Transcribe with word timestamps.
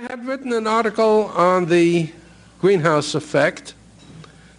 I 0.00 0.04
had 0.04 0.26
written 0.26 0.54
an 0.54 0.66
article 0.66 1.26
on 1.36 1.66
the 1.66 2.10
greenhouse 2.58 3.14
effect. 3.14 3.74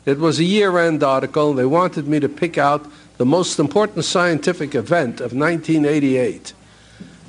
It 0.05 0.19
was 0.19 0.37
a 0.37 0.43
year 0.43 0.77
end 0.77 1.01
article. 1.01 1.55
They 1.55 1.65
wanted 1.65 2.07
me 2.07 2.19
to 2.19 2.29
pick 2.29 2.59
out 2.59 2.85
the 3.17 3.25
most 3.25 3.57
important 3.57 4.05
scientific 4.05 4.75
event 4.75 5.19
of 5.19 5.33
1988. 5.33 6.53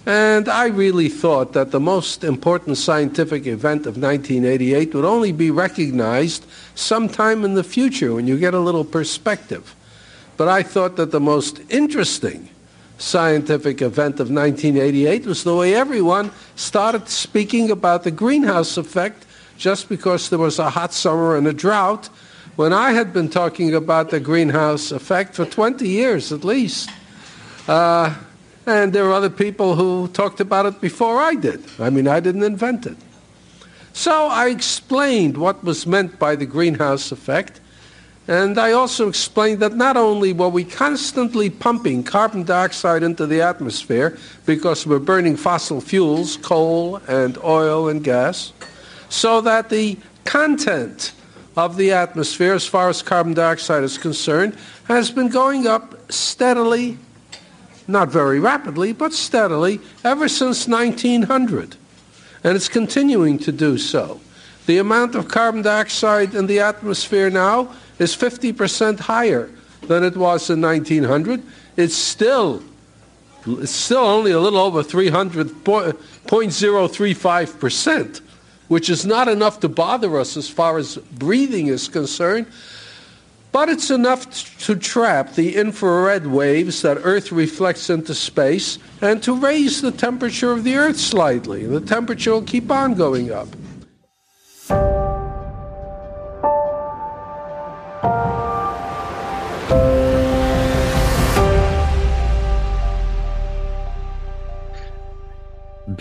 And 0.05 0.47
I 0.47 0.67
really 0.67 1.09
thought 1.09 1.55
that 1.55 1.71
the 1.71 1.81
most 1.81 2.23
important 2.23 2.77
scientific 2.77 3.47
event 3.47 3.87
of 3.87 3.97
1988 3.97 4.95
would 4.95 5.07
only 5.07 5.33
be 5.33 5.51
recognized 5.51 6.45
sometime 6.75 7.47
in 7.47 7.55
the 7.55 7.65
future 7.65 8.13
when 8.13 8.27
you 8.27 8.39
get 8.39 8.53
a 8.53 8.61
little 8.61 8.85
perspective. 8.85 9.75
But 10.37 10.49
I 10.49 10.63
thought 10.63 10.97
that 10.97 11.13
the 11.13 11.21
most 11.21 11.63
interesting 11.71 12.51
scientific 13.03 13.83
event 13.83 14.21
of 14.21 14.31
1988 14.31 15.27
was 15.27 15.43
the 15.43 15.55
way 15.55 15.75
everyone 15.75 16.31
started 16.55 17.09
speaking 17.09 17.71
about 17.71 18.05
the 18.05 18.11
greenhouse 18.11 18.77
effect 18.77 19.27
just 19.59 19.89
because 19.89 20.31
there 20.31 20.39
was 20.39 20.59
a 20.59 20.71
hot 20.71 20.93
summer 20.95 21.37
and 21.37 21.47
a 21.47 21.53
drought, 21.53 22.09
when 22.57 22.73
I 22.73 22.93
had 22.93 23.13
been 23.13 23.29
talking 23.29 23.75
about 23.75 24.11
the 24.11 24.21
greenhouse 24.21 24.93
effect 24.93 25.35
for 25.35 25.45
20 25.45 25.89
years 25.89 26.33
at 26.33 26.45
least. 26.45 26.91
Uh, 27.67 28.15
and 28.67 28.93
there 28.93 29.05
were 29.05 29.13
other 29.13 29.31
people 29.31 29.75
who 29.75 30.07
talked 30.09 30.41
about 30.41 30.67
it 30.67 30.81
before 30.81 31.19
I 31.21 31.35
did. 31.35 31.65
I 31.81 31.91
mean, 31.91 32.07
I 32.07 32.21
didn't 32.21 32.45
invent 32.45 32.87
it. 32.87 32.97
So 33.93 34.27
I 34.27 34.49
explained 34.49 35.37
what 35.37 35.65
was 35.65 35.87
meant 35.87 36.19
by 36.19 36.37
the 36.37 36.47
greenhouse 36.47 37.11
effect. 37.11 37.61
And 38.29 38.59
I 38.59 38.73
also 38.73 39.09
explained 39.09 39.61
that 39.61 39.75
not 39.75 39.97
only 39.97 40.33
were 40.33 40.49
we 40.49 40.65
constantly 40.65 41.51
pumping 41.51 42.05
carbon 42.05 42.45
dioxide 42.45 43.03
into 43.03 43.27
the 43.27 43.43
atmosphere 43.43 44.17
because 44.47 44.87
we're 44.87 45.01
burning 45.01 45.37
fossil 45.37 45.81
fuels, 45.81 46.37
coal 46.37 46.97
and 47.09 47.37
oil 47.39 47.89
and 47.89 48.05
gas, 48.05 48.53
so 49.09 49.41
that 49.41 49.71
the 49.71 49.99
content 50.25 51.13
of 51.57 51.77
the 51.77 51.93
atmosphere, 51.93 52.55
as 52.55 52.67
far 52.67 52.89
as 52.89 53.03
carbon 53.03 53.35
dioxide 53.35 53.83
is 53.83 53.99
concerned, 53.99 54.57
has 54.85 55.11
been 55.11 55.29
going 55.29 55.67
up 55.67 56.13
steadily 56.13 56.99
not 57.89 58.09
very 58.09 58.41
rapidly, 58.41 58.93
but 58.93 59.13
steadily, 59.13 59.81
ever 60.05 60.29
since 60.29 60.69
1900. 60.69 61.77
And 62.45 62.57
it's 62.57 62.69
continuing 62.69 63.39
to 63.41 63.53
do 63.53 63.79
so. 63.79 64.21
The 64.67 64.79
amount 64.79 65.15
of 65.15 65.29
carbon 65.29 65.63
dioxide 65.63 66.35
in 66.35 66.47
the 66.47 66.61
atmosphere 66.61 67.31
now 67.31 67.75
is 67.99 68.17
50% 68.17 69.01
higher 69.01 69.51
than 69.83 70.03
it 70.05 70.17
was 70.17 70.49
in 70.51 70.61
1900. 70.61 71.43
It's 71.77 71.97
still, 71.97 72.63
it's 73.47 73.73
still 73.73 74.05
only 74.05 74.33
a 74.33 74.41
little 74.41 74.61
over 74.61 74.83
300, 74.83 75.49
0.035%, 75.65 78.21
which 78.69 78.91
is 78.91 79.05
not 79.05 79.29
enough 79.29 79.61
to 79.61 79.69
bother 79.69 80.19
us 80.19 80.37
as 80.37 80.49
far 80.49 80.79
as 80.79 80.97
breathing 80.97 81.69
is 81.69 81.89
concerned. 81.89 82.47
But 83.53 83.69
it's 83.69 83.91
enough 83.91 84.59
to 84.61 84.77
trap 84.77 85.35
the 85.35 85.57
infrared 85.57 86.27
waves 86.27 86.81
that 86.83 86.99
Earth 87.03 87.31
reflects 87.31 87.91
into 87.91 88.15
space 88.15 88.79
and 89.03 89.23
to 89.25 89.37
raise 89.37 89.83
the 89.83 89.93
temperature 89.93 90.53
of 90.53 90.65
the 90.65 90.77
Earth 90.77 90.99
slightly. 90.99 91.67
The 91.67 91.83
temperature 91.83 92.33
will 92.33 92.43
keep 92.43 92.71
on 92.71 92.95
going 92.95 93.31
up. 93.31 93.49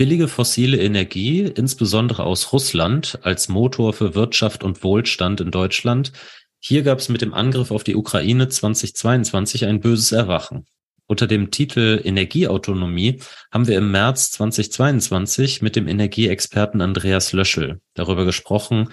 Billige 0.02 0.26
fossile 0.26 0.78
Energie, 0.78 1.42
insbesondere 1.42 2.24
aus 2.24 2.52
Russland, 2.52 3.20
als 3.22 3.48
Motor 3.48 3.92
für 3.92 4.16
Wirtschaft 4.16 4.64
und 4.64 4.82
Wohlstand 4.82 5.40
in 5.40 5.52
Deutschland, 5.52 6.10
hier 6.58 6.82
gab 6.82 6.98
es 6.98 7.08
mit 7.08 7.22
dem 7.22 7.32
Angriff 7.32 7.70
auf 7.70 7.84
die 7.84 7.94
Ukraine 7.94 8.48
2022 8.48 9.64
ein 9.64 9.78
böses 9.78 10.10
Erwachen. 10.10 10.66
Unter 11.06 11.28
dem 11.28 11.52
Titel 11.52 12.00
Energieautonomie 12.02 13.20
haben 13.52 13.68
wir 13.68 13.78
im 13.78 13.92
März 13.92 14.32
2022 14.32 15.62
mit 15.62 15.76
dem 15.76 15.86
Energieexperten 15.86 16.80
Andreas 16.80 17.32
Löschel 17.32 17.80
darüber 17.94 18.24
gesprochen 18.24 18.88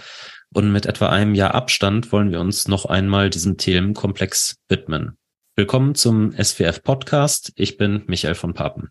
und 0.53 0.71
mit 0.71 0.85
etwa 0.85 1.09
einem 1.09 1.33
Jahr 1.33 1.55
Abstand 1.55 2.11
wollen 2.11 2.31
wir 2.31 2.39
uns 2.39 2.67
noch 2.67 2.85
einmal 2.85 3.31
diesem 3.31 3.57
Themenkomplex 3.57 4.57
widmen. 4.67 5.17
Willkommen 5.55 5.95
zum 5.95 6.33
SWF 6.33 6.83
Podcast. 6.83 7.51
Ich 7.55 7.77
bin 7.77 8.03
Michael 8.05 8.35
von 8.35 8.53
Papen. 8.53 8.89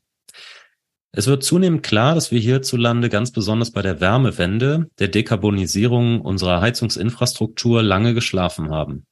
Es 1.13 1.27
wird 1.27 1.43
zunehmend 1.43 1.83
klar, 1.83 2.15
dass 2.15 2.31
wir 2.31 2.39
hierzulande 2.39 3.09
ganz 3.09 3.33
besonders 3.33 3.71
bei 3.71 3.83
der 3.83 4.01
Wärmewende, 4.01 4.91
der 4.99 5.09
Dekarbonisierung 5.09 6.21
unserer 6.21 6.61
Heizungsinfrastruktur 6.61 7.83
lange 7.83 8.15
geschlafen 8.15 8.71
haben. 8.71 9.07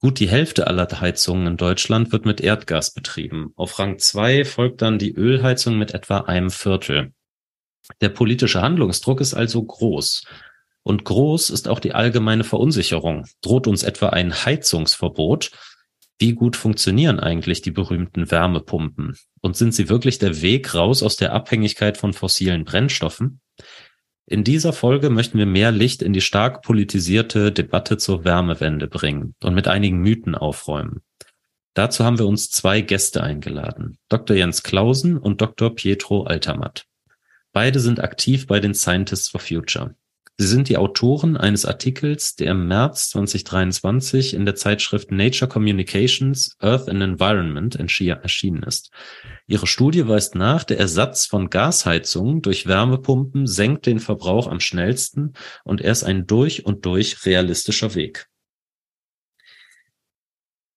Gut 0.00 0.20
die 0.20 0.28
Hälfte 0.28 0.66
aller 0.66 0.88
Heizungen 1.00 1.46
in 1.46 1.56
Deutschland 1.56 2.12
wird 2.12 2.26
mit 2.26 2.40
Erdgas 2.40 2.92
betrieben. 2.92 3.52
Auf 3.56 3.78
Rang 3.78 3.98
2 3.98 4.44
folgt 4.44 4.82
dann 4.82 4.98
die 4.98 5.14
Ölheizung 5.14 5.78
mit 5.78 5.94
etwa 5.94 6.18
einem 6.18 6.50
Viertel. 6.50 7.12
Der 8.00 8.10
politische 8.10 8.62
Handlungsdruck 8.62 9.20
ist 9.20 9.34
also 9.34 9.62
groß. 9.62 10.26
Und 10.82 11.04
groß 11.04 11.50
ist 11.50 11.66
auch 11.66 11.80
die 11.80 11.94
allgemeine 11.94 12.44
Verunsicherung. 12.44 13.26
Droht 13.40 13.66
uns 13.66 13.82
etwa 13.82 14.10
ein 14.10 14.32
Heizungsverbot, 14.32 15.50
wie 16.18 16.32
gut 16.32 16.56
funktionieren 16.56 17.20
eigentlich 17.20 17.62
die 17.62 17.70
berühmten 17.70 18.30
Wärmepumpen? 18.30 19.16
Und 19.42 19.56
sind 19.56 19.74
sie 19.74 19.88
wirklich 19.88 20.18
der 20.18 20.40
Weg 20.40 20.74
raus 20.74 21.02
aus 21.02 21.16
der 21.16 21.32
Abhängigkeit 21.32 21.98
von 21.98 22.12
fossilen 22.12 22.64
Brennstoffen? 22.64 23.40
In 24.28 24.42
dieser 24.42 24.72
Folge 24.72 25.10
möchten 25.10 25.38
wir 25.38 25.46
mehr 25.46 25.70
Licht 25.70 26.02
in 26.02 26.12
die 26.12 26.20
stark 26.20 26.62
politisierte 26.62 27.52
Debatte 27.52 27.96
zur 27.96 28.24
Wärmewende 28.24 28.88
bringen 28.88 29.34
und 29.42 29.54
mit 29.54 29.68
einigen 29.68 29.98
Mythen 29.98 30.34
aufräumen. 30.34 31.02
Dazu 31.74 32.04
haben 32.04 32.18
wir 32.18 32.26
uns 32.26 32.50
zwei 32.50 32.80
Gäste 32.80 33.22
eingeladen, 33.22 33.98
Dr. 34.08 34.36
Jens 34.36 34.62
Klausen 34.62 35.18
und 35.18 35.42
Dr. 35.42 35.74
Pietro 35.74 36.24
Altermatt. 36.24 36.86
Beide 37.52 37.78
sind 37.80 38.00
aktiv 38.00 38.46
bei 38.46 38.60
den 38.60 38.74
Scientists 38.74 39.28
for 39.28 39.40
Future. 39.40 39.94
Sie 40.38 40.46
sind 40.46 40.68
die 40.68 40.76
Autoren 40.76 41.38
eines 41.38 41.64
Artikels, 41.64 42.36
der 42.36 42.50
im 42.50 42.68
März 42.68 43.08
2023 43.10 44.34
in 44.34 44.44
der 44.44 44.54
Zeitschrift 44.54 45.10
Nature 45.10 45.48
Communications 45.48 46.54
Earth 46.58 46.90
and 46.90 47.02
Environment 47.02 47.74
erschienen 47.74 48.62
ist. 48.62 48.90
Ihre 49.46 49.66
Studie 49.66 50.06
weist 50.06 50.34
nach, 50.34 50.64
der 50.64 50.78
Ersatz 50.78 51.24
von 51.24 51.48
Gasheizungen 51.48 52.42
durch 52.42 52.66
Wärmepumpen 52.66 53.46
senkt 53.46 53.86
den 53.86 53.98
Verbrauch 53.98 54.46
am 54.46 54.60
schnellsten 54.60 55.32
und 55.64 55.80
er 55.80 55.92
ist 55.92 56.04
ein 56.04 56.26
durch 56.26 56.66
und 56.66 56.84
durch 56.84 57.24
realistischer 57.24 57.94
Weg. 57.94 58.28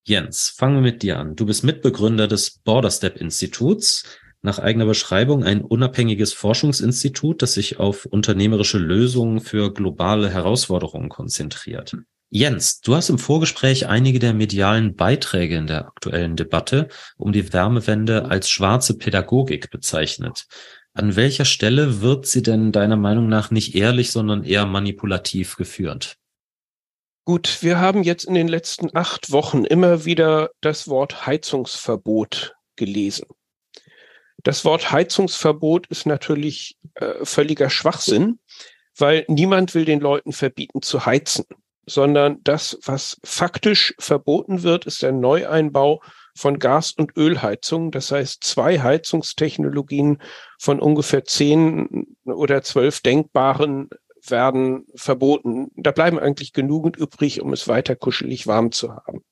Jens, 0.06 0.50
fangen 0.50 0.76
wir 0.76 0.82
mit 0.82 1.04
dir 1.04 1.20
an. 1.20 1.36
Du 1.36 1.46
bist 1.46 1.66
Mitbegründer 1.66 2.30
des 2.30 2.60
Border 2.60 2.92
Step 2.92 3.18
Instituts 3.18 4.06
nach 4.42 4.60
eigener 4.60 4.86
Beschreibung 4.86 5.44
ein 5.44 5.62
unabhängiges 5.62 6.34
Forschungsinstitut, 6.34 7.42
das 7.42 7.54
sich 7.54 7.80
auf 7.80 8.06
unternehmerische 8.06 8.78
Lösungen 8.78 9.42
für 9.42 9.74
globale 9.74 10.30
Herausforderungen 10.30 11.10
konzentriert. 11.10 11.96
Jens, 12.32 12.80
du 12.82 12.96
hast 12.96 13.10
im 13.10 13.18
Vorgespräch 13.18 13.88
einige 13.88 14.20
der 14.20 14.34
medialen 14.34 14.96
Beiträge 14.96 15.56
in 15.58 15.66
der 15.66 15.88
aktuellen 15.88 16.36
Debatte 16.36 16.88
um 17.18 17.32
die 17.32 17.52
Wärmewende 17.52 18.26
als 18.26 18.50
schwarze 18.50 18.98
Pädagogik 18.98 19.72
bezeichnet. 19.72 20.46
An 20.94 21.16
welcher 21.16 21.46
Stelle 21.46 22.02
wird 22.02 22.28
sie 22.28 22.44
denn 22.44 22.72
deiner 22.72 22.98
Meinung 22.98 23.30
nach 23.30 23.50
nicht 23.50 23.74
ehrlich, 23.74 24.12
sondern 24.12 24.44
eher 24.44 24.66
manipulativ 24.68 25.56
geführt? 25.56 26.18
Gut, 27.26 27.62
wir 27.62 27.80
haben 27.80 28.04
jetzt 28.04 28.26
in 28.26 28.34
den 28.34 28.48
letzten 28.48 28.96
acht 28.96 29.32
Wochen 29.32 29.64
immer 29.64 30.06
wieder 30.06 30.52
das 30.62 30.88
Wort 30.88 31.26
Heizungsverbot 31.26 32.56
gelesen. 32.76 33.26
Das 34.50 34.66
Wort 34.66 34.92
Heizungsverbot 34.92 35.86
ist 35.92 36.08
natürlich 36.08 36.76
äh, 36.96 37.24
völliger 37.24 37.70
Schwachsinn, 37.70 38.40
weil 38.98 39.24
niemand 39.28 39.76
will 39.76 39.86
den 39.86 40.00
Leuten 40.00 40.32
verbieten 40.32 40.82
zu 40.82 41.06
heizen, 41.06 41.46
sondern 41.86 42.40
das, 42.44 42.80
was 42.84 43.20
faktisch 43.24 43.94
verboten 44.00 44.64
wird, 44.64 44.88
ist 44.88 45.04
der 45.04 45.12
Neueinbau 45.12 46.02
von 46.36 46.58
Gas- 46.58 46.94
und 46.94 47.16
Ölheizungen. 47.16 47.92
Das 47.92 48.12
heißt, 48.12 48.44
zwei 48.44 48.80
Heizungstechnologien 48.80 50.20
von 50.58 50.80
ungefähr 50.80 51.26
zehn 51.26 52.18
oder 52.26 52.64
zwölf 52.64 53.02
denkbaren 53.02 53.92
werden 54.26 54.88
verboten. 54.96 55.70
Da 55.76 55.92
bleiben 55.92 56.18
eigentlich 56.18 56.54
genügend 56.54 56.98
übrig, 56.98 57.40
um 57.44 57.54
es 57.54 57.68
weiter 57.68 57.96
kuschelig 57.96 58.48
warm 58.48 58.72
zu 58.72 58.96
haben. 58.96 59.24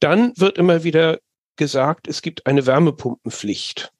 Dann 0.00 0.32
wird 0.36 0.56
immer 0.56 0.84
wieder 0.84 1.18
gesagt, 1.56 2.08
es 2.08 2.22
gibt 2.22 2.46
eine 2.46 2.64
Wärmepumpenpflicht. 2.64 3.92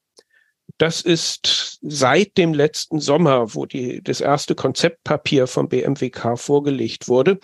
Das 0.78 1.00
ist 1.00 1.78
seit 1.82 2.36
dem 2.36 2.54
letzten 2.54 3.00
Sommer, 3.00 3.54
wo 3.54 3.66
die, 3.66 4.02
das 4.02 4.20
erste 4.20 4.54
Konzeptpapier 4.54 5.46
vom 5.46 5.68
BMWK 5.68 6.38
vorgelegt 6.38 7.08
wurde, 7.08 7.38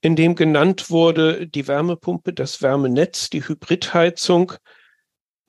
in 0.00 0.16
dem 0.16 0.34
genannt 0.34 0.90
wurde, 0.90 1.46
die 1.46 1.68
Wärmepumpe, 1.68 2.32
das 2.32 2.62
Wärmenetz, 2.62 3.30
die 3.30 3.46
Hybridheizung 3.46 4.52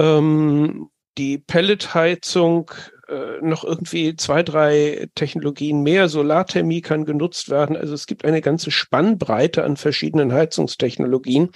ähm, 0.02 0.90
die 1.18 1.38
Pelletheizung, 1.38 2.72
äh, 3.08 3.42
noch 3.42 3.63
irgendwie 3.63 4.16
zwei, 4.16 4.44
drei 4.44 5.10
Technologien 5.16 5.81
mehr. 5.84 6.10
Solarthermie 6.10 6.81
kann 6.81 7.06
genutzt 7.06 7.50
werden. 7.50 7.75
Also 7.75 7.94
es 7.94 8.08
gibt 8.08 8.25
eine 8.25 8.42
ganze 8.42 8.72
Spannbreite 8.72 9.63
an 9.63 9.78
verschiedenen 9.78 10.34
Heizungstechnologien, 10.34 11.52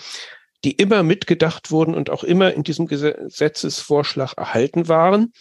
die 0.65 0.71
immer 0.71 1.03
mitgedacht 1.03 1.71
wurden 1.71 1.93
und 1.93 2.09
auch 2.09 2.23
immer 2.23 2.53
in 2.53 2.63
diesem 2.63 2.87
Gesetzesvorschlag 2.87 4.33
erhalten 4.35 4.87
waren. 4.87 5.31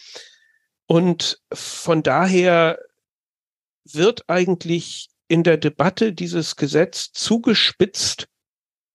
Und 0.86 1.40
von 1.52 2.02
daher 2.02 2.78
wird 3.84 4.28
eigentlich 4.28 5.08
in 5.26 5.42
der 5.42 5.56
Debatte 5.56 6.12
dieses 6.12 6.56
Gesetz 6.56 7.10
zugespitzt 7.12 8.28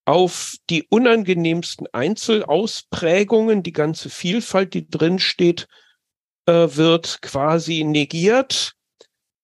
auf 0.04 0.54
die 0.70 0.86
unangenehmsten 0.88 1.88
Einzelausprägungen, 1.92 3.62
die 3.62 3.72
ganze 3.72 4.08
Vielfalt, 4.08 4.74
die 4.74 4.88
drin 4.88 5.18
steht, 5.18 5.66
äh, 6.46 6.52
wird 6.52 7.22
quasi 7.22 7.84
negiert. 7.84 8.74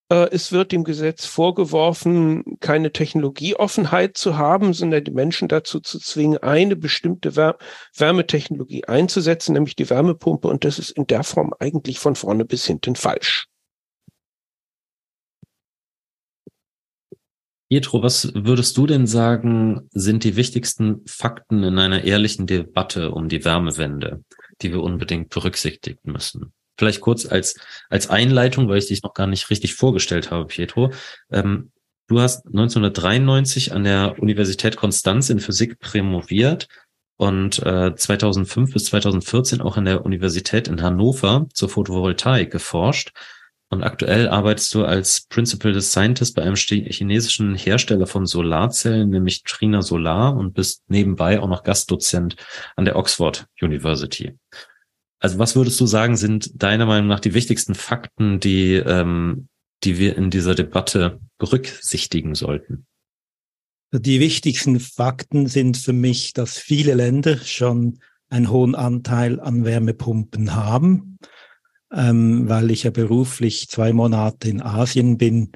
Äh, 0.08 0.28
es 0.30 0.52
wird 0.52 0.72
dem 0.72 0.84
Gesetz 0.84 1.26
vorgeworfen, 1.26 2.58
keine 2.60 2.92
Technologieoffenheit 2.92 4.16
zu 4.16 4.36
haben, 4.38 4.72
sondern 4.72 5.04
die 5.04 5.10
Menschen 5.10 5.48
dazu 5.48 5.80
zu 5.80 5.98
zwingen, 5.98 6.38
eine 6.38 6.76
bestimmte 6.76 7.34
Wär 7.36 7.58
Wärmetechnologie 7.96 8.84
einzusetzen, 8.84 9.54
nämlich 9.54 9.74
die 9.76 9.90
Wärmepumpe. 9.90 10.48
Und 10.48 10.64
das 10.64 10.78
ist 10.78 10.90
in 10.90 11.06
der 11.06 11.24
Form 11.24 11.52
eigentlich 11.58 11.98
von 11.98 12.14
vorne 12.14 12.44
bis 12.44 12.66
hinten 12.66 12.94
falsch. 12.94 13.46
Pietro, 17.68 18.00
was 18.00 18.32
würdest 18.32 18.76
du 18.76 18.86
denn 18.86 19.08
sagen, 19.08 19.88
sind 19.90 20.22
die 20.22 20.36
wichtigsten 20.36 21.04
Fakten 21.04 21.64
in 21.64 21.80
einer 21.80 22.04
ehrlichen 22.04 22.46
Debatte 22.46 23.10
um 23.10 23.28
die 23.28 23.44
Wärmewende, 23.44 24.22
die 24.62 24.70
wir 24.70 24.84
unbedingt 24.84 25.30
berücksichtigen 25.30 26.12
müssen? 26.12 26.52
Vielleicht 26.78 27.00
kurz 27.00 27.26
als, 27.26 27.58
als 27.88 28.10
Einleitung, 28.10 28.68
weil 28.68 28.78
ich 28.78 28.88
dich 28.88 29.02
noch 29.02 29.14
gar 29.14 29.26
nicht 29.26 29.50
richtig 29.50 29.74
vorgestellt 29.74 30.30
habe, 30.30 30.46
Pietro. 30.46 30.92
Ähm, 31.30 31.72
du 32.08 32.20
hast 32.20 32.46
1993 32.46 33.72
an 33.72 33.84
der 33.84 34.16
Universität 34.18 34.76
Konstanz 34.76 35.30
in 35.30 35.40
Physik 35.40 35.78
promoviert 35.78 36.68
und 37.16 37.64
äh, 37.64 37.94
2005 37.94 38.72
bis 38.72 38.84
2014 38.86 39.60
auch 39.60 39.76
an 39.76 39.86
der 39.86 40.04
Universität 40.04 40.68
in 40.68 40.82
Hannover 40.82 41.46
zur 41.52 41.68
Photovoltaik 41.68 42.50
geforscht. 42.50 43.12
Und 43.68 43.82
aktuell 43.82 44.28
arbeitest 44.28 44.72
du 44.74 44.84
als 44.84 45.26
Principal 45.28 45.80
Scientist 45.80 46.36
bei 46.36 46.42
einem 46.42 46.54
chinesischen 46.54 47.56
Hersteller 47.56 48.06
von 48.06 48.24
Solarzellen, 48.24 49.10
nämlich 49.10 49.42
Trina 49.42 49.82
Solar, 49.82 50.36
und 50.36 50.54
bist 50.54 50.84
nebenbei 50.88 51.40
auch 51.40 51.48
noch 51.48 51.64
Gastdozent 51.64 52.36
an 52.76 52.84
der 52.84 52.94
Oxford 52.94 53.46
University. 53.60 54.38
Also 55.18 55.38
was 55.38 55.56
würdest 55.56 55.80
du 55.80 55.86
sagen, 55.86 56.16
sind 56.16 56.62
deiner 56.62 56.86
Meinung 56.86 57.08
nach 57.08 57.20
die 57.20 57.34
wichtigsten 57.34 57.74
Fakten, 57.74 58.38
die, 58.40 58.74
ähm, 58.74 59.48
die 59.84 59.98
wir 59.98 60.16
in 60.16 60.30
dieser 60.30 60.54
Debatte 60.54 61.20
berücksichtigen 61.38 62.34
sollten? 62.34 62.86
Die 63.92 64.20
wichtigsten 64.20 64.80
Fakten 64.80 65.46
sind 65.46 65.76
für 65.76 65.92
mich, 65.92 66.32
dass 66.32 66.58
viele 66.58 66.94
Länder 66.94 67.38
schon 67.38 68.00
einen 68.28 68.50
hohen 68.50 68.74
Anteil 68.74 69.40
an 69.40 69.64
Wärmepumpen 69.64 70.54
haben. 70.54 71.18
Ähm, 71.92 72.48
weil 72.48 72.72
ich 72.72 72.82
ja 72.82 72.90
beruflich 72.90 73.68
zwei 73.68 73.92
Monate 73.92 74.48
in 74.48 74.60
Asien 74.60 75.18
bin, 75.18 75.52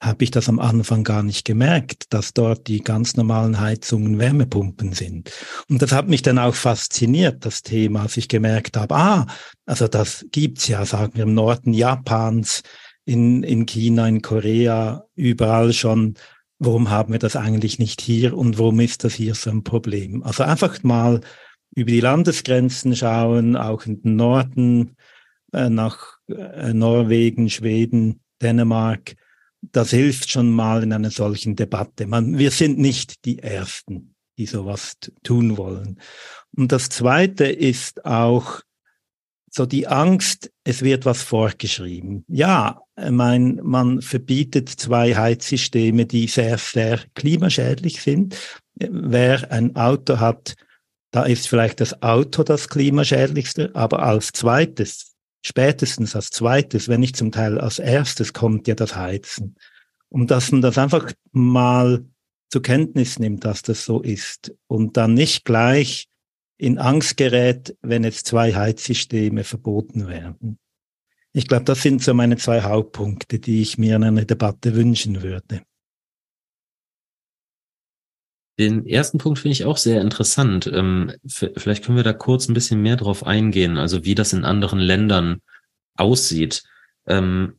habe 0.00 0.22
ich 0.22 0.30
das 0.30 0.48
am 0.48 0.60
Anfang 0.60 1.02
gar 1.02 1.22
nicht 1.22 1.44
gemerkt, 1.44 2.04
dass 2.10 2.32
dort 2.32 2.68
die 2.68 2.80
ganz 2.80 3.16
normalen 3.16 3.58
Heizungen 3.58 4.18
Wärmepumpen 4.18 4.92
sind. 4.92 5.30
Und 5.68 5.82
das 5.82 5.92
hat 5.92 6.08
mich 6.08 6.22
dann 6.22 6.38
auch 6.38 6.54
fasziniert, 6.54 7.44
das 7.44 7.62
Thema, 7.62 8.02
als 8.02 8.16
ich 8.16 8.28
gemerkt 8.28 8.76
habe, 8.76 8.94
ah, 8.94 9.26
also 9.66 9.88
das 9.88 10.24
gibt's 10.30 10.68
ja, 10.68 10.84
sagen 10.84 11.12
wir 11.14 11.24
im 11.24 11.34
Norden 11.34 11.72
Japans, 11.72 12.62
in, 13.04 13.42
in 13.42 13.66
China, 13.66 14.06
in 14.06 14.22
Korea, 14.22 15.04
überall 15.16 15.72
schon. 15.72 16.14
Warum 16.60 16.90
haben 16.90 17.12
wir 17.12 17.20
das 17.20 17.36
eigentlich 17.36 17.78
nicht 17.78 18.00
hier 18.00 18.36
und 18.36 18.58
warum 18.58 18.80
ist 18.80 19.04
das 19.04 19.14
hier 19.14 19.34
so 19.34 19.50
ein 19.50 19.64
Problem? 19.64 20.22
Also 20.22 20.42
einfach 20.42 20.82
mal 20.82 21.20
über 21.74 21.90
die 21.90 22.00
Landesgrenzen 22.00 22.94
schauen, 22.94 23.56
auch 23.56 23.86
in 23.86 24.02
den 24.02 24.16
Norden, 24.16 24.96
äh, 25.52 25.70
nach 25.70 26.18
äh, 26.28 26.72
Norwegen, 26.72 27.48
Schweden, 27.48 28.20
Dänemark, 28.42 29.14
das 29.60 29.90
hilft 29.90 30.30
schon 30.30 30.50
mal 30.50 30.82
in 30.82 30.92
einer 30.92 31.10
solchen 31.10 31.56
Debatte. 31.56 32.06
Man, 32.06 32.38
wir 32.38 32.50
sind 32.50 32.78
nicht 32.78 33.24
die 33.24 33.38
Ersten, 33.40 34.14
die 34.38 34.46
sowas 34.46 34.96
tun 35.22 35.56
wollen. 35.56 36.00
Und 36.56 36.72
das 36.72 36.88
Zweite 36.88 37.44
ist 37.46 38.04
auch 38.04 38.60
so 39.50 39.66
die 39.66 39.86
Angst, 39.86 40.50
es 40.64 40.82
wird 40.82 41.04
was 41.04 41.22
vorgeschrieben. 41.22 42.24
Ja, 42.28 42.82
ich 42.96 43.10
mein, 43.10 43.60
man 43.62 44.02
verbietet 44.02 44.68
zwei 44.68 45.14
Heizsysteme, 45.14 46.06
die 46.06 46.26
sehr, 46.26 46.58
sehr 46.58 47.00
klimaschädlich 47.14 48.02
sind. 48.02 48.36
Wer 48.74 49.50
ein 49.50 49.74
Auto 49.74 50.20
hat, 50.20 50.54
da 51.10 51.24
ist 51.24 51.48
vielleicht 51.48 51.80
das 51.80 52.02
Auto 52.02 52.42
das 52.42 52.68
klimaschädlichste, 52.68 53.70
aber 53.74 54.02
als 54.02 54.28
zweites 54.32 55.07
spätestens 55.42 56.16
als 56.16 56.30
zweites, 56.30 56.88
wenn 56.88 57.00
nicht 57.00 57.16
zum 57.16 57.32
Teil 57.32 57.58
als 57.58 57.78
erstes 57.78 58.32
kommt 58.32 58.68
ja 58.68 58.74
das 58.74 58.96
Heizen. 58.96 59.56
Und 60.08 60.30
dass 60.30 60.52
man 60.52 60.62
das 60.62 60.78
einfach 60.78 61.12
mal 61.32 62.04
zur 62.50 62.62
Kenntnis 62.62 63.18
nimmt, 63.18 63.44
dass 63.44 63.62
das 63.62 63.84
so 63.84 64.00
ist 64.00 64.54
und 64.66 64.96
dann 64.96 65.14
nicht 65.14 65.44
gleich 65.44 66.08
in 66.56 66.78
Angst 66.78 67.16
gerät, 67.16 67.76
wenn 67.82 68.04
jetzt 68.04 68.26
zwei 68.26 68.54
Heizsysteme 68.54 69.44
verboten 69.44 70.08
werden. 70.08 70.58
Ich 71.32 71.46
glaube, 71.46 71.64
das 71.64 71.82
sind 71.82 72.02
so 72.02 72.14
meine 72.14 72.36
zwei 72.36 72.62
Hauptpunkte, 72.62 73.38
die 73.38 73.62
ich 73.62 73.78
mir 73.78 73.96
in 73.96 74.04
einer 74.04 74.24
Debatte 74.24 74.74
wünschen 74.74 75.22
würde. 75.22 75.62
Den 78.58 78.86
ersten 78.86 79.18
Punkt 79.18 79.38
finde 79.38 79.52
ich 79.52 79.64
auch 79.64 79.76
sehr 79.76 80.00
interessant. 80.00 80.68
Ähm, 80.72 81.12
vielleicht 81.26 81.84
können 81.84 81.96
wir 81.96 82.04
da 82.04 82.12
kurz 82.12 82.48
ein 82.48 82.54
bisschen 82.54 82.82
mehr 82.82 82.96
drauf 82.96 83.24
eingehen, 83.24 83.78
also 83.78 84.04
wie 84.04 84.16
das 84.16 84.32
in 84.32 84.44
anderen 84.44 84.80
Ländern 84.80 85.40
aussieht. 85.96 86.64
Ähm, 87.06 87.58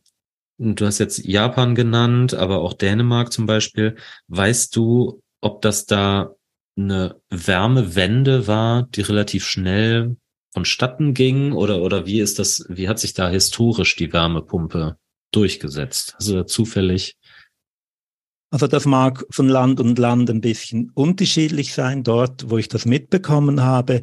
du 0.58 0.84
hast 0.84 0.98
jetzt 0.98 1.24
Japan 1.24 1.74
genannt, 1.74 2.34
aber 2.34 2.60
auch 2.60 2.74
Dänemark 2.74 3.32
zum 3.32 3.46
Beispiel. 3.46 3.96
Weißt 4.28 4.76
du, 4.76 5.22
ob 5.40 5.62
das 5.62 5.86
da 5.86 6.34
eine 6.76 7.20
Wärmewende 7.30 8.46
war, 8.46 8.82
die 8.82 9.00
relativ 9.00 9.46
schnell 9.46 10.16
vonstatten 10.52 11.14
ging 11.14 11.52
oder, 11.52 11.80
oder 11.80 12.06
wie 12.06 12.20
ist 12.20 12.38
das, 12.38 12.64
wie 12.68 12.88
hat 12.88 12.98
sich 12.98 13.14
da 13.14 13.28
historisch 13.28 13.96
die 13.96 14.12
Wärmepumpe 14.12 14.96
durchgesetzt? 15.30 16.16
Da 16.18 16.46
zufällig 16.46 17.16
also 18.50 18.66
das 18.66 18.84
mag 18.84 19.24
von 19.30 19.48
Land 19.48 19.80
und 19.80 19.98
Land 19.98 20.28
ein 20.28 20.40
bisschen 20.40 20.90
unterschiedlich 20.94 21.72
sein. 21.72 22.02
Dort, 22.02 22.50
wo 22.50 22.58
ich 22.58 22.68
das 22.68 22.84
mitbekommen 22.84 23.62
habe, 23.62 24.00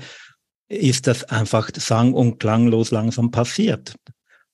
ist 0.70 1.08
das 1.08 1.26
einfach 1.26 1.70
sang- 1.76 2.14
und 2.14 2.40
klanglos 2.40 2.92
langsam 2.92 3.32
passiert. 3.32 3.96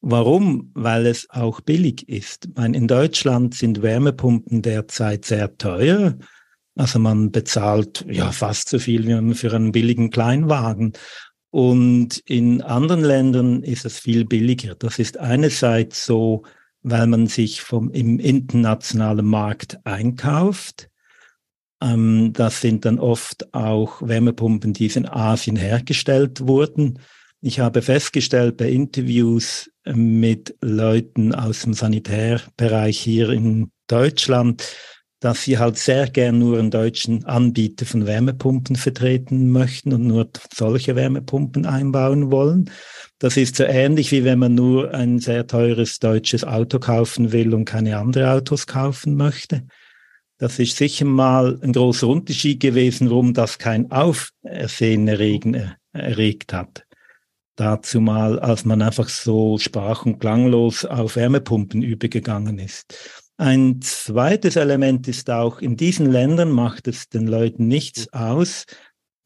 Warum? 0.02 0.72
Weil 0.74 1.06
es 1.06 1.30
auch 1.30 1.62
billig 1.62 2.10
ist. 2.10 2.50
Meine, 2.56 2.76
in 2.76 2.88
Deutschland 2.88 3.56
sind 3.56 3.82
Wärmepumpen 3.82 4.62
derzeit 4.62 5.26
sehr 5.26 5.58
teuer. 5.58 6.18
Also 6.76 7.00
man 7.00 7.32
bezahlt 7.32 8.06
ja 8.10 8.32
fast 8.32 8.70
so 8.70 8.80
viel 8.80 9.08
wie 9.08 9.34
für 9.36 9.54
einen 9.54 9.72
billigen 9.72 10.10
Kleinwagen. 10.10 10.94
Und 11.52 12.18
in 12.26 12.64
anderen 12.64 13.04
Ländern 13.04 13.62
ist 13.62 13.86
es 13.86 14.00
viel 14.00 14.26
billiger. 14.26 14.74
Das 14.76 14.98
ist 14.98 15.20
einerseits 15.20 16.04
so, 16.06 16.44
weil 16.84 17.08
man 17.08 17.28
sich 17.28 17.62
vom, 17.62 17.90
im 17.92 18.20
internationalen 18.20 19.26
Markt 19.26 19.80
einkauft. 19.86 20.90
Ähm, 21.82 22.32
das 22.34 22.62
sind 22.62 22.86
dann 22.86 23.00
oft 23.00 23.54
auch 23.54 24.02
Wärmepumpen, 24.02 24.74
die 24.74 24.88
in 24.88 25.08
Asien 25.08 25.56
hergestellt 25.56 26.46
wurden. 26.48 27.00
Ich 27.42 27.60
habe 27.60 27.82
festgestellt 27.82 28.58
bei 28.58 28.70
Interviews 28.70 29.70
mit 29.86 30.56
Leuten 30.62 31.34
aus 31.36 31.64
dem 31.64 31.74
Sanitärbereich 31.74 32.98
hier 32.98 33.30
in 33.32 33.72
Deutschland, 33.88 34.64
dass 35.24 35.44
sie 35.44 35.58
halt 35.58 35.78
sehr 35.78 36.10
gern 36.10 36.38
nur 36.38 36.60
einen 36.60 36.70
deutschen 36.70 37.24
Anbieter 37.24 37.86
von 37.86 38.06
Wärmepumpen 38.06 38.76
vertreten 38.76 39.52
möchten 39.52 39.94
und 39.94 40.06
nur 40.06 40.30
solche 40.54 40.98
Wärmepumpen 40.98 41.66
einbauen 41.66 42.30
wollen. 42.30 42.70
Das 43.20 43.38
ist 43.38 43.56
so 43.56 43.64
ähnlich 43.64 44.12
wie 44.12 44.26
wenn 44.26 44.40
man 44.40 44.54
nur 44.54 44.94
ein 44.94 45.20
sehr 45.20 45.48
teures 45.48 46.00
deutsches 46.00 46.44
Auto 46.44 46.78
kaufen 46.78 47.32
will 47.32 47.54
und 47.54 47.64
keine 47.64 48.00
andere 48.00 48.32
Autos 48.32 48.68
kaufen 48.68 49.16
möchte. 49.16 49.66
Das 50.40 50.60
ist 50.60 50.76
sicher 50.76 51.06
mal 51.06 51.58
ein 51.62 51.72
großer 51.72 52.06
Unterschied 52.06 52.60
gewesen, 52.60 53.10
warum 53.10 53.34
das 53.34 53.58
kein 53.58 53.90
Aufsehen 53.92 55.08
erregt 55.08 56.52
hat. 56.52 56.84
Dazu 57.56 58.02
mal, 58.02 58.40
als 58.40 58.66
man 58.66 58.82
einfach 58.82 59.08
so 59.08 59.58
sprach- 59.58 60.06
und 60.06 60.20
klanglos 60.20 60.84
auf 60.84 61.16
Wärmepumpen 61.16 61.82
übergegangen 61.82 62.60
ist. 62.60 63.23
Ein 63.44 63.82
zweites 63.82 64.56
Element 64.56 65.06
ist 65.10 65.30
auch, 65.30 65.60
in 65.60 65.76
diesen 65.76 66.10
Ländern 66.10 66.50
macht 66.50 66.88
es 66.88 67.10
den 67.10 67.28
Leuten 67.28 67.68
nichts 67.68 68.08
aus, 68.14 68.64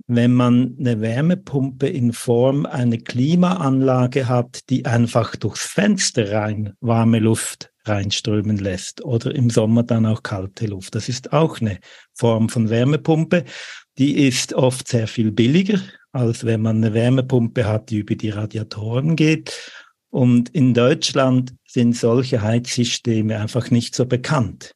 wenn 0.07 0.33
man 0.33 0.75
eine 0.79 1.01
Wärmepumpe 1.01 1.87
in 1.87 2.13
Form 2.13 2.65
einer 2.65 2.97
Klimaanlage 2.97 4.27
hat, 4.27 4.71
die 4.71 4.87
einfach 4.87 5.35
durchs 5.35 5.67
Fenster 5.67 6.31
rein 6.31 6.73
warme 6.79 7.19
Luft 7.19 7.71
reinströmen 7.85 8.57
lässt 8.57 9.05
oder 9.05 9.35
im 9.35 9.51
Sommer 9.51 9.83
dann 9.83 10.07
auch 10.07 10.23
kalte 10.23 10.65
Luft. 10.65 10.95
Das 10.95 11.09
ist 11.09 11.31
auch 11.31 11.61
eine 11.61 11.77
Form 12.15 12.49
von 12.49 12.71
Wärmepumpe. 12.71 13.43
Die 13.99 14.25
ist 14.27 14.51
oft 14.53 14.87
sehr 14.87 15.07
viel 15.07 15.31
billiger, 15.31 15.79
als 16.11 16.43
wenn 16.43 16.63
man 16.63 16.77
eine 16.77 16.95
Wärmepumpe 16.95 17.67
hat, 17.67 17.91
die 17.91 17.99
über 17.99 18.15
die 18.15 18.31
Radiatoren 18.31 19.15
geht. 19.15 19.71
Und 20.09 20.49
in 20.49 20.73
Deutschland 20.73 21.53
sind 21.67 21.95
solche 21.95 22.41
Heizsysteme 22.41 23.39
einfach 23.39 23.71
nicht 23.71 23.95
so 23.95 24.05
bekannt. 24.05 24.73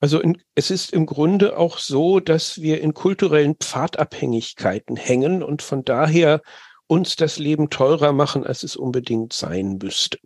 Also 0.00 0.20
in, 0.20 0.42
es 0.54 0.70
ist 0.70 0.92
im 0.92 1.06
Grunde 1.06 1.56
auch 1.58 1.78
so, 1.78 2.20
dass 2.20 2.60
wir 2.60 2.80
in 2.80 2.94
kulturellen 2.94 3.56
Pfadabhängigkeiten 3.56 4.96
hängen 4.96 5.42
und 5.42 5.62
von 5.62 5.84
daher 5.84 6.42
uns 6.86 7.16
das 7.16 7.38
Leben 7.38 7.70
teurer 7.70 8.12
machen, 8.12 8.44
als 8.44 8.62
es 8.62 8.76
unbedingt 8.76 9.32
sein 9.32 9.78
müsste. 9.82 10.18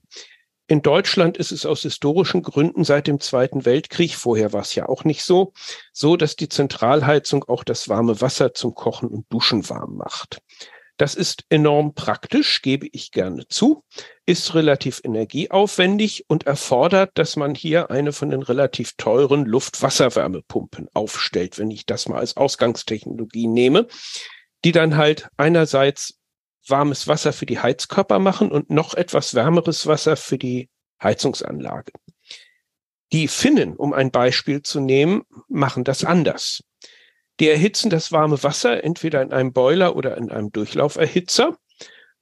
In 0.67 0.83
Deutschland 0.83 1.37
ist 1.37 1.51
es 1.51 1.67
aus 1.67 1.83
historischen 1.83 2.43
Gründen 2.43 2.85
seit 2.85 3.09
dem 3.09 3.19
Zweiten 3.19 3.65
Weltkrieg, 3.65 4.15
vorher 4.15 4.53
war 4.53 4.61
es 4.61 4.75
ja 4.75 4.89
auch 4.89 5.03
nicht 5.03 5.25
so, 5.25 5.53
so, 5.93 6.17
dass 6.17 6.37
die 6.37 6.49
Zentralheizung 6.49 7.43
auch 7.45 7.65
das 7.65 7.89
warme 7.89 8.21
Wasser 8.21 8.55
zum 8.55 8.75
Kochen 8.75 9.09
und 9.09 9.27
Duschen 9.33 9.69
warm 9.69 9.97
macht. 9.97 10.41
Das 11.01 11.15
ist 11.15 11.47
enorm 11.49 11.95
praktisch, 11.95 12.61
gebe 12.61 12.87
ich 12.93 13.11
gerne 13.11 13.49
zu, 13.49 13.85
ist 14.27 14.55
relativ 14.55 15.01
energieaufwendig 15.03 16.27
und 16.29 16.47
erfordert, 16.47 17.13
dass 17.15 17.37
man 17.37 17.55
hier 17.55 17.91
eine 17.91 18.13
von 18.13 18.29
den 18.29 18.43
relativ 18.43 18.93
teuren 18.99 19.47
Luft-Wasser-Wärmepumpen 19.47 20.91
aufstellt, 20.93 21.59
wenn 21.59 21.71
ich 21.71 21.87
das 21.87 22.07
mal 22.07 22.19
als 22.19 22.37
Ausgangstechnologie 22.37 23.47
nehme, 23.47 23.87
die 24.63 24.73
dann 24.73 24.99
halt 24.99 25.31
einerseits 25.39 26.19
warmes 26.69 27.09
Wasser 27.09 27.33
für 27.33 27.47
die 27.47 27.61
Heizkörper 27.61 28.19
machen 28.19 28.53
und 28.53 28.69
noch 28.69 28.93
etwas 28.93 29.35
wärmeres 29.35 29.87
Wasser 29.87 30.17
für 30.19 30.37
die 30.37 30.69
Heizungsanlage. 31.03 31.93
Die 33.15 33.27
Finnen, 33.27 33.75
um 33.75 33.95
ein 33.95 34.11
Beispiel 34.11 34.61
zu 34.61 34.81
nehmen, 34.81 35.23
machen 35.49 35.83
das 35.83 36.05
anders. 36.05 36.63
Die 37.41 37.49
erhitzen 37.49 37.89
das 37.89 38.13
warme 38.13 38.43
Wasser 38.43 38.85
entweder 38.85 39.23
in 39.23 39.33
einem 39.33 39.53
Boiler 39.55 39.97
oder 39.97 40.17
in 40.19 40.31
einem 40.31 40.53
Durchlauferhitzer 40.53 41.57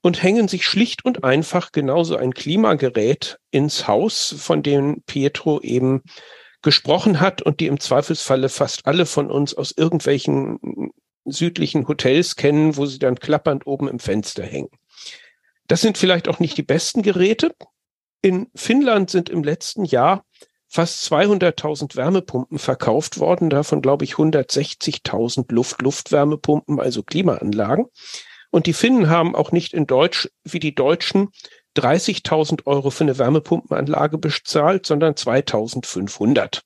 und 0.00 0.22
hängen 0.22 0.46
sich 0.46 0.64
schlicht 0.64 1.04
und 1.04 1.24
einfach 1.24 1.72
genauso 1.72 2.16
ein 2.16 2.32
Klimagerät 2.32 3.38
ins 3.50 3.88
Haus, 3.88 4.34
von 4.38 4.62
dem 4.62 5.02
Pietro 5.06 5.60
eben 5.60 6.02
gesprochen 6.62 7.18
hat 7.18 7.42
und 7.42 7.58
die 7.58 7.66
im 7.66 7.80
Zweifelsfalle 7.80 8.48
fast 8.48 8.86
alle 8.86 9.06
von 9.06 9.28
uns 9.28 9.54
aus 9.54 9.74
irgendwelchen 9.76 10.92
südlichen 11.24 11.88
Hotels 11.88 12.36
kennen, 12.36 12.76
wo 12.76 12.86
sie 12.86 13.00
dann 13.00 13.16
klappernd 13.16 13.66
oben 13.66 13.88
im 13.88 13.98
Fenster 13.98 14.44
hängen. 14.44 14.70
Das 15.66 15.80
sind 15.80 15.98
vielleicht 15.98 16.28
auch 16.28 16.38
nicht 16.38 16.56
die 16.56 16.62
besten 16.62 17.02
Geräte. 17.02 17.54
In 18.22 18.48
Finnland 18.54 19.10
sind 19.10 19.30
im 19.30 19.42
letzten 19.42 19.84
Jahr 19.84 20.24
fast 20.68 21.10
200.000 21.10 21.96
Wärmepumpen 21.96 22.58
verkauft 22.58 23.18
worden, 23.18 23.50
davon 23.50 23.82
glaube 23.82 24.04
ich 24.04 24.14
160.000 24.14 25.52
Luft-Luftwärmepumpen, 25.52 26.78
also 26.78 27.02
Klimaanlagen. 27.02 27.86
Und 28.50 28.66
die 28.66 28.72
Finnen 28.72 29.08
haben 29.08 29.34
auch 29.34 29.52
nicht 29.52 29.72
in 29.72 29.86
Deutsch 29.86 30.28
wie 30.44 30.60
die 30.60 30.74
Deutschen 30.74 31.28
30.000 31.76 32.66
Euro 32.66 32.90
für 32.90 33.04
eine 33.04 33.18
Wärmepumpenanlage 33.18 34.18
bezahlt, 34.18 34.86
sondern 34.86 35.14
2.500, 35.14 36.60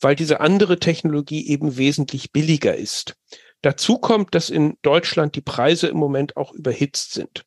weil 0.00 0.16
diese 0.16 0.40
andere 0.40 0.78
Technologie 0.78 1.46
eben 1.48 1.76
wesentlich 1.76 2.32
billiger 2.32 2.74
ist. 2.74 3.16
Dazu 3.62 3.98
kommt, 3.98 4.34
dass 4.34 4.48
in 4.48 4.76
Deutschland 4.82 5.34
die 5.36 5.42
Preise 5.42 5.88
im 5.88 5.98
Moment 5.98 6.36
auch 6.36 6.52
überhitzt 6.52 7.12
sind. 7.12 7.44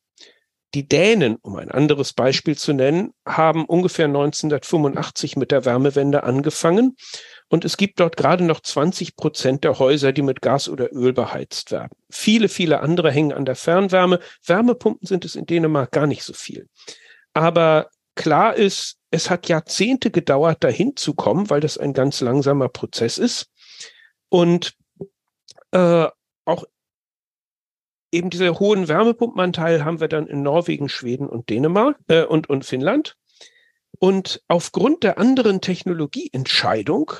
Die 0.74 0.88
Dänen, 0.88 1.36
um 1.36 1.54
ein 1.56 1.70
anderes 1.70 2.12
Beispiel 2.12 2.58
zu 2.58 2.72
nennen, 2.72 3.12
haben 3.24 3.64
ungefähr 3.64 4.06
1985 4.06 5.36
mit 5.36 5.52
der 5.52 5.64
Wärmewende 5.64 6.24
angefangen 6.24 6.96
und 7.48 7.64
es 7.64 7.76
gibt 7.76 8.00
dort 8.00 8.16
gerade 8.16 8.42
noch 8.42 8.60
20 8.60 9.14
Prozent 9.14 9.62
der 9.62 9.78
Häuser, 9.78 10.12
die 10.12 10.22
mit 10.22 10.42
Gas 10.42 10.68
oder 10.68 10.92
Öl 10.92 11.12
beheizt 11.12 11.70
werden. 11.70 11.92
Viele, 12.10 12.48
viele 12.48 12.80
andere 12.80 13.12
hängen 13.12 13.32
an 13.32 13.44
der 13.44 13.54
Fernwärme. 13.54 14.18
Wärmepumpen 14.44 15.06
sind 15.06 15.24
es 15.24 15.36
in 15.36 15.46
Dänemark 15.46 15.92
gar 15.92 16.08
nicht 16.08 16.24
so 16.24 16.32
viel. 16.32 16.68
Aber 17.34 17.88
klar 18.16 18.56
ist, 18.56 18.96
es 19.12 19.30
hat 19.30 19.48
Jahrzehnte 19.48 20.10
gedauert, 20.10 20.64
dahin 20.64 20.96
zu 20.96 21.14
kommen, 21.14 21.50
weil 21.50 21.60
das 21.60 21.78
ein 21.78 21.92
ganz 21.92 22.20
langsamer 22.20 22.68
Prozess 22.68 23.18
ist. 23.18 23.48
Und 24.28 24.74
äh, 25.70 26.08
auch 26.44 26.64
eben 28.14 28.30
dieser 28.30 28.58
hohen 28.58 28.88
Wärmepumpenanteil 28.88 29.84
haben 29.84 30.00
wir 30.00 30.08
dann 30.08 30.26
in 30.26 30.42
Norwegen, 30.42 30.88
Schweden 30.88 31.28
und 31.28 31.50
Dänemark 31.50 31.98
äh, 32.08 32.22
und, 32.22 32.48
und 32.48 32.64
Finnland. 32.64 33.16
Und 33.98 34.42
aufgrund 34.48 35.02
der 35.02 35.18
anderen 35.18 35.60
Technologieentscheidung 35.60 37.12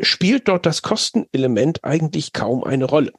spielt 0.00 0.48
dort 0.48 0.66
das 0.66 0.82
Kostenelement 0.82 1.84
eigentlich 1.84 2.32
kaum 2.32 2.64
eine 2.64 2.84
Rolle. 2.84 3.12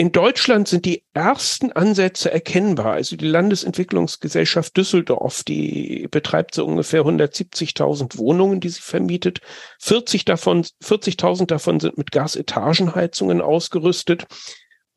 In 0.00 0.12
Deutschland 0.12 0.68
sind 0.68 0.84
die 0.84 1.04
ersten 1.12 1.72
Ansätze 1.72 2.30
erkennbar. 2.30 2.92
Also 2.92 3.16
die 3.16 3.26
Landesentwicklungsgesellschaft 3.26 4.76
Düsseldorf, 4.76 5.42
die 5.42 6.06
betreibt 6.08 6.54
so 6.54 6.64
ungefähr 6.64 7.02
170.000 7.02 8.16
Wohnungen, 8.16 8.60
die 8.60 8.68
sie 8.68 8.80
vermietet. 8.80 9.40
40 9.80 10.24
davon, 10.24 10.62
40.000 10.84 11.46
davon 11.46 11.80
sind 11.80 11.98
mit 11.98 12.12
Gasetagenheizungen 12.12 13.40
ausgerüstet. 13.40 14.28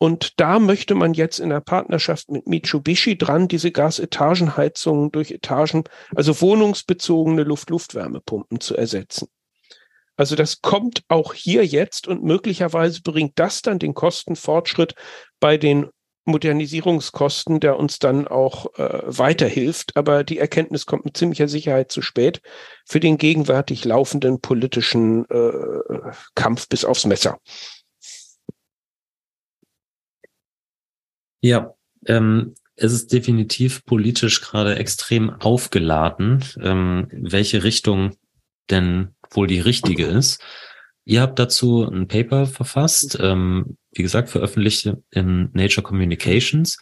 Und 0.02 0.40
da 0.40 0.58
möchte 0.58 0.96
man 0.96 1.14
jetzt 1.14 1.38
in 1.38 1.50
der 1.50 1.60
Partnerschaft 1.60 2.28
mit 2.28 2.48
Mitsubishi 2.48 3.16
dran, 3.16 3.46
diese 3.46 3.70
Gasetagenheizungen 3.70 5.12
durch 5.12 5.30
Etagen, 5.30 5.84
also 6.12 6.40
wohnungsbezogene 6.40 7.44
Luft-Luftwärmepumpen 7.44 8.58
zu 8.58 8.76
ersetzen. 8.76 9.28
Also 10.16 10.34
das 10.34 10.60
kommt 10.60 11.04
auch 11.06 11.34
hier 11.34 11.64
jetzt 11.64 12.08
und 12.08 12.24
möglicherweise 12.24 13.02
bringt 13.02 13.38
das 13.38 13.62
dann 13.62 13.78
den 13.78 13.94
Kostenfortschritt 13.94 14.96
bei 15.38 15.56
den 15.56 15.88
Modernisierungskosten, 16.24 17.60
der 17.60 17.78
uns 17.78 18.00
dann 18.00 18.26
auch 18.26 18.74
äh, 18.78 19.02
weiterhilft. 19.04 19.96
Aber 19.96 20.24
die 20.24 20.38
Erkenntnis 20.38 20.84
kommt 20.84 21.04
mit 21.04 21.16
ziemlicher 21.16 21.46
Sicherheit 21.46 21.92
zu 21.92 22.02
spät 22.02 22.40
für 22.88 22.98
den 22.98 23.18
gegenwärtig 23.18 23.84
laufenden 23.84 24.40
politischen 24.40 25.26
äh, 25.30 25.52
Kampf 26.34 26.68
bis 26.68 26.84
aufs 26.84 27.06
Messer. 27.06 27.38
Ja, 31.42 31.74
ähm, 32.06 32.54
es 32.76 32.92
ist 32.92 33.12
definitiv 33.12 33.84
politisch 33.84 34.40
gerade 34.40 34.76
extrem 34.76 35.30
aufgeladen, 35.30 36.44
ähm, 36.60 37.08
welche 37.12 37.64
Richtung 37.64 38.16
denn 38.70 39.14
wohl 39.30 39.46
die 39.46 39.60
richtige 39.60 40.06
ist. 40.06 40.42
Ihr 41.04 41.20
habt 41.20 41.38
dazu 41.38 41.84
ein 41.84 42.06
Paper 42.06 42.46
verfasst, 42.46 43.18
ähm, 43.20 43.76
wie 43.92 44.02
gesagt, 44.02 44.30
veröffentlicht 44.30 44.90
in 45.10 45.50
Nature 45.52 45.82
Communications. 45.82 46.78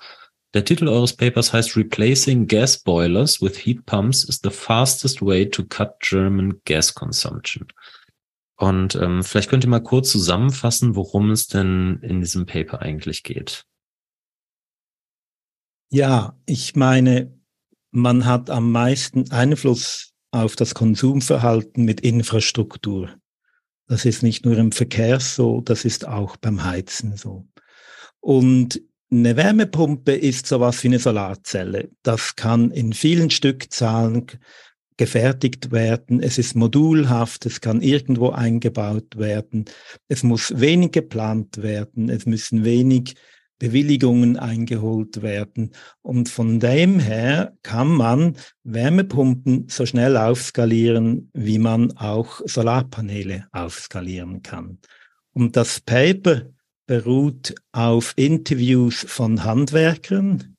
Der 0.53 0.65
Titel 0.65 0.89
eures 0.89 1.17
Papers 1.17 1.53
heißt 1.53 1.77
Replacing 1.77 2.47
Gas 2.47 2.79
Boilers 2.83 3.41
with 3.41 3.57
Heat 3.57 3.87
Pumps 3.87 4.25
is 4.25 4.41
the 4.43 4.51
fastest 4.51 5.23
way 5.23 5.49
to 5.49 5.65
cut 5.65 6.01
German 6.01 6.61
gas 6.65 6.95
consumption. 6.95 7.67
Und 8.57 8.95
ähm, 8.97 9.23
vielleicht 9.23 9.49
könnt 9.49 9.65
ihr 9.65 9.71
mal 9.71 9.81
kurz 9.81 10.11
zusammenfassen, 10.11 10.97
worum 10.97 11.31
es 11.31 11.47
denn 11.47 12.01
in 12.03 12.21
diesem 12.21 12.45
Paper 12.45 12.83
eigentlich 12.83 13.23
geht. 13.23 13.65
Ja, 15.93 16.39
ich 16.47 16.77
meine, 16.77 17.37
man 17.91 18.25
hat 18.25 18.49
am 18.49 18.71
meisten 18.71 19.31
Einfluss 19.33 20.13
auf 20.31 20.55
das 20.55 20.75
Konsumverhalten 20.75 21.85
mit 21.85 22.01
Infrastruktur. 22.01 23.11
Das 23.89 24.05
ist 24.05 24.23
nicht 24.23 24.45
nur 24.45 24.57
im 24.57 24.71
Verkehr 24.71 25.19
so, 25.19 25.61
das 25.61 25.85
ist 25.85 26.07
auch 26.07 26.37
beim 26.37 26.63
Heizen 26.63 27.17
so. 27.17 27.49
Und 28.21 28.81
eine 29.11 29.37
Wärmepumpe 29.37 30.13
ist 30.13 30.47
sowas 30.47 30.85
wie 30.85 30.89
eine 30.89 31.01
Solarzelle. 31.01 31.91
Das 32.05 32.37
kann 32.37 32.71
in 32.71 32.93
vielen 32.93 33.31
Stückzahlen 33.31 34.27
gefertigt 34.97 35.73
werden. 35.73 36.23
Es 36.23 36.39
ist 36.39 36.55
modulhaft, 36.55 37.47
es 37.47 37.61
kann 37.61 37.83
irgendwo 37.83 38.31
eingebaut 38.31 39.17
werden. 39.17 39.65
Es 40.07 40.23
muss 40.23 40.61
wenig 40.61 40.93
geplant 40.93 41.63
werden. 41.63 42.09
Es 42.09 42.27
müssen 42.27 42.65
wenig 42.65 43.17
Bewilligungen 43.61 44.37
eingeholt 44.37 45.23
werden. 45.23 45.71
Und 46.03 46.29
von 46.29 46.59
dem 46.59 46.99
her 46.99 47.57
kann 47.63 47.89
man 47.89 48.37
Wärmepumpen 48.65 49.69
so 49.69 49.87
schnell 49.87 50.17
aufskalieren, 50.17 51.31
wie 51.33 51.59
man 51.59 51.97
auch 51.97 52.41
Solarpaneele 52.45 53.47
aufskalieren 53.53 54.43
kann. 54.43 54.79
Und 55.33 55.57
das 55.57 55.81
Paper 55.81 56.47
beruht 56.87 57.55
auf 57.71 58.15
Interviews 58.17 59.05
von 59.07 59.45
Handwerkern 59.45 60.57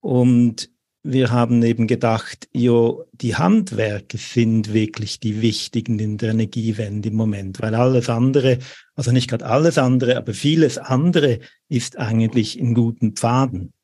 und 0.00 0.73
wir 1.06 1.30
haben 1.30 1.62
eben 1.62 1.86
gedacht, 1.86 2.48
jo, 2.52 3.04
die 3.12 3.36
Handwerker 3.36 4.16
sind 4.16 4.72
wirklich 4.72 5.20
die 5.20 5.42
wichtigen 5.42 5.98
in 5.98 6.16
der 6.16 6.30
Energiewende 6.30 7.10
im 7.10 7.14
Moment, 7.14 7.60
weil 7.60 7.74
alles 7.74 8.08
andere, 8.08 8.58
also 8.94 9.12
nicht 9.12 9.28
gerade 9.28 9.44
alles 9.44 9.76
andere, 9.76 10.16
aber 10.16 10.32
vieles 10.32 10.78
andere 10.78 11.40
ist 11.68 11.98
eigentlich 11.98 12.58
in 12.58 12.72
guten 12.72 13.12
Pfaden. 13.12 13.74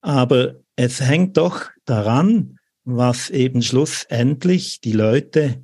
Aber 0.00 0.56
es 0.76 1.02
hängt 1.02 1.36
doch 1.36 1.68
daran, 1.84 2.58
was 2.84 3.28
eben 3.28 3.60
schlussendlich 3.60 4.80
die 4.80 4.92
Leute 4.92 5.62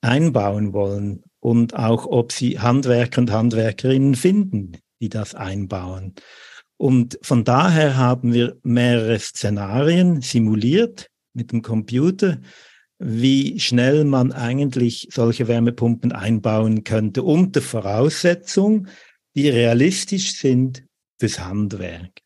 einbauen 0.00 0.72
wollen 0.72 1.24
und 1.40 1.74
auch 1.74 2.06
ob 2.06 2.30
sie 2.30 2.60
Handwerker 2.60 3.20
und 3.20 3.32
Handwerkerinnen 3.32 4.14
finden, 4.14 4.76
die 5.00 5.08
das 5.08 5.34
einbauen. 5.34 6.14
Und 6.78 7.18
von 7.22 7.44
daher 7.44 7.96
haben 7.96 8.32
wir 8.32 8.56
mehrere 8.62 9.18
Szenarien 9.18 10.20
simuliert 10.22 11.10
mit 11.34 11.52
dem 11.52 11.60
Computer, 11.62 12.40
wie 12.98 13.58
schnell 13.60 14.04
man 14.04 14.32
eigentlich 14.32 15.08
solche 15.12 15.48
Wärmepumpen 15.48 16.12
einbauen 16.12 16.84
könnte, 16.84 17.22
unter 17.22 17.62
Voraussetzung, 17.62 18.88
die 19.34 19.48
realistisch 19.48 20.36
sind 20.36 20.84
fürs 21.20 21.40
Handwerk. 21.40 22.22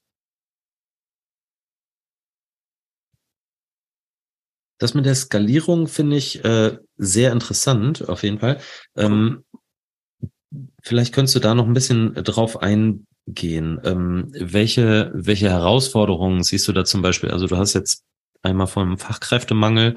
Das 4.78 4.94
mit 4.94 5.06
der 5.06 5.14
Skalierung 5.14 5.87
finde 5.87 6.16
ich 6.16 6.44
äh, 6.44 6.76
sehr 6.97 7.32
interessant, 7.32 8.09
auf 8.09 8.23
jeden 8.23 8.40
Fall. 8.40 8.61
Ähm, 8.97 9.44
vielleicht 10.82 11.14
könntest 11.14 11.37
du 11.37 11.38
da 11.38 11.54
noch 11.54 11.66
ein 11.66 11.75
bisschen 11.75 12.14
drauf 12.14 12.61
ein, 12.61 13.06
gehen. 13.26 13.80
Ähm, 13.84 14.28
welche, 14.32 15.10
welche 15.14 15.50
Herausforderungen 15.50 16.42
siehst 16.42 16.66
du 16.68 16.72
da 16.72 16.84
zum 16.84 17.02
Beispiel? 17.02 17.30
Also 17.30 17.46
du 17.46 17.56
hast 17.56 17.74
jetzt 17.74 18.04
einmal 18.42 18.66
vom 18.66 18.98
Fachkräftemangel 18.98 19.94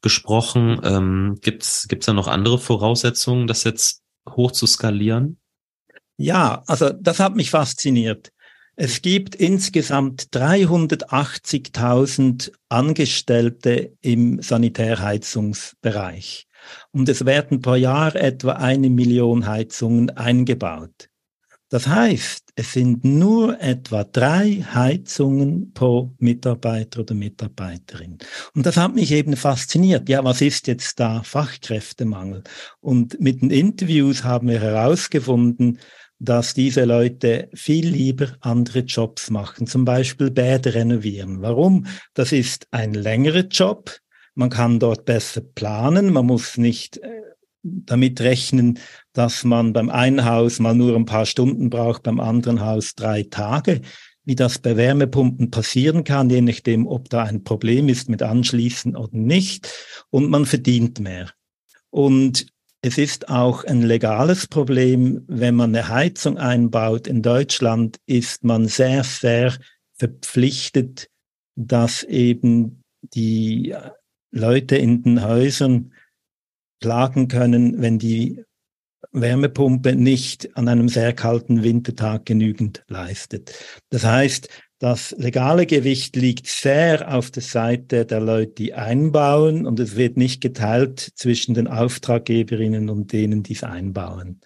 gesprochen. 0.00 0.80
Ähm, 0.82 1.38
Gibt 1.40 1.62
es 1.62 1.86
da 1.88 2.12
noch 2.12 2.28
andere 2.28 2.58
Voraussetzungen, 2.58 3.46
das 3.46 3.64
jetzt 3.64 4.02
hoch 4.28 4.52
zu 4.52 4.66
skalieren? 4.66 5.38
Ja, 6.16 6.62
also 6.66 6.90
das 6.90 7.20
hat 7.20 7.36
mich 7.36 7.50
fasziniert. 7.50 8.32
Es 8.74 9.02
gibt 9.02 9.34
insgesamt 9.34 10.28
380.000 10.32 12.52
Angestellte 12.70 13.92
im 14.00 14.40
Sanitärheizungsbereich. 14.40 16.46
Und 16.90 17.06
es 17.08 17.24
werden 17.26 17.60
pro 17.60 17.74
Jahr 17.74 18.16
etwa 18.16 18.52
eine 18.52 18.88
Million 18.88 19.46
Heizungen 19.46 20.08
eingebaut. 20.10 21.10
Das 21.72 21.86
heißt, 21.86 22.50
es 22.54 22.74
sind 22.74 23.02
nur 23.02 23.58
etwa 23.58 24.04
drei 24.04 24.62
Heizungen 24.74 25.72
pro 25.72 26.14
Mitarbeiter 26.18 27.00
oder 27.00 27.14
Mitarbeiterin. 27.14 28.18
Und 28.54 28.66
das 28.66 28.76
hat 28.76 28.94
mich 28.94 29.10
eben 29.10 29.36
fasziniert. 29.36 30.06
Ja, 30.10 30.22
was 30.22 30.42
ist 30.42 30.66
jetzt 30.66 31.00
da 31.00 31.22
Fachkräftemangel? 31.22 32.42
Und 32.80 33.18
mit 33.20 33.40
den 33.40 33.50
Interviews 33.50 34.22
haben 34.22 34.48
wir 34.48 34.60
herausgefunden, 34.60 35.78
dass 36.18 36.52
diese 36.52 36.84
Leute 36.84 37.48
viel 37.54 37.88
lieber 37.88 38.36
andere 38.40 38.80
Jobs 38.80 39.30
machen, 39.30 39.66
zum 39.66 39.86
Beispiel 39.86 40.30
Bäder 40.30 40.74
renovieren. 40.74 41.40
Warum? 41.40 41.86
Das 42.12 42.32
ist 42.32 42.66
ein 42.70 42.92
längerer 42.92 43.46
Job. 43.46 43.96
Man 44.34 44.50
kann 44.50 44.78
dort 44.78 45.06
besser 45.06 45.40
planen. 45.40 46.12
Man 46.12 46.26
muss 46.26 46.58
nicht 46.58 46.98
äh, 46.98 47.22
damit 47.62 48.20
rechnen, 48.20 48.78
dass 49.12 49.44
man 49.44 49.72
beim 49.72 49.90
einen 49.90 50.24
Haus 50.24 50.58
mal 50.58 50.74
nur 50.74 50.96
ein 50.96 51.04
paar 51.04 51.26
Stunden 51.26 51.70
braucht, 51.70 52.02
beim 52.02 52.20
anderen 52.20 52.60
Haus 52.60 52.94
drei 52.94 53.22
Tage. 53.24 53.80
Wie 54.24 54.36
das 54.36 54.58
bei 54.58 54.76
Wärmepumpen 54.76 55.50
passieren 55.50 56.04
kann, 56.04 56.30
je 56.30 56.40
nachdem, 56.40 56.86
ob 56.86 57.10
da 57.10 57.24
ein 57.24 57.42
Problem 57.42 57.88
ist 57.88 58.08
mit 58.08 58.22
Anschließen 58.22 58.96
oder 58.96 59.16
nicht. 59.16 59.68
Und 60.10 60.30
man 60.30 60.46
verdient 60.46 61.00
mehr. 61.00 61.30
Und 61.90 62.46
es 62.82 62.98
ist 62.98 63.28
auch 63.28 63.64
ein 63.64 63.82
legales 63.82 64.46
Problem, 64.46 65.22
wenn 65.26 65.54
man 65.54 65.74
eine 65.74 65.88
Heizung 65.88 66.38
einbaut. 66.38 67.06
In 67.06 67.22
Deutschland 67.22 67.98
ist 68.06 68.44
man 68.44 68.66
sehr, 68.66 69.04
sehr 69.04 69.54
verpflichtet, 69.94 71.08
dass 71.54 72.02
eben 72.02 72.82
die 73.02 73.74
Leute 74.32 74.76
in 74.76 75.02
den 75.02 75.22
Häusern 75.22 75.92
klagen 76.82 77.28
können, 77.28 77.80
wenn 77.80 77.98
die 77.98 78.44
Wärmepumpe 79.12 79.94
nicht 79.96 80.56
an 80.56 80.68
einem 80.68 80.88
sehr 80.88 81.12
kalten 81.12 81.62
Wintertag 81.62 82.26
genügend 82.26 82.84
leistet. 82.88 83.54
Das 83.90 84.04
heißt, 84.04 84.48
das 84.78 85.14
legale 85.16 85.66
Gewicht 85.66 86.16
liegt 86.16 86.46
sehr 86.46 87.14
auf 87.14 87.30
der 87.30 87.42
Seite 87.42 88.04
der 88.04 88.20
Leute, 88.20 88.52
die 88.54 88.74
einbauen 88.74 89.64
und 89.64 89.78
es 89.78 89.96
wird 89.96 90.16
nicht 90.16 90.40
geteilt 90.40 90.98
zwischen 91.14 91.54
den 91.54 91.68
Auftraggeberinnen 91.68 92.90
und 92.90 93.12
denen, 93.12 93.42
die 93.42 93.52
es 93.52 93.62
einbauen. 93.62 94.40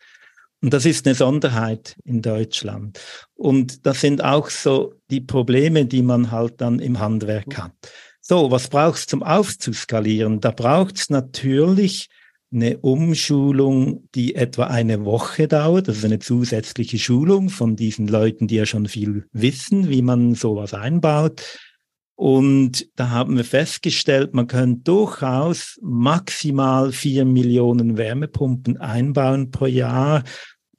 Und 0.62 0.74
das 0.74 0.84
ist 0.84 1.06
eine 1.06 1.14
Sonderheit 1.14 1.96
in 2.04 2.22
Deutschland. 2.22 3.00
Und 3.34 3.87
das 3.87 4.00
sind 4.00 4.22
auch 4.22 4.50
so 4.50 4.94
die 5.11 5.20
Probleme, 5.20 5.87
die 5.87 6.02
man 6.02 6.30
halt 6.30 6.61
dann 6.61 6.80
im 6.80 6.98
Handwerk 6.98 7.56
hat. 7.56 7.72
So, 8.20 8.50
was 8.50 8.68
braucht 8.68 8.98
es 8.98 9.06
zum 9.06 9.22
Aufzuskalieren? 9.22 10.40
Da 10.40 10.50
braucht 10.50 10.98
es 10.98 11.11
natürlich 11.11 12.08
eine 12.52 12.78
Umschulung, 12.78 14.09
die 14.14 14.35
etwa 14.35 14.64
eine 14.64 15.04
Woche 15.04 15.48
dauert, 15.48 15.88
also 15.88 16.06
eine 16.06 16.20
zusätzliche 16.20 16.98
Schulung 16.98 17.48
von 17.48 17.76
diesen 17.76 18.06
Leuten, 18.06 18.46
die 18.46 18.56
ja 18.56 18.66
schon 18.66 18.87
viel 18.87 19.26
wissen, 19.32 19.88
wie 19.88 20.02
man 20.02 20.35
sowas 20.35 20.72
einbaut. 20.72 21.59
Und 22.14 22.88
da 22.96 23.11
haben 23.11 23.37
wir 23.37 23.44
festgestellt, 23.44 24.32
man 24.32 24.46
könnte 24.46 24.85
durchaus 24.85 25.78
maximal 25.82 26.92
vier 26.92 27.26
Millionen 27.26 27.98
Wärmepumpen 27.98 28.78
einbauen 28.78 29.50
pro 29.50 29.66
Jahr. 29.66 30.22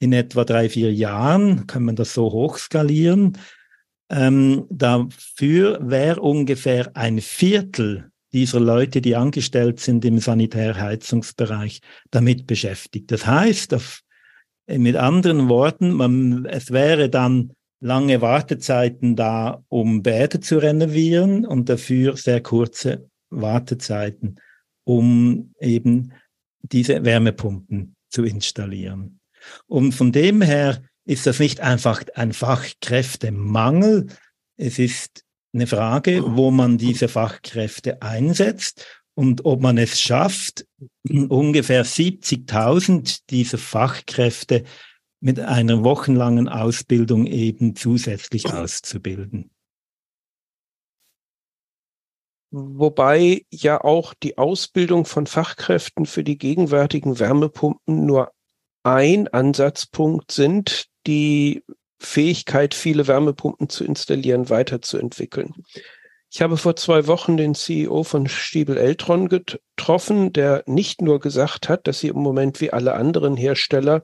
In 0.00 0.12
etwa 0.12 0.44
drei, 0.44 0.68
vier 0.68 0.92
Jahren 0.92 1.66
kann 1.66 1.84
man 1.84 1.96
das 1.96 2.12
so 2.12 2.32
hochskalieren. 2.32 3.38
Ähm, 4.10 4.66
dafür 4.70 5.78
wäre 5.82 6.20
ungefähr 6.20 6.96
ein 6.96 7.20
Viertel 7.20 8.10
dieser 8.32 8.60
Leute, 8.60 9.00
die 9.00 9.16
angestellt 9.16 9.80
sind 9.80 10.04
im 10.04 10.18
Sanitärheizungsbereich, 10.18 11.80
damit 12.10 12.46
beschäftigt. 12.46 13.10
Das 13.10 13.26
heißt, 13.26 13.74
auf, 13.74 14.02
mit 14.66 14.96
anderen 14.96 15.48
Worten, 15.48 15.92
man, 15.92 16.44
es 16.46 16.70
wäre 16.70 17.08
dann 17.08 17.52
lange 17.80 18.20
Wartezeiten 18.20 19.16
da, 19.16 19.62
um 19.68 20.02
Bäder 20.02 20.40
zu 20.40 20.58
renovieren 20.58 21.46
und 21.46 21.68
dafür 21.68 22.16
sehr 22.16 22.42
kurze 22.42 23.08
Wartezeiten, 23.30 24.40
um 24.84 25.54
eben 25.60 26.12
diese 26.62 27.04
Wärmepumpen 27.04 27.94
zu 28.10 28.24
installieren. 28.24 29.20
Und 29.66 29.92
von 29.92 30.12
dem 30.12 30.42
her 30.42 30.82
ist 31.04 31.26
das 31.26 31.38
nicht 31.38 31.60
einfach 31.60 32.02
ein 32.14 32.32
Fachkräftemangel, 32.32 34.08
es 34.56 34.78
ist 34.78 35.24
eine 35.58 35.66
Frage, 35.66 36.22
wo 36.24 36.52
man 36.52 36.78
diese 36.78 37.08
Fachkräfte 37.08 38.00
einsetzt 38.00 38.86
und 39.14 39.44
ob 39.44 39.60
man 39.60 39.76
es 39.76 40.00
schafft, 40.00 40.66
ungefähr 41.08 41.84
70.000 41.84 43.22
dieser 43.28 43.58
Fachkräfte 43.58 44.62
mit 45.20 45.40
einer 45.40 45.82
wochenlangen 45.82 46.48
Ausbildung 46.48 47.26
eben 47.26 47.74
zusätzlich 47.74 48.52
auszubilden. 48.52 49.50
Wobei 52.50 53.44
ja 53.50 53.82
auch 53.82 54.14
die 54.14 54.38
Ausbildung 54.38 55.06
von 55.06 55.26
Fachkräften 55.26 56.06
für 56.06 56.22
die 56.22 56.38
gegenwärtigen 56.38 57.18
Wärmepumpen 57.18 58.06
nur 58.06 58.32
ein 58.84 59.26
Ansatzpunkt 59.26 60.30
sind, 60.30 60.86
die 61.08 61.64
Fähigkeit, 61.98 62.74
viele 62.74 63.06
Wärmepumpen 63.06 63.68
zu 63.68 63.84
installieren, 63.84 64.50
weiterzuentwickeln. 64.50 65.54
Ich 66.30 66.42
habe 66.42 66.56
vor 66.56 66.76
zwei 66.76 67.06
Wochen 67.06 67.36
den 67.36 67.54
CEO 67.54 68.04
von 68.04 68.28
Stiebel 68.28 68.76
Eltron 68.76 69.28
getroffen, 69.28 70.32
der 70.32 70.62
nicht 70.66 71.00
nur 71.00 71.20
gesagt 71.20 71.68
hat, 71.68 71.86
dass 71.86 72.00
sie 72.00 72.08
im 72.08 72.18
Moment 72.18 72.60
wie 72.60 72.72
alle 72.72 72.94
anderen 72.94 73.36
Hersteller 73.36 74.02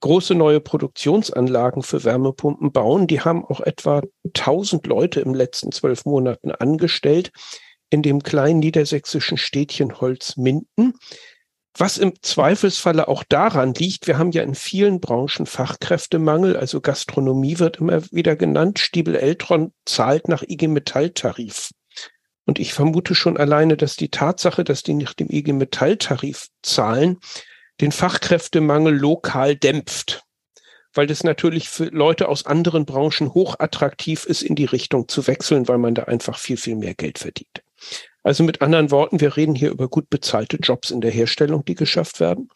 große 0.00 0.34
neue 0.34 0.60
Produktionsanlagen 0.60 1.82
für 1.84 2.02
Wärmepumpen 2.02 2.72
bauen. 2.72 3.06
Die 3.06 3.20
haben 3.20 3.44
auch 3.44 3.60
etwa 3.60 4.02
1000 4.34 4.86
Leute 4.88 5.20
im 5.20 5.32
letzten 5.32 5.70
zwölf 5.70 6.04
Monaten 6.04 6.50
angestellt 6.50 7.30
in 7.88 8.02
dem 8.02 8.22
kleinen 8.22 8.58
niedersächsischen 8.58 9.38
Städtchen 9.38 10.00
Holzminden. 10.00 10.94
Was 11.76 11.96
im 11.96 12.12
Zweifelsfalle 12.20 13.08
auch 13.08 13.24
daran 13.24 13.72
liegt, 13.72 14.06
wir 14.06 14.18
haben 14.18 14.32
ja 14.32 14.42
in 14.42 14.54
vielen 14.54 15.00
Branchen 15.00 15.46
Fachkräftemangel, 15.46 16.56
also 16.56 16.80
Gastronomie 16.82 17.58
wird 17.58 17.78
immer 17.78 18.02
wieder 18.12 18.36
genannt. 18.36 18.78
Stiebel 18.78 19.16
Eltron 19.16 19.72
zahlt 19.86 20.28
nach 20.28 20.42
IG 20.42 20.68
Metall-Tarif. 20.68 21.70
Und 22.44 22.58
ich 22.58 22.74
vermute 22.74 23.14
schon 23.14 23.38
alleine, 23.38 23.76
dass 23.76 23.96
die 23.96 24.10
Tatsache, 24.10 24.64
dass 24.64 24.82
die 24.82 24.94
nach 24.94 25.14
dem 25.14 25.30
IG 25.30 25.52
Metall-Tarif 25.52 26.48
zahlen, 26.62 27.18
den 27.80 27.92
Fachkräftemangel 27.92 28.94
lokal 28.94 29.56
dämpft. 29.56 30.24
weil 30.94 31.06
das 31.06 31.24
natürlich 31.24 31.68
für 31.68 31.86
Leute 31.86 32.28
aus 32.28 32.46
anderen 32.46 32.84
Branchen 32.84 33.32
hochattraktiv 33.32 34.24
ist, 34.26 34.42
in 34.42 34.54
die 34.54 34.66
Richtung 34.66 35.08
zu 35.08 35.26
wechseln, 35.26 35.68
weil 35.68 35.78
man 35.78 35.94
da 35.94 36.04
einfach 36.04 36.38
viel, 36.38 36.56
viel 36.56 36.76
mehr 36.76 36.94
Geld 36.94 37.18
verdient. 37.18 37.62
Also 38.22 38.44
mit 38.44 38.62
anderen 38.62 38.90
Worten, 38.90 39.20
wir 39.20 39.36
reden 39.36 39.54
hier 39.54 39.70
über 39.70 39.88
gut 39.88 40.08
bezahlte 40.08 40.58
Jobs 40.58 40.90
in 40.90 41.00
der 41.00 41.10
Herstellung, 41.10 41.64
die 41.64 41.74
geschafft 41.74 42.20
werden. 42.20 42.48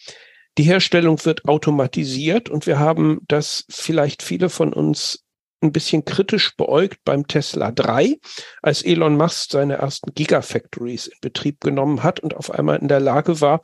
Die 0.59 0.62
Herstellung 0.62 1.22
wird 1.24 1.44
automatisiert 1.46 2.48
und 2.48 2.66
wir 2.66 2.79
haben 2.79 3.20
das 3.29 3.64
vielleicht 3.68 4.22
viele 4.22 4.48
von 4.48 4.72
uns 4.72 5.24
ein 5.61 5.72
bisschen 5.72 6.05
kritisch 6.05 6.57
beäugt 6.57 7.00
beim 7.05 7.26
Tesla 7.26 7.72
3, 7.72 8.16
als 8.62 8.83
Elon 8.83 9.16
Musk 9.16 9.50
seine 9.50 9.76
ersten 9.76 10.14
Gigafactories 10.14 11.09
in 11.09 11.18
Betrieb 11.20 11.61
genommen 11.61 12.02
hat 12.02 12.20
und 12.20 12.37
auf 12.37 12.50
einmal 12.50 12.79
in 12.79 12.88
der 12.88 13.00
Lage 13.00 13.40
war, 13.40 13.61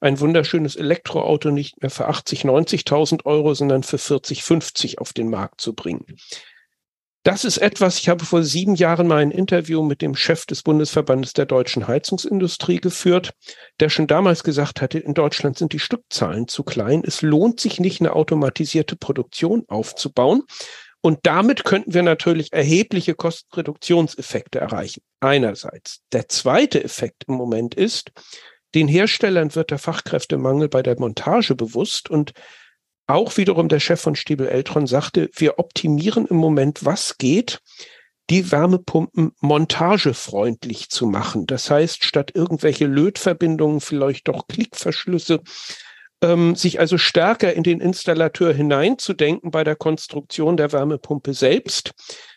ein 0.00 0.18
wunderschönes 0.18 0.74
Elektroauto 0.74 1.50
nicht 1.50 1.80
mehr 1.80 1.90
für 1.90 2.08
80, 2.08 2.44
90.000 2.44 3.24
Euro, 3.24 3.54
sondern 3.54 3.84
für 3.84 3.98
40, 3.98 4.42
50 4.42 4.98
auf 4.98 5.12
den 5.12 5.30
Markt 5.30 5.60
zu 5.60 5.74
bringen. 5.74 6.04
Das 7.24 7.44
ist 7.44 7.58
etwas, 7.58 8.00
ich 8.00 8.08
habe 8.08 8.24
vor 8.24 8.42
sieben 8.42 8.74
Jahren 8.74 9.06
mal 9.06 9.18
ein 9.18 9.30
Interview 9.30 9.82
mit 9.82 10.02
dem 10.02 10.16
Chef 10.16 10.44
des 10.44 10.62
Bundesverbandes 10.62 11.34
der 11.34 11.46
deutschen 11.46 11.86
Heizungsindustrie 11.86 12.80
geführt, 12.80 13.30
der 13.78 13.90
schon 13.90 14.08
damals 14.08 14.42
gesagt 14.42 14.80
hatte, 14.80 14.98
in 14.98 15.14
Deutschland 15.14 15.56
sind 15.56 15.72
die 15.72 15.78
Stückzahlen 15.78 16.48
zu 16.48 16.64
klein. 16.64 17.02
Es 17.06 17.22
lohnt 17.22 17.60
sich 17.60 17.78
nicht, 17.78 18.00
eine 18.00 18.14
automatisierte 18.14 18.96
Produktion 18.96 19.64
aufzubauen. 19.68 20.42
Und 21.00 21.20
damit 21.22 21.64
könnten 21.64 21.94
wir 21.94 22.02
natürlich 22.02 22.52
erhebliche 22.52 23.14
Kostenreduktionseffekte 23.14 24.58
erreichen. 24.58 25.02
Einerseits. 25.20 26.00
Der 26.12 26.28
zweite 26.28 26.82
Effekt 26.82 27.24
im 27.28 27.34
Moment 27.34 27.76
ist, 27.76 28.10
den 28.74 28.88
Herstellern 28.88 29.54
wird 29.54 29.70
der 29.70 29.78
Fachkräftemangel 29.78 30.68
bei 30.68 30.82
der 30.82 30.98
Montage 30.98 31.54
bewusst 31.54 32.10
und 32.10 32.32
auch 33.12 33.36
wiederum 33.36 33.68
der 33.68 33.80
Chef 33.80 34.00
von 34.00 34.14
Stiebel 34.14 34.48
Eltron 34.48 34.86
sagte, 34.86 35.30
wir 35.34 35.58
optimieren 35.58 36.26
im 36.26 36.36
Moment, 36.36 36.84
was 36.84 37.18
geht, 37.18 37.60
die 38.30 38.50
Wärmepumpen 38.50 39.32
montagefreundlich 39.40 40.88
zu 40.88 41.06
machen. 41.06 41.46
Das 41.46 41.70
heißt, 41.70 42.04
statt 42.04 42.30
irgendwelche 42.34 42.86
Lötverbindungen 42.86 43.80
vielleicht 43.80 44.28
doch 44.28 44.46
Klickverschlüsse, 44.46 45.40
ähm, 46.22 46.54
sich 46.54 46.80
also 46.80 46.98
stärker 46.98 47.52
in 47.52 47.62
den 47.62 47.80
Installateur 47.80 48.54
hineinzudenken 48.54 49.50
bei 49.50 49.64
der 49.64 49.76
Konstruktion 49.76 50.56
der 50.56 50.72
Wärmepumpe 50.72 51.34
selbst. 51.34 51.92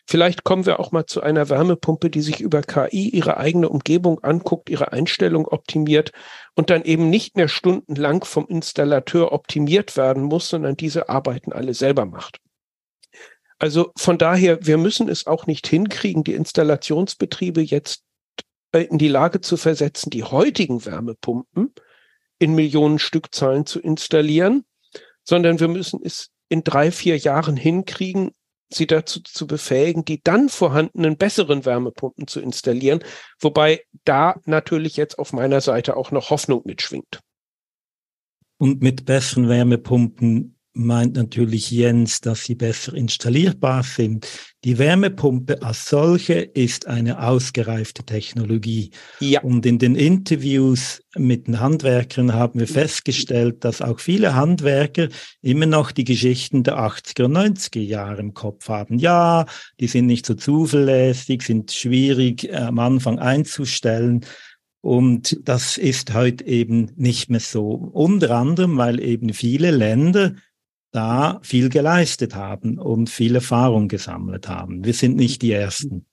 Vielleicht 0.07 0.43
kommen 0.43 0.67
wir 0.67 0.79
auch 0.79 0.91
mal 0.91 1.07
zu 1.07 1.21
einer 1.21 1.49
Wärmepumpe, 1.49 2.11
die 2.11 2.21
sich 2.21 2.39
über 2.39 2.61
KI 2.61 3.09
ihre 3.09 3.37
eigene 3.37 3.69
Umgebung 3.69 4.23
anguckt, 4.23 4.69
ihre 4.69 4.91
Einstellung 4.91 5.47
optimiert 5.47 6.11
und 6.53 6.69
dann 6.69 6.83
eben 6.83 7.09
nicht 7.09 7.35
mehr 7.35 7.47
stundenlang 7.47 8.23
vom 8.23 8.47
Installateur 8.47 9.31
optimiert 9.31 9.97
werden 9.97 10.23
muss, 10.23 10.49
sondern 10.49 10.77
diese 10.77 11.09
Arbeiten 11.09 11.53
alle 11.53 11.73
selber 11.73 12.05
macht. 12.05 12.39
Also 13.57 13.91
von 13.97 14.17
daher, 14.17 14.65
wir 14.65 14.77
müssen 14.77 15.09
es 15.09 15.25
auch 15.25 15.47
nicht 15.47 15.65
hinkriegen, 15.65 16.23
die 16.23 16.33
Installationsbetriebe 16.33 17.61
jetzt 17.61 18.03
äh, 18.73 18.83
in 18.83 18.97
die 18.97 19.07
Lage 19.07 19.41
zu 19.41 19.57
versetzen, 19.57 20.09
die 20.09 20.23
heutigen 20.23 20.85
Wärmepumpen 20.85 21.73
in 22.37 22.53
Millionen 22.53 22.99
Stückzahlen 22.99 23.65
zu 23.65 23.79
installieren, 23.79 24.65
sondern 25.23 25.59
wir 25.59 25.69
müssen 25.69 26.01
es 26.03 26.29
in 26.49 26.63
drei, 26.63 26.91
vier 26.91 27.17
Jahren 27.17 27.55
hinkriegen, 27.55 28.31
sie 28.75 28.88
dazu 28.88 29.21
zu 29.21 29.47
befähigen, 29.47 30.05
die 30.05 30.21
dann 30.23 30.49
vorhandenen 30.49 31.17
besseren 31.17 31.65
Wärmepumpen 31.65 32.27
zu 32.27 32.39
installieren, 32.39 33.03
wobei 33.39 33.83
da 34.03 34.35
natürlich 34.45 34.97
jetzt 34.97 35.17
auf 35.17 35.33
meiner 35.33 35.61
Seite 35.61 35.97
auch 35.97 36.11
noch 36.11 36.29
Hoffnung 36.29 36.61
mitschwingt. 36.65 37.21
Und 38.57 38.81
mit 38.81 39.05
besseren 39.05 39.49
Wärmepumpen 39.49 40.54
meint 40.75 41.15
natürlich 41.15 41.71
Jens, 41.71 42.21
dass 42.21 42.43
sie 42.43 42.55
besser 42.55 42.93
installierbar 42.93 43.83
sind. 43.83 44.27
Die 44.63 44.77
Wärmepumpe 44.77 45.61
als 45.61 45.88
solche 45.88 46.33
ist 46.33 46.88
eine 46.88 47.21
ausgereifte 47.23 48.03
Technologie. 48.03 48.91
Ja. 49.19 49.41
Und 49.41 49.65
in 49.65 49.79
den 49.79 49.95
Interviews 49.95 51.01
mit 51.15 51.47
den 51.47 51.59
Handwerkern 51.59 52.33
haben 52.33 52.59
wir 52.59 52.67
festgestellt, 52.67 53.63
dass 53.63 53.81
auch 53.81 53.99
viele 53.99 54.35
Handwerker 54.35 55.07
immer 55.41 55.65
noch 55.65 55.91
die 55.91 56.03
Geschichten 56.03 56.63
der 56.63 56.77
80er 56.77 57.25
und 57.25 57.38
90er 57.38 57.79
Jahre 57.79 58.19
im 58.19 58.33
Kopf 58.33 58.67
haben. 58.67 58.99
Ja, 58.99 59.45
die 59.79 59.88
sind 59.88 60.07
nicht 60.07 60.25
so 60.25 60.33
zuverlässig, 60.33 61.43
sind 61.43 61.71
schwierig 61.71 62.49
äh, 62.49 62.55
am 62.55 62.79
Anfang 62.79 63.19
einzustellen. 63.19 64.25
Und 64.81 65.39
das 65.41 65.77
ist 65.77 66.13
heute 66.13 66.45
eben 66.45 66.91
nicht 66.95 67.29
mehr 67.31 67.39
so. 67.39 67.69
Unter 67.71 68.31
anderem, 68.38 68.77
weil 68.77 68.99
eben 68.99 69.33
viele 69.33 69.71
Länder 69.71 70.35
da 70.95 71.39
viel 71.43 71.69
geleistet 71.69 72.36
haben 72.36 72.79
und 72.79 73.10
viel 73.10 73.36
Erfahrung 73.36 73.88
gesammelt 73.88 74.47
haben. 74.47 74.86
Wir 74.86 74.93
sind 74.93 75.15
nicht 75.15 75.41
die 75.41 75.51
Ersten. 75.51 76.05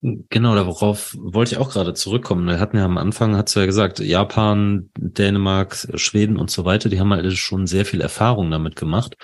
Genau, 0.00 0.54
darauf 0.54 1.16
wollte 1.18 1.54
ich 1.54 1.58
auch 1.58 1.70
gerade 1.70 1.92
zurückkommen. 1.92 2.46
Wir 2.46 2.60
hatten 2.60 2.76
ja 2.76 2.84
am 2.84 2.98
Anfang, 2.98 3.36
hat 3.36 3.52
ja 3.54 3.66
gesagt, 3.66 3.98
Japan, 3.98 4.90
Dänemark, 4.96 5.88
Schweden 5.94 6.36
und 6.36 6.50
so 6.50 6.64
weiter, 6.64 6.88
die 6.88 7.00
haben 7.00 7.12
halt 7.12 7.32
schon 7.36 7.66
sehr 7.66 7.84
viel 7.84 8.00
Erfahrung 8.00 8.50
damit 8.50 8.76
gemacht. 8.76 9.16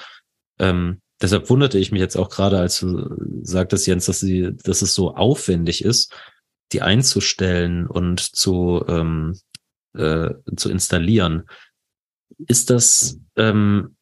Ähm, 0.59 1.01
deshalb 1.23 1.49
wunderte 1.49 1.79
ich 1.79 1.92
mich 1.92 2.01
jetzt 2.01 2.16
auch 2.16 2.29
gerade, 2.29 2.59
als 2.59 2.81
du 2.81 3.09
sagtest, 3.42 3.87
Jens, 3.87 4.07
dass 4.07 4.18
sie, 4.18 4.51
dass 4.64 4.83
es 4.83 4.94
so 4.94 5.14
aufwendig 5.14 5.85
ist, 5.85 6.12
die 6.73 6.83
einzustellen 6.83 7.87
und 7.87 8.20
zu, 8.20 8.85
ähm, 8.88 9.38
äh, 9.97 10.31
zu 10.57 10.70
installieren. 10.70 11.44
Ist 12.47 12.70
das 12.70 13.18
ähm, 13.37 13.97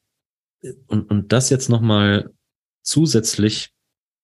und, 0.87 1.11
und 1.11 1.33
das 1.33 1.51
jetzt 1.51 1.69
nochmal 1.69 2.31
zusätzlich 2.83 3.71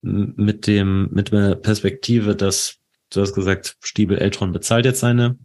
mit 0.00 0.66
dem, 0.66 1.08
mit 1.10 1.32
der 1.32 1.56
Perspektive, 1.56 2.36
dass 2.36 2.76
du 3.10 3.20
hast 3.20 3.34
gesagt, 3.34 3.76
Stiebel 3.82 4.18
Eltron 4.18 4.52
bezahlt 4.52 4.84
jetzt 4.84 5.00
seine 5.00 5.38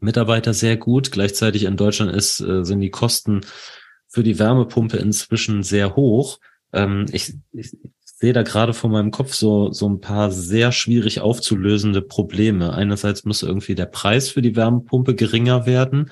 Mitarbeiter 0.00 0.52
sehr 0.54 0.76
gut. 0.76 1.12
Gleichzeitig 1.12 1.64
in 1.64 1.76
Deutschland 1.76 2.12
ist, 2.14 2.40
äh, 2.40 2.64
sind 2.64 2.80
die 2.80 2.90
Kosten 2.90 3.42
für 4.08 4.22
die 4.22 4.38
Wärmepumpe 4.38 4.96
inzwischen 4.96 5.62
sehr 5.62 5.96
hoch. 5.96 6.38
Ähm, 6.72 7.06
ich, 7.12 7.34
ich 7.52 7.72
sehe 8.02 8.32
da 8.32 8.42
gerade 8.42 8.74
vor 8.74 8.90
meinem 8.90 9.10
Kopf 9.10 9.34
so, 9.34 9.72
so 9.72 9.88
ein 9.88 10.00
paar 10.00 10.30
sehr 10.30 10.72
schwierig 10.72 11.20
aufzulösende 11.20 12.02
Probleme. 12.02 12.72
Einerseits 12.72 13.24
muss 13.24 13.42
irgendwie 13.42 13.74
der 13.74 13.86
Preis 13.86 14.28
für 14.28 14.42
die 14.42 14.56
Wärmepumpe 14.56 15.14
geringer 15.14 15.66
werden. 15.66 16.10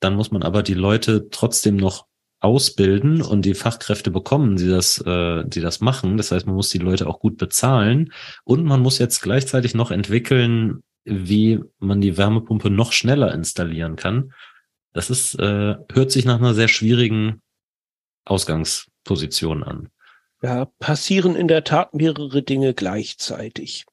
Dann 0.00 0.14
muss 0.14 0.30
man 0.30 0.42
aber 0.42 0.62
die 0.62 0.74
Leute 0.74 1.28
trotzdem 1.30 1.76
noch 1.76 2.06
ausbilden 2.40 3.22
und 3.22 3.42
die 3.42 3.54
Fachkräfte 3.54 4.10
bekommen, 4.10 4.56
die 4.56 4.68
das, 4.68 4.98
äh, 4.98 5.44
die 5.46 5.60
das 5.60 5.80
machen. 5.80 6.18
Das 6.18 6.30
heißt, 6.30 6.46
man 6.46 6.54
muss 6.54 6.68
die 6.68 6.78
Leute 6.78 7.06
auch 7.06 7.18
gut 7.18 7.38
bezahlen 7.38 8.12
und 8.44 8.64
man 8.64 8.80
muss 8.80 8.98
jetzt 8.98 9.22
gleichzeitig 9.22 9.74
noch 9.74 9.90
entwickeln, 9.90 10.82
wie 11.04 11.60
man 11.78 12.00
die 12.00 12.18
Wärmepumpe 12.18 12.70
noch 12.70 12.92
schneller 12.92 13.32
installieren 13.32 13.96
kann. 13.96 14.32
Das 14.92 15.10
ist, 15.10 15.34
äh, 15.38 15.76
hört 15.92 16.10
sich 16.12 16.24
nach 16.26 16.38
einer 16.38 16.54
sehr 16.54 16.68
schwierigen 16.68 17.40
Ausgangsposition 18.26 19.62
an. 19.62 19.88
Ja, 20.42 20.66
passieren 20.78 21.36
in 21.36 21.48
der 21.48 21.64
Tat 21.64 21.94
mehrere 21.94 22.42
Dinge 22.42 22.74
gleichzeitig. 22.74 23.86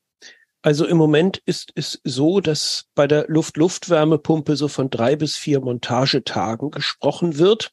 Also 0.64 0.86
im 0.86 0.98
Moment 0.98 1.42
ist 1.46 1.72
es 1.76 2.00
so, 2.04 2.40
dass 2.40 2.86
bei 2.94 3.08
der 3.08 3.26
Luft-Luft-Wärmepumpe 3.28 4.56
so 4.56 4.68
von 4.68 4.90
drei 4.90 5.16
bis 5.16 5.36
vier 5.36 5.60
Montagetagen 5.60 6.70
gesprochen 6.70 7.40
wird. 7.40 7.72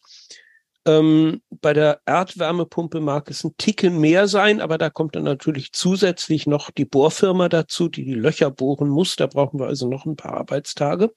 Ähm, 0.87 1.43
bei 1.51 1.75
der 1.75 2.01
Erdwärmepumpe 2.07 3.01
mag 3.01 3.31
es 3.31 3.45
ein 3.45 3.55
Ticken 3.59 4.01
mehr 4.01 4.27
sein, 4.27 4.63
aber 4.63 4.79
da 4.79 4.89
kommt 4.89 5.17
dann 5.17 5.25
natürlich 5.25 5.73
zusätzlich 5.73 6.47
noch 6.47 6.71
die 6.71 6.87
Bohrfirma 6.87 7.51
dazu, 7.51 7.89
die 7.89 8.07
die 8.07 8.15
Löcher 8.15 8.51
bohren 8.51 8.89
muss. 8.89 9.17
Da 9.17 9.27
brauchen 9.27 9.61
wir 9.61 9.67
also 9.67 9.87
noch 9.87 10.07
ein 10.07 10.17
paar 10.17 10.35
Arbeitstage. 10.35 11.13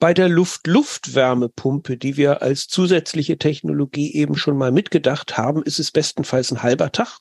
Bei 0.00 0.14
der 0.14 0.28
Luft-Luft-Wärmepumpe, 0.28 1.96
die 1.96 2.16
wir 2.16 2.42
als 2.42 2.66
zusätzliche 2.66 3.38
Technologie 3.38 4.12
eben 4.14 4.34
schon 4.34 4.58
mal 4.58 4.72
mitgedacht 4.72 5.36
haben, 5.36 5.62
ist 5.62 5.78
es 5.78 5.92
bestenfalls 5.92 6.50
ein 6.50 6.64
halber 6.64 6.90
Tag. 6.90 7.20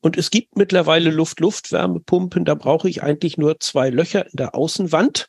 Und 0.00 0.16
es 0.16 0.30
gibt 0.30 0.56
mittlerweile 0.56 1.10
Luft-Luft-Wärmepumpen, 1.10 2.44
da 2.44 2.54
brauche 2.54 2.88
ich 2.88 3.02
eigentlich 3.02 3.36
nur 3.36 3.58
zwei 3.60 3.90
Löcher 3.90 4.26
in 4.26 4.36
der 4.36 4.54
Außenwand. 4.54 5.28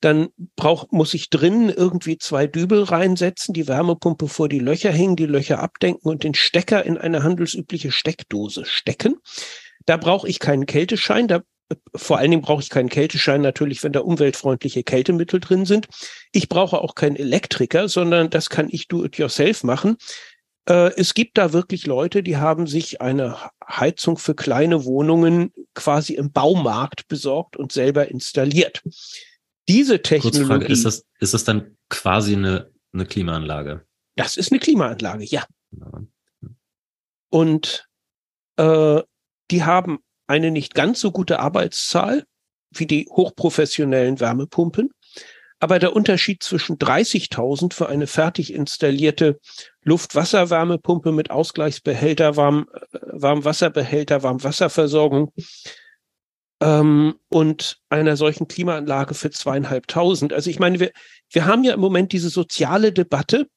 Dann 0.00 0.28
brauch, 0.56 0.90
muss 0.90 1.14
ich 1.14 1.30
drinnen 1.30 1.70
irgendwie 1.70 2.18
zwei 2.18 2.46
Dübel 2.46 2.82
reinsetzen, 2.82 3.54
die 3.54 3.66
Wärmepumpe 3.66 4.28
vor 4.28 4.48
die 4.48 4.58
Löcher 4.58 4.92
hängen, 4.92 5.16
die 5.16 5.26
Löcher 5.26 5.60
abdenken 5.60 6.06
und 6.06 6.22
den 6.22 6.34
Stecker 6.34 6.84
in 6.84 6.98
eine 6.98 7.22
handelsübliche 7.22 7.90
Steckdose 7.90 8.66
stecken. 8.66 9.16
Da 9.86 9.96
brauche 9.96 10.28
ich 10.28 10.38
keinen 10.38 10.66
Kälteschein, 10.66 11.28
da 11.28 11.40
vor 11.94 12.18
allen 12.18 12.30
Dingen 12.30 12.42
brauche 12.42 12.62
ich 12.62 12.70
keinen 12.70 12.88
Kälteschein 12.88 13.40
natürlich, 13.40 13.82
wenn 13.82 13.92
da 13.92 14.00
umweltfreundliche 14.00 14.84
Kältemittel 14.84 15.40
drin 15.40 15.64
sind. 15.64 15.88
Ich 16.32 16.48
brauche 16.48 16.80
auch 16.80 16.94
keinen 16.94 17.16
Elektriker, 17.16 17.88
sondern 17.88 18.30
das 18.30 18.50
kann 18.50 18.68
ich 18.70 18.88
do 18.88 19.04
it 19.04 19.16
yourself 19.16 19.64
machen. 19.64 19.96
Äh, 20.68 20.92
es 20.96 21.14
gibt 21.14 21.38
da 21.38 21.52
wirklich 21.52 21.86
Leute, 21.86 22.22
die 22.22 22.36
haben 22.36 22.66
sich 22.66 23.00
eine 23.00 23.36
Heizung 23.66 24.18
für 24.18 24.34
kleine 24.34 24.84
Wohnungen 24.84 25.52
quasi 25.74 26.14
im 26.14 26.32
Baumarkt 26.32 27.08
besorgt 27.08 27.56
und 27.56 27.72
selber 27.72 28.08
installiert. 28.08 28.82
Diese 29.68 30.02
Technologie. 30.02 30.38
Kurzfrage, 30.38 30.66
ist 30.66 30.84
das, 30.84 31.06
ist 31.20 31.34
das 31.34 31.44
dann 31.44 31.76
quasi 31.88 32.34
eine, 32.34 32.70
eine 32.92 33.06
Klimaanlage? 33.06 33.86
Das 34.16 34.36
ist 34.36 34.52
eine 34.52 34.60
Klimaanlage, 34.60 35.24
ja. 35.24 35.44
Und 37.30 37.88
äh, 38.56 39.02
die 39.50 39.64
haben 39.64 39.98
eine 40.26 40.50
nicht 40.50 40.74
ganz 40.74 41.00
so 41.00 41.12
gute 41.12 41.38
Arbeitszahl 41.38 42.24
wie 42.74 42.86
die 42.86 43.06
hochprofessionellen 43.10 44.20
Wärmepumpen. 44.20 44.90
Aber 45.58 45.78
der 45.78 45.96
Unterschied 45.96 46.42
zwischen 46.42 46.78
30.000 46.78 47.72
für 47.72 47.88
eine 47.88 48.06
fertig 48.06 48.52
installierte 48.52 49.40
Luft-Wasser-Wärmepumpe 49.82 51.12
mit 51.12 51.30
Ausgleichsbehälter, 51.30 52.36
Warm, 52.36 52.68
äh, 52.92 52.98
Warmwasserbehälter, 53.12 54.22
Warmwasserversorgung 54.22 55.32
ähm, 56.60 57.14
und 57.28 57.78
einer 57.88 58.16
solchen 58.16 58.48
Klimaanlage 58.48 59.14
für 59.14 59.30
zweieinhalbtausend. 59.30 60.32
Also 60.32 60.50
ich 60.50 60.58
meine, 60.58 60.80
wir, 60.80 60.92
wir 61.30 61.46
haben 61.46 61.64
ja 61.64 61.74
im 61.74 61.80
Moment 61.80 62.12
diese 62.12 62.28
soziale 62.28 62.92
Debatte, 62.92 63.48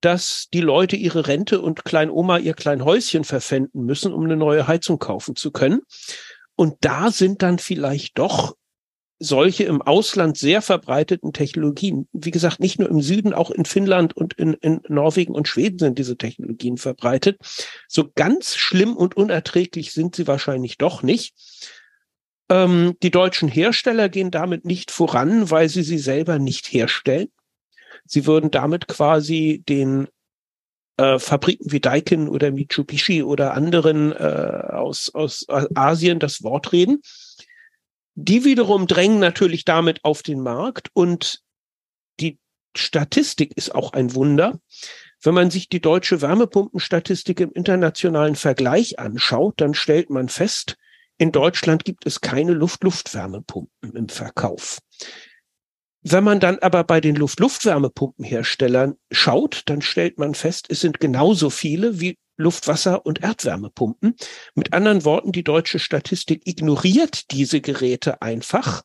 dass 0.00 0.48
die 0.52 0.60
Leute 0.60 0.96
ihre 0.96 1.26
Rente 1.26 1.60
und 1.60 1.84
Kleinoma 1.84 2.38
ihr 2.38 2.54
Kleinhäuschen 2.54 3.24
verpfänden 3.24 3.84
müssen, 3.84 4.12
um 4.12 4.24
eine 4.24 4.36
neue 4.36 4.66
Heizung 4.66 4.98
kaufen 4.98 5.36
zu 5.36 5.50
können. 5.50 5.80
Und 6.54 6.76
da 6.80 7.10
sind 7.10 7.42
dann 7.42 7.58
vielleicht 7.58 8.18
doch 8.18 8.56
solche 9.18 9.64
im 9.64 9.80
Ausland 9.80 10.36
sehr 10.36 10.60
verbreiteten 10.60 11.32
Technologien. 11.32 12.08
Wie 12.12 12.30
gesagt, 12.30 12.60
nicht 12.60 12.78
nur 12.78 12.88
im 12.88 13.00
Süden, 13.00 13.32
auch 13.32 13.50
in 13.50 13.64
Finnland 13.64 14.16
und 14.16 14.34
in, 14.34 14.54
in 14.54 14.80
Norwegen 14.88 15.34
und 15.34 15.48
Schweden 15.48 15.78
sind 15.78 15.98
diese 15.98 16.16
Technologien 16.16 16.76
verbreitet. 16.76 17.38
So 17.88 18.10
ganz 18.14 18.56
schlimm 18.56 18.96
und 18.96 19.16
unerträglich 19.16 19.92
sind 19.92 20.16
sie 20.16 20.26
wahrscheinlich 20.26 20.76
doch 20.76 21.02
nicht. 21.02 21.34
Ähm, 22.50 22.96
die 23.02 23.10
deutschen 23.10 23.48
Hersteller 23.48 24.08
gehen 24.08 24.30
damit 24.30 24.64
nicht 24.64 24.90
voran, 24.90 25.50
weil 25.50 25.68
sie 25.68 25.82
sie 25.82 25.98
selber 25.98 26.38
nicht 26.38 26.66
herstellen. 26.66 27.28
Sie 28.04 28.26
würden 28.26 28.50
damit 28.50 28.86
quasi 28.86 29.64
den 29.66 30.08
äh, 30.98 31.18
Fabriken 31.18 31.72
wie 31.72 31.80
Daikin 31.80 32.28
oder 32.28 32.50
Mitsubishi 32.52 33.22
oder 33.22 33.54
anderen 33.54 34.12
äh, 34.12 34.14
aus, 34.14 35.10
aus 35.14 35.46
Asien 35.48 36.18
das 36.18 36.42
Wort 36.42 36.72
reden. 36.72 37.00
Die 38.18 38.44
wiederum 38.44 38.86
drängen 38.86 39.18
natürlich 39.18 39.66
damit 39.66 40.02
auf 40.02 40.22
den 40.22 40.40
Markt 40.40 40.88
und 40.94 41.42
die 42.18 42.38
Statistik 42.74 43.54
ist 43.56 43.74
auch 43.74 43.92
ein 43.92 44.14
Wunder. 44.14 44.58
Wenn 45.22 45.34
man 45.34 45.50
sich 45.50 45.68
die 45.68 45.82
deutsche 45.82 46.22
Wärmepumpenstatistik 46.22 47.40
im 47.40 47.52
internationalen 47.52 48.34
Vergleich 48.34 48.98
anschaut, 48.98 49.60
dann 49.60 49.74
stellt 49.74 50.08
man 50.08 50.30
fest, 50.30 50.76
in 51.18 51.30
Deutschland 51.30 51.84
gibt 51.84 52.06
es 52.06 52.22
keine 52.22 52.52
Luft-Luft-Wärmepumpen 52.52 53.94
im 53.94 54.08
Verkauf. 54.08 54.78
Wenn 56.00 56.24
man 56.24 56.40
dann 56.40 56.58
aber 56.60 56.84
bei 56.84 57.02
den 57.02 57.16
Luft-Luft-Wärmepumpenherstellern 57.16 58.96
schaut, 59.10 59.62
dann 59.66 59.82
stellt 59.82 60.18
man 60.18 60.34
fest, 60.34 60.66
es 60.70 60.80
sind 60.80 61.00
genauso 61.00 61.50
viele 61.50 62.00
wie 62.00 62.16
Luft-, 62.36 62.68
Wasser- 62.68 63.04
und 63.04 63.22
Erdwärmepumpen. 63.22 64.14
Mit 64.54 64.72
anderen 64.72 65.04
Worten, 65.04 65.32
die 65.32 65.44
deutsche 65.44 65.78
Statistik 65.78 66.42
ignoriert 66.46 67.30
diese 67.30 67.60
Geräte 67.60 68.22
einfach, 68.22 68.82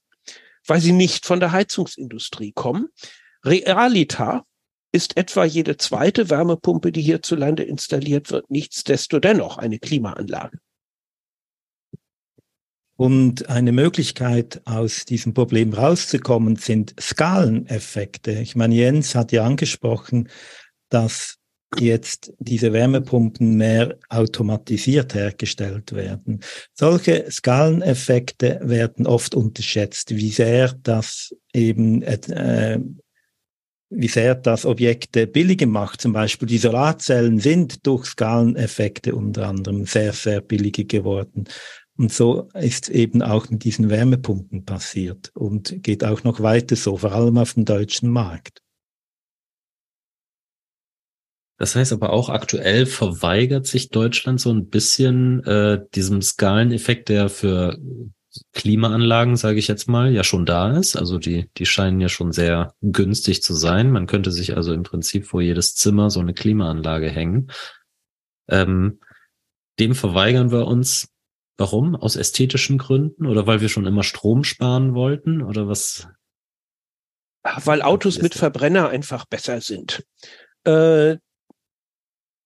weil 0.68 0.82
sie 0.82 0.94
nicht 0.94 1.26
von 1.26 1.40
der 1.40 1.52
Heizungsindustrie 1.52 2.52
kommen. 2.52 2.90
Realita 3.44 4.46
ist 4.92 5.18
etwa 5.18 5.46
jede 5.46 5.78
zweite 5.78 6.30
Wärmepumpe, 6.30 6.92
die 6.92 7.02
hierzulande 7.02 7.64
installiert 7.64 8.32
wird, 8.32 8.50
nichtsdestotrotz 8.52 9.58
eine 9.58 9.80
Klimaanlage. 9.80 10.60
Und 12.98 13.50
eine 13.50 13.72
Möglichkeit, 13.72 14.62
aus 14.66 15.06
diesem 15.06 15.34
Problem 15.34 15.74
rauszukommen, 15.74 16.58
sind 16.58 16.94
Skaleneffekte. 17.00 18.34
Ich 18.34 18.56
meine, 18.56 18.76
Jens 18.76 19.16
hat 19.16 19.32
ja 19.32 19.44
angesprochen, 19.44 20.30
dass 20.90 21.41
jetzt 21.80 22.34
diese 22.40 22.74
Wärmepumpen 22.74 23.56
mehr 23.56 23.98
automatisiert 24.10 25.14
hergestellt 25.14 25.94
werden. 25.94 26.42
Solche 26.74 27.30
Skaleneffekte 27.30 28.60
werden 28.62 29.08
oft 29.08 29.36
unterschätzt, 29.36 30.16
wie 30.16 30.32
sehr 30.32 30.74
das 30.84 31.34
eben 31.54 32.02
äh, 32.02 32.80
wie 33.94 34.08
sehr 34.08 34.36
das 34.36 34.66
Objekte 34.66 35.28
billiger 35.28 35.68
macht. 35.68 36.02
Zum 36.02 36.14
Beispiel 36.14 36.48
die 36.48 36.58
Solarzellen 36.58 37.40
sind 37.40 37.86
durch 37.86 38.06
Skaleneffekte 38.06 39.14
unter 39.14 39.48
anderem 39.48 39.86
sehr, 39.86 40.14
sehr 40.14 40.42
billiger 40.42 40.86
geworden. 40.86 41.46
Und 41.98 42.12
so 42.12 42.50
ist 42.54 42.90
eben 42.90 43.22
auch 43.22 43.50
mit 43.50 43.64
diesen 43.66 43.90
Wärmepumpen 43.90 44.64
passiert 44.66 45.32
und 45.36 45.84
geht 45.84 46.04
auch 46.06 46.24
noch 46.24 46.40
weiter 46.40 46.76
so, 46.76 46.98
vor 46.98 47.12
allem 47.12 47.38
auf 47.38 47.54
dem 47.54 47.66
deutschen 47.66 48.10
Markt. 48.10 48.62
Das 51.62 51.76
heißt 51.76 51.94
aber 51.94 52.12
auch 52.12 52.30
aktuell 52.30 52.88
verweigert 52.88 53.68
sich 53.68 53.90
Deutschland 53.90 54.42
so 54.42 54.52
ein 54.52 54.70
bisschen 54.70 55.44
äh, 55.44 55.80
diesem 55.94 56.24
Skaleneffekt, 56.24 57.08
der 57.08 57.30
für 57.30 57.78
Klimaanlagen, 58.54 59.36
sage 59.36 59.60
ich 59.60 59.68
jetzt 59.68 59.88
mal, 59.88 60.12
ja 60.12 60.24
schon 60.24 60.48
da 60.48 60.76
ist. 60.76 60.96
Also 60.96 61.20
die, 61.20 61.52
die 61.58 61.68
scheinen 61.68 62.02
ja 62.02 62.10
schon 62.10 62.32
sehr 62.32 62.74
günstig 62.82 63.44
zu 63.44 63.54
sein. 63.54 63.92
Man 63.92 64.08
könnte 64.08 64.32
sich 64.32 64.58
also 64.58 64.74
im 64.74 64.82
Prinzip 64.82 65.28
vor 65.28 65.40
jedes 65.40 65.76
Zimmer 65.76 66.10
so 66.10 66.20
eine 66.20 66.34
Klimaanlage 66.34 67.12
hängen. 67.12 67.52
Ähm, 68.50 69.00
dem 69.80 69.94
verweigern 69.94 70.50
wir 70.50 70.66
uns 70.66 71.10
Warum? 71.58 71.96
Aus 71.96 72.16
ästhetischen 72.16 72.80
Gründen 72.80 73.28
oder 73.28 73.46
weil 73.46 73.62
wir 73.62 73.70
schon 73.70 73.86
immer 73.86 74.02
Strom 74.02 74.44
sparen 74.44 74.96
wollten 74.96 75.44
oder 75.44 75.68
was? 75.68 76.08
Weil 77.44 77.84
Autos 77.84 78.20
mit 78.20 78.34
Verbrenner 78.34 78.90
einfach 78.90 79.26
besser 79.26 79.62
sind. 79.62 80.04
Äh, 80.64 81.18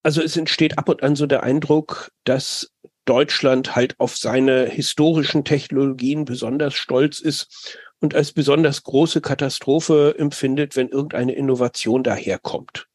also 0.05 0.21
es 0.21 0.37
entsteht 0.37 0.77
ab 0.77 0.87
und 0.87 1.01
an 1.01 1.15
so 1.15 1.25
der 1.25 1.41
Eindruck, 1.41 2.11
dass 2.25 2.71
Deutschland 3.05 3.75
halt 3.75 3.99
auf 3.99 4.15
seine 4.15 4.67
historischen 4.67 5.43
Technologien 5.43 6.25
besonders 6.25 6.75
stolz 6.75 7.19
ist 7.19 7.75
und 8.01 8.13
als 8.13 8.31
besonders 8.31 8.83
große 8.83 9.19
Katastrophe 9.19 10.13
empfindet, 10.19 10.75
wenn 10.75 10.89
irgendeine 10.89 11.33
Innovation 11.33 12.03
daherkommt. 12.03 12.85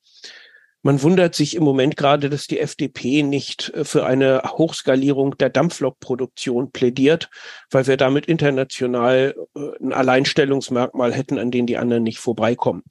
Man 0.82 1.02
wundert 1.02 1.34
sich 1.34 1.56
im 1.56 1.64
Moment 1.64 1.96
gerade, 1.96 2.30
dass 2.30 2.46
die 2.46 2.60
FDP 2.60 3.24
nicht 3.24 3.70
äh, 3.74 3.84
für 3.84 4.06
eine 4.06 4.42
Hochskalierung 4.44 5.36
der 5.36 5.50
Dampflokproduktion 5.50 6.70
plädiert, 6.70 7.28
weil 7.72 7.88
wir 7.88 7.96
damit 7.96 8.26
international 8.26 9.34
äh, 9.56 9.60
ein 9.82 9.92
Alleinstellungsmerkmal 9.92 11.12
hätten, 11.12 11.38
an 11.38 11.50
den 11.50 11.66
die 11.66 11.76
anderen 11.76 12.04
nicht 12.04 12.18
vorbeikommen. 12.18 12.84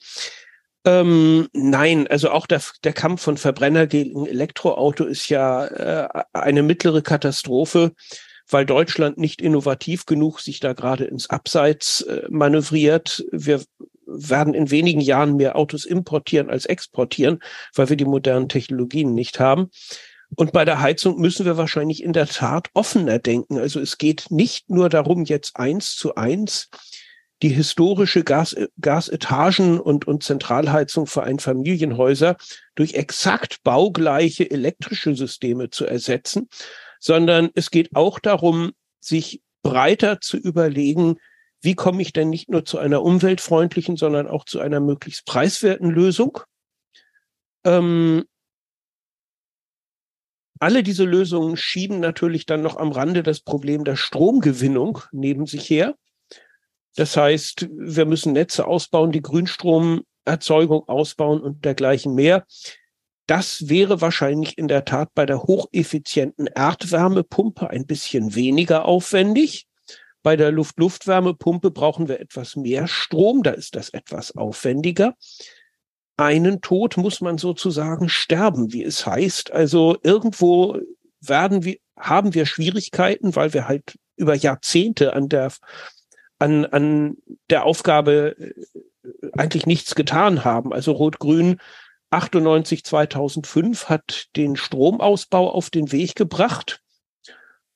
Ähm, 0.90 1.50
nein, 1.54 2.08
also 2.08 2.32
auch 2.32 2.48
der, 2.48 2.62
der 2.84 2.94
Kampf 2.94 3.22
von 3.22 3.38
Verbrenner 3.38 3.86
gegen 3.86 4.26
Elektroauto 4.26 5.06
ist 5.06 5.30
ja 5.30 5.66
äh, 5.66 6.24
eine 6.34 6.64
mittlere 6.64 7.02
Katastrophe, 7.04 7.92
weil 8.50 8.66
Deutschland 8.66 9.18
nicht 9.18 9.42
innovativ 9.42 10.08
genug 10.08 10.40
sich 10.40 10.60
da 10.60 10.74
gerade 10.74 11.06
ins 11.06 11.30
Abseits 11.30 12.02
äh, 12.02 12.24
manövriert. 12.30 13.24
Wir 13.32 13.64
werden 14.08 14.56
in 14.56 14.72
wenigen 14.72 15.02
Jahren 15.02 15.36
mehr 15.36 15.56
Autos 15.56 15.86
importieren 15.86 16.50
als 16.50 16.66
exportieren, 16.66 17.40
weil 17.76 17.90
wir 17.90 17.98
die 17.98 18.06
modernen 18.06 18.50
Technologien 18.50 19.14
nicht 19.14 19.40
haben. 19.40 19.70
Und 20.36 20.52
bei 20.54 20.66
der 20.66 20.80
Heizung 20.80 21.20
müssen 21.20 21.46
wir 21.46 21.58
wahrscheinlich 21.58 22.04
in 22.04 22.14
der 22.14 22.28
Tat 22.28 22.70
offener 22.74 23.20
denken. 23.20 23.60
Also 23.60 23.80
es 23.80 23.98
geht 24.00 24.28
nicht 24.30 24.70
nur 24.70 24.90
darum, 24.90 25.26
jetzt 25.26 25.56
eins 25.56 25.96
zu 25.96 26.16
eins 26.16 26.70
die 27.42 27.50
historische 27.50 28.24
Gas, 28.24 28.56
Gasetagen 28.82 29.80
und, 29.80 30.08
und 30.08 30.24
Zentralheizung 30.24 31.08
für 31.08 31.24
Einfamilienhäuser 31.24 32.36
durch 32.76 32.96
exakt 32.96 33.64
baugleiche 33.64 34.50
elektrische 34.52 35.16
Systeme 35.16 35.70
zu 35.70 35.86
ersetzen, 35.86 36.50
sondern 37.00 37.50
es 37.56 37.72
geht 37.72 37.96
auch 37.96 38.20
darum, 38.20 38.72
sich 39.00 39.42
breiter 39.64 40.20
zu 40.22 40.38
überlegen, 40.38 41.18
wie 41.62 41.76
komme 41.76 42.02
ich 42.02 42.14
denn 42.14 42.30
nicht 42.30 42.50
nur 42.50 42.66
zu 42.66 42.78
einer 42.78 43.04
umweltfreundlichen, 43.04 43.98
sondern 43.98 44.28
auch 44.28 44.46
zu 44.46 44.60
einer 44.60 44.80
möglichst 44.80 45.26
preiswerten 45.26 45.90
Lösung. 45.90 46.40
Ähm, 47.66 48.26
alle 50.60 50.84
diese 50.84 51.06
Lösungen 51.06 51.56
schieben 51.56 52.00
natürlich 52.00 52.46
dann 52.46 52.62
noch 52.62 52.78
am 52.78 52.92
Rande 52.92 53.24
das 53.24 53.40
Problem 53.40 53.86
der 53.86 53.96
Stromgewinnung 53.96 55.02
neben 55.12 55.46
sich 55.46 55.70
her. 55.70 55.96
Das 56.96 57.16
heißt, 57.16 57.70
wir 57.72 58.06
müssen 58.06 58.34
Netze 58.34 58.66
ausbauen, 58.66 59.12
die 59.12 59.22
Grünstromerzeugung 59.22 60.88
ausbauen 60.88 61.42
und 61.42 61.64
dergleichen 61.64 62.16
mehr. 62.16 62.46
Das 63.28 63.70
wäre 63.70 64.02
wahrscheinlich 64.02 64.58
in 64.58 64.68
der 64.68 64.86
Tat 64.86 65.14
bei 65.14 65.26
der 65.26 65.44
hocheffizienten 65.44 66.48
Erdwärmepumpe 66.48 67.70
ein 67.70 67.86
bisschen 67.86 68.34
weniger 68.34 68.86
aufwendig. 68.86 69.68
Bei 70.24 70.36
der 70.36 70.52
Luft-Luft-Wärmepumpe 70.52 71.72
brauchen 71.72 72.08
wir 72.08 72.20
etwas 72.20 72.56
mehr 72.56 72.88
Strom, 72.88 73.44
da 73.44 73.52
ist 73.52 73.76
das 73.76 73.90
etwas 73.90 74.36
aufwendiger. 74.36 75.16
Einen 76.18 76.60
Tod 76.60 76.98
muss 76.98 77.22
man 77.22 77.38
sozusagen 77.38 78.10
sterben, 78.10 78.74
wie 78.74 78.84
es 78.84 79.06
heißt. 79.06 79.52
Also 79.52 79.96
irgendwo 80.04 80.78
werden 81.22 81.64
wir, 81.64 81.78
haben 81.98 82.34
wir 82.34 82.46
Schwierigkeiten, 82.46 83.36
weil 83.36 83.54
wir 83.54 83.68
halt 83.68 83.98
über 84.18 84.36
Jahrzehnte 84.36 85.14
an 85.14 85.30
der, 85.30 85.54
an, 86.40 86.66
an 86.66 87.18
der 87.50 87.66
Aufgabe 87.66 88.36
äh, 88.38 88.54
eigentlich 89.38 89.66
nichts 89.66 89.96
getan 89.96 90.44
haben. 90.44 90.74
Also 90.74 90.94
Rot-Grün 90.94 91.60
98, 92.12 92.84
2005 92.84 93.90
hat 93.90 94.28
den 94.36 94.56
Stromausbau 94.56 95.52
auf 95.52 95.70
den 95.70 95.92
Weg 95.92 96.16
gebracht 96.16 96.82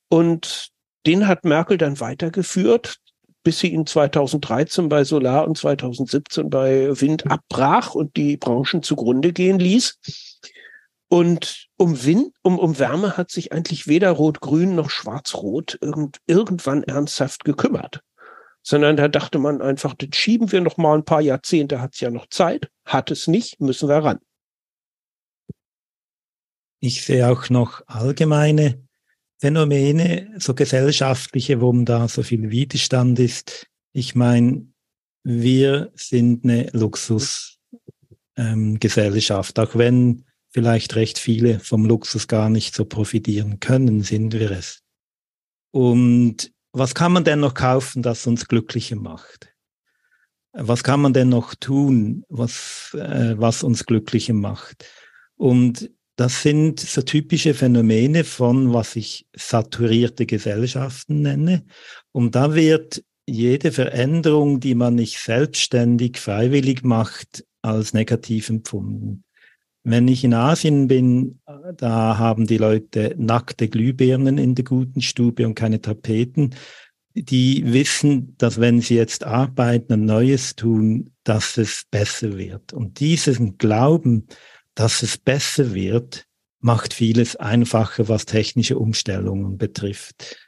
und 0.08 0.70
den 1.06 1.28
hat 1.28 1.44
Merkel 1.44 1.78
dann 1.78 2.00
weitergeführt, 2.00 2.96
bis 3.42 3.58
sie 3.58 3.68
ihn 3.68 3.86
2013 3.86 4.88
bei 4.88 5.04
Solar 5.04 5.46
und 5.46 5.56
2017 5.56 6.50
bei 6.50 7.00
Wind 7.00 7.30
abbrach 7.30 7.94
und 7.94 8.16
die 8.16 8.36
Branchen 8.36 8.82
zugrunde 8.82 9.32
gehen 9.32 9.58
ließ. 9.58 9.98
Und 11.08 11.68
um 11.76 12.04
Wind, 12.04 12.34
um, 12.42 12.58
um 12.58 12.78
Wärme 12.78 13.16
hat 13.16 13.30
sich 13.30 13.52
eigentlich 13.52 13.86
weder 13.86 14.10
Rot-Grün 14.10 14.74
noch 14.74 14.90
Schwarz-Rot 14.90 15.78
irgend, 15.80 16.18
irgendwann 16.26 16.82
ernsthaft 16.82 17.44
gekümmert. 17.44 18.00
Sondern 18.66 18.96
da 18.96 19.08
dachte 19.08 19.38
man 19.38 19.60
einfach, 19.60 19.94
das 19.94 20.16
schieben 20.16 20.50
wir 20.50 20.62
noch 20.62 20.78
mal 20.78 20.96
ein 20.96 21.04
paar 21.04 21.20
Jahrzehnte, 21.20 21.80
hat 21.80 21.94
es 21.94 22.00
ja 22.00 22.10
noch 22.10 22.28
Zeit. 22.28 22.70
Hat 22.86 23.10
es 23.10 23.28
nicht, 23.28 23.60
müssen 23.60 23.88
wir 23.88 23.98
ran. 23.98 24.18
Ich 26.80 27.04
sehe 27.04 27.30
auch 27.30 27.50
noch 27.50 27.86
allgemeine 27.86 28.82
Phänomene, 29.38 30.34
so 30.38 30.54
gesellschaftliche, 30.54 31.60
wo 31.60 31.72
da 31.84 32.08
so 32.08 32.22
viel 32.22 32.50
Widerstand 32.50 33.18
ist. 33.18 33.66
Ich 33.92 34.14
meine, 34.14 34.66
wir 35.22 35.92
sind 35.94 36.44
eine 36.44 36.70
Luxusgesellschaft, 36.72 39.58
ähm, 39.58 39.64
auch 39.64 39.76
wenn 39.76 40.24
vielleicht 40.48 40.94
recht 40.94 41.18
viele 41.18 41.60
vom 41.60 41.84
Luxus 41.84 42.28
gar 42.28 42.48
nicht 42.48 42.74
so 42.74 42.86
profitieren 42.86 43.60
können, 43.60 44.02
sind 44.02 44.32
wir 44.32 44.52
es. 44.52 44.80
Und 45.72 46.53
was 46.74 46.94
kann 46.94 47.12
man 47.12 47.24
denn 47.24 47.40
noch 47.40 47.54
kaufen, 47.54 48.02
das 48.02 48.26
uns 48.26 48.48
glücklicher 48.48 48.96
macht? 48.96 49.54
Was 50.52 50.82
kann 50.82 51.00
man 51.00 51.12
denn 51.12 51.28
noch 51.28 51.54
tun, 51.54 52.24
was, 52.28 52.94
äh, 52.94 53.34
was 53.38 53.62
uns 53.62 53.86
glücklicher 53.86 54.34
macht? 54.34 54.84
Und 55.36 55.90
das 56.16 56.42
sind 56.42 56.80
so 56.80 57.02
typische 57.02 57.54
Phänomene 57.54 58.24
von, 58.24 58.72
was 58.72 58.96
ich 58.96 59.26
saturierte 59.34 60.26
Gesellschaften 60.26 61.22
nenne. 61.22 61.64
Und 62.12 62.34
da 62.34 62.54
wird 62.54 63.04
jede 63.26 63.72
Veränderung, 63.72 64.60
die 64.60 64.74
man 64.74 64.96
nicht 64.96 65.18
selbstständig, 65.18 66.18
freiwillig 66.18 66.82
macht, 66.82 67.44
als 67.62 67.94
negativ 67.94 68.48
empfunden. 68.48 69.24
Wenn 69.84 70.08
ich 70.08 70.24
in 70.24 70.32
Asien 70.32 70.88
bin, 70.88 71.40
da 71.76 72.16
haben 72.16 72.46
die 72.46 72.56
Leute 72.56 73.14
nackte 73.18 73.68
Glühbirnen 73.68 74.38
in 74.38 74.54
der 74.54 74.64
guten 74.64 75.02
Stube 75.02 75.46
und 75.46 75.54
keine 75.54 75.82
Tapeten. 75.82 76.54
Die 77.14 77.70
wissen, 77.72 78.34
dass 78.38 78.58
wenn 78.58 78.80
sie 78.80 78.96
jetzt 78.96 79.24
arbeiten 79.24 79.92
und 79.92 80.04
Neues 80.06 80.56
tun, 80.56 81.10
dass 81.22 81.58
es 81.58 81.84
besser 81.90 82.38
wird. 82.38 82.72
Und 82.72 82.98
diesen 82.98 83.58
Glauben, 83.58 84.26
dass 84.74 85.02
es 85.02 85.18
besser 85.18 85.74
wird, 85.74 86.26
macht 86.60 86.94
vieles 86.94 87.36
einfacher, 87.36 88.08
was 88.08 88.24
technische 88.24 88.78
Umstellungen 88.78 89.58
betrifft. 89.58 90.38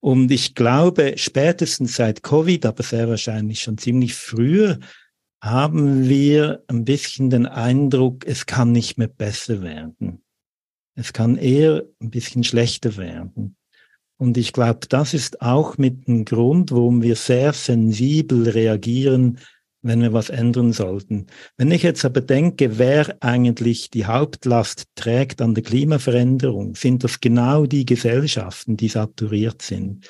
Und 0.00 0.30
ich 0.30 0.54
glaube, 0.54 1.14
spätestens 1.16 1.96
seit 1.96 2.22
Covid, 2.22 2.64
aber 2.64 2.82
sehr 2.82 3.08
wahrscheinlich 3.08 3.60
schon 3.60 3.76
ziemlich 3.76 4.14
früher, 4.14 4.78
haben 5.40 6.08
wir 6.08 6.62
ein 6.66 6.84
bisschen 6.84 7.30
den 7.30 7.46
Eindruck, 7.46 8.26
es 8.26 8.46
kann 8.46 8.72
nicht 8.72 8.98
mehr 8.98 9.08
besser 9.08 9.62
werden. 9.62 10.22
Es 10.94 11.12
kann 11.12 11.36
eher 11.36 11.84
ein 12.00 12.10
bisschen 12.10 12.42
schlechter 12.42 12.96
werden. 12.96 13.56
Und 14.18 14.38
ich 14.38 14.52
glaube, 14.52 14.86
das 14.88 15.12
ist 15.12 15.42
auch 15.42 15.76
mit 15.76 16.08
dem 16.08 16.24
Grund, 16.24 16.72
warum 16.72 17.02
wir 17.02 17.16
sehr 17.16 17.52
sensibel 17.52 18.48
reagieren, 18.48 19.38
wenn 19.82 20.00
wir 20.00 20.12
was 20.12 20.30
ändern 20.30 20.72
sollten. 20.72 21.26
Wenn 21.56 21.70
ich 21.70 21.82
jetzt 21.82 22.04
aber 22.04 22.22
denke, 22.22 22.78
wer 22.78 23.16
eigentlich 23.20 23.90
die 23.90 24.06
Hauptlast 24.06 24.86
trägt 24.94 25.42
an 25.42 25.54
der 25.54 25.62
Klimaveränderung, 25.62 26.74
sind 26.74 27.04
das 27.04 27.20
genau 27.20 27.66
die 27.66 27.84
Gesellschaften, 27.84 28.76
die 28.76 28.88
saturiert 28.88 29.62
sind. 29.62 30.08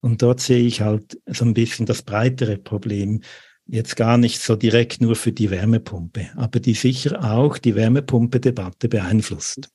Und 0.00 0.22
dort 0.22 0.40
sehe 0.40 0.64
ich 0.64 0.82
halt 0.82 1.18
so 1.26 1.44
ein 1.44 1.54
bisschen 1.54 1.86
das 1.86 2.02
breitere 2.02 2.58
Problem 2.58 3.22
jetzt 3.72 3.96
gar 3.96 4.18
nicht 4.18 4.40
so 4.40 4.54
direkt 4.54 5.00
nur 5.00 5.16
für 5.16 5.32
die 5.32 5.50
Wärmepumpe, 5.50 6.30
aber 6.36 6.60
die 6.60 6.74
sicher 6.74 7.24
auch 7.32 7.56
die 7.56 7.74
Wärmepumpe-Debatte 7.74 8.88
beeinflusst. 8.88 9.70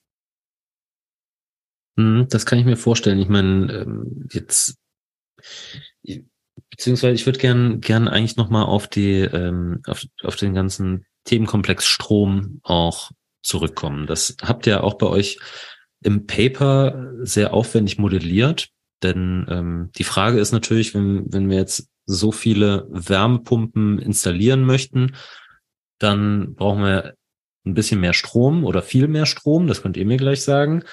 Hm, 1.97 2.27
das 2.29 2.45
kann 2.45 2.59
ich 2.59 2.65
mir 2.65 2.77
vorstellen. 2.77 3.17
Ich 3.17 3.27
meine, 3.27 3.73
ähm, 3.73 4.27
jetzt, 4.31 4.77
beziehungsweise 6.69 7.15
ich 7.15 7.25
würde 7.25 7.39
gern, 7.39 7.81
gern 7.81 8.07
eigentlich 8.07 8.37
nochmal 8.37 8.65
auf 8.65 8.87
die, 8.87 9.21
ähm, 9.21 9.81
auf, 9.87 10.05
auf 10.21 10.35
den 10.35 10.53
ganzen 10.53 11.07
Themenkomplex 11.23 11.87
Strom 11.87 12.59
auch 12.61 13.09
zurückkommen. 13.41 14.05
Das 14.05 14.37
habt 14.43 14.67
ihr 14.67 14.83
auch 14.83 14.93
bei 14.99 15.07
euch 15.07 15.39
im 16.03 16.27
Paper 16.27 17.13
sehr 17.23 17.51
aufwendig 17.51 17.97
modelliert. 17.97 18.69
Denn 19.01 19.47
ähm, 19.49 19.89
die 19.97 20.03
Frage 20.03 20.39
ist 20.39 20.51
natürlich, 20.51 20.93
wenn, 20.93 21.25
wenn 21.33 21.49
wir 21.49 21.57
jetzt 21.57 21.89
so 22.07 22.31
viele 22.31 22.87
Wärmepumpen 22.89 23.99
installieren 23.99 24.63
möchten, 24.63 25.15
dann 25.99 26.55
brauchen 26.55 26.83
wir 26.83 27.13
ein 27.65 27.73
bisschen 27.73 27.99
mehr 27.99 28.13
Strom 28.13 28.63
oder 28.63 28.81
viel 28.81 29.07
mehr 29.07 29.25
Strom, 29.25 29.67
das 29.67 29.81
könnt 29.81 29.97
ihr 29.97 30.05
mir 30.05 30.17
gleich 30.17 30.43
sagen. 30.43 30.83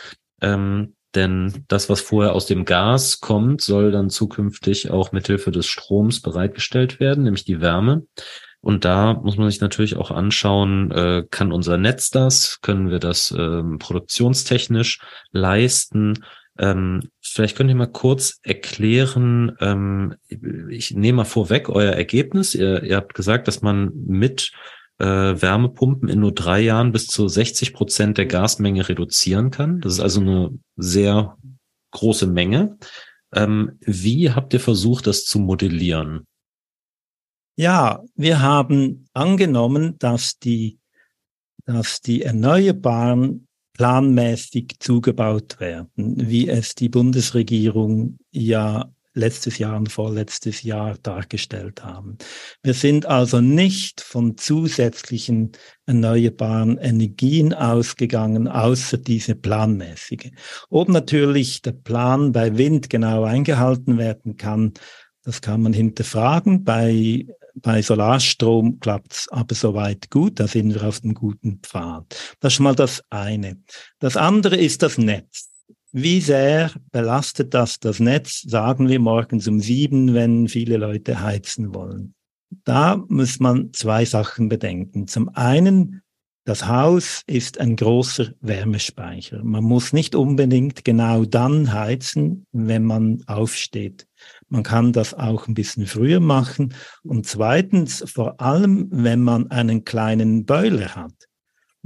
Ähm, 0.43 0.95
denn 1.15 1.65
das, 1.69 1.89
was 1.89 2.01
vorher 2.01 2.35
aus 2.35 2.47
dem 2.47 2.65
Gas 2.65 3.21
kommt, 3.21 3.61
soll 3.61 3.93
dann 3.93 4.11
zukünftig 4.11 4.91
auch 4.91 5.13
mithilfe 5.13 5.53
des 5.53 5.67
Stroms 5.67 6.21
bereitgestellt 6.21 6.99
werden, 6.99 7.25
nämlich 7.25 7.45
die 7.45 7.61
Wärme. 7.61 8.07
Und 8.61 8.85
da 8.85 9.15
muss 9.15 9.37
man 9.37 9.51
sich 9.51 9.61
natürlich 9.61 9.97
auch 9.97 10.11
anschauen, 10.11 10.91
äh, 10.91 11.25
kann 11.31 11.53
unser 11.53 11.77
Netz 11.77 12.11
das, 12.11 12.61
können 12.63 12.91
wir 12.91 12.99
das 12.99 13.33
ähm, 13.37 13.79
produktionstechnisch 13.79 15.01
leisten 15.33 16.25
ähm, 16.59 17.09
vielleicht 17.21 17.57
könnt 17.57 17.71
ihr 17.71 17.77
mal 17.77 17.87
kurz 17.87 18.39
erklären, 18.43 19.57
ähm, 19.61 20.15
ich 20.69 20.93
nehme 20.93 21.19
mal 21.19 21.25
vorweg 21.25 21.69
euer 21.69 21.93
Ergebnis. 21.93 22.55
Ihr, 22.55 22.83
ihr 22.85 22.97
habt 22.97 23.15
gesagt, 23.15 23.49
dass 23.49 23.61
man 23.61 23.91
mit 24.07 24.53
äh, 24.99 25.05
Wärmepumpen 25.05 26.09
in 26.09 26.21
nur 26.21 26.33
drei 26.33 26.61
Jahren 26.61 26.93
bis 26.93 27.09
zu 27.09 27.27
60 27.27 27.75
Prozent 27.75 28.19
der 28.19 28.27
Gasmenge 28.27 28.89
reduzieren 28.89 29.51
kann. 29.51 29.81
Das 29.81 29.95
ist 29.95 30.01
also 30.01 30.21
eine 30.21 30.59
sehr 30.77 31.37
große 31.91 32.29
Menge. 32.29 32.79
Ähm, 33.33 33.79
wie 33.81 34.31
habt 34.31 34.55
ihr 34.55 34.61
versucht, 34.61 35.09
das 35.09 35.25
zu 35.25 35.41
modellieren? 35.41 36.27
Ja, 37.57 38.03
wir 38.15 38.41
haben 38.41 39.07
angenommen, 39.13 39.99
dass 39.99 40.39
die, 40.39 40.79
dass 41.67 42.01
die 42.01 42.23
Erneuerbaren 42.23 43.49
planmäßig 43.75 44.77
zugebaut 44.79 45.61
werden, 45.61 45.91
wie 45.97 46.49
es 46.49 46.75
die 46.75 46.89
Bundesregierung 46.89 48.19
ja 48.31 48.91
letztes 49.15 49.59
Jahr 49.59 49.77
und 49.77 49.91
vorletztes 49.91 50.63
Jahr 50.63 50.97
dargestellt 51.03 51.85
haben. 51.85 52.19
Wir 52.63 52.75
sind 52.75 53.07
also 53.07 53.41
nicht 53.41 54.01
von 54.01 54.37
zusätzlichen 54.37 55.53
erneuerbaren 55.87 56.79
Energien 56.79 57.55
ausgegangen, 57.55 58.49
außer 58.49 58.99
diese 58.99 59.37
planmäßige. 59.37 60.33
Ob 60.69 60.89
natürlich 60.89 61.63
der 61.63 61.73
Plan 61.73 62.33
bei 62.33 62.59
Wind 62.59 62.91
genau 62.91 63.23
eingehalten 63.23 63.99
werden 63.99 64.37
kann, 64.37 64.73
das 65.23 65.41
kann 65.41 65.63
man 65.63 65.73
hinterfragen. 65.73 66.65
Bei 66.65 67.27
bei 67.55 67.83
Solarstrom 67.83 68.81
klappt's 68.81 69.29
aber 69.31 69.55
soweit 69.55 70.11
gut, 70.11 70.41
da 70.41 70.47
sind 70.47 70.75
wir 70.75 70.83
auf 70.85 71.01
dem 71.01 71.15
guten 71.15 71.61
Pfad. 71.63 72.37
Das 72.41 72.55
ist 72.55 72.61
mal 72.61 72.75
das 72.75 73.03
eine. 73.11 73.59
Das 73.99 74.17
andere 74.17 74.57
ist 74.57 74.83
das 74.83 74.99
Netz. 74.99 75.51
Wie 75.93 76.21
sehr 76.21 76.73
belastet 76.91 77.55
das 77.55 77.79
das 77.79 78.01
Netz, 78.01 78.43
sagen 78.43 78.89
wir 78.89 78.99
morgens 78.99 79.47
um 79.47 79.61
sieben, 79.61 80.13
wenn 80.13 80.49
viele 80.49 80.77
Leute 80.77 81.21
heizen 81.21 81.73
wollen? 81.73 82.15
Da 82.65 82.97
muss 83.09 83.39
man 83.39 83.73
zwei 83.73 84.05
Sachen 84.05 84.49
bedenken. 84.49 85.07
Zum 85.07 85.29
einen, 85.31 86.03
das 86.45 86.67
Haus 86.67 87.23
ist 87.27 87.61
ein 87.61 87.77
großer 87.77 88.33
Wärmespeicher. 88.41 89.43
Man 89.45 89.65
muss 89.65 89.93
nicht 89.93 90.15
unbedingt 90.15 90.85
genau 90.85 91.25
dann 91.25 91.73
heizen, 91.73 92.45
wenn 92.53 92.85
man 92.85 93.23
aufsteht. 93.27 94.07
Man 94.49 94.63
kann 94.63 94.93
das 94.93 95.15
auch 95.15 95.49
ein 95.49 95.55
bisschen 95.55 95.87
früher 95.87 96.21
machen. 96.21 96.75
Und 97.03 97.27
zweitens, 97.27 98.05
vor 98.07 98.41
allem, 98.41 98.89
wenn 98.91 99.21
man 99.23 99.51
einen 99.51 99.85
kleinen 99.85 100.45
Boiler 100.45 100.95
hat. 100.95 101.13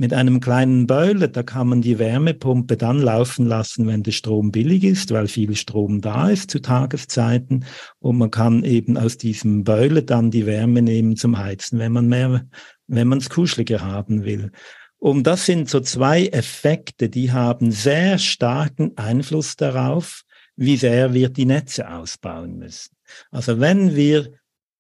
Mit 0.01 0.15
einem 0.15 0.39
kleinen 0.39 0.87
Boiler, 0.87 1.27
da 1.27 1.43
kann 1.43 1.67
man 1.67 1.83
die 1.83 1.99
Wärmepumpe 1.99 2.77
dann 2.77 3.01
laufen 3.01 3.47
lassen, 3.47 3.89
wenn 3.89 4.05
der 4.05 4.13
Strom 4.13 4.53
billig 4.53 4.85
ist, 4.85 5.11
weil 5.11 5.27
viel 5.27 5.57
Strom 5.57 6.01
da 6.01 6.31
ist 6.31 6.53
zu 6.53 6.61
Tageszeiten. 6.61 7.65
Und 7.99 8.19
man 8.19 8.31
kann 8.31 8.63
eben 8.63 8.97
aus 8.97 9.19
diesem 9.19 9.65
Boiler 9.65 10.03
dann 10.03 10.31
die 10.31 10.47
Wärme 10.47 10.83
nehmen 10.83 11.17
zum 11.17 11.37
Heizen, 11.37 11.81
wenn 11.81 11.91
man 11.91 12.07
mehr, 12.07 12.47
wenn 12.87 13.09
man 13.09 13.19
es 13.19 13.29
kuscheliger 13.29 13.81
haben 13.81 14.25
will. 14.25 14.53
Und 14.99 15.27
das 15.27 15.47
sind 15.47 15.69
so 15.69 15.81
zwei 15.81 16.27
Effekte, 16.27 17.09
die 17.09 17.33
haben 17.33 17.71
sehr 17.71 18.19
starken 18.19 18.97
Einfluss 18.97 19.57
darauf, 19.57 20.23
wie 20.59 20.77
sehr 20.77 21.15
wir 21.15 21.29
die 21.29 21.47
Netze 21.47 21.89
ausbauen 21.89 22.59
müssen. 22.59 22.97
Also 23.31 23.61
wenn 23.61 23.95
wir 23.95 24.33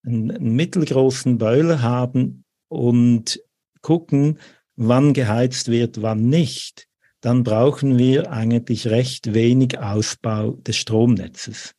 einen, 0.04 0.56
mittelgroßen 0.56 1.38
Boiler 1.38 1.82
haben 1.82 2.44
und 2.68 3.40
gucken, 3.80 4.40
wann 4.74 5.14
geheizt 5.14 5.70
wird, 5.70 6.02
wann 6.02 6.28
nicht, 6.28 6.88
dann 7.20 7.44
brauchen 7.44 7.96
wir 7.96 8.32
eigentlich 8.32 8.88
recht 8.88 9.34
wenig 9.34 9.78
Ausbau 9.78 10.52
des 10.52 10.76
Stromnetzes. 10.76 11.74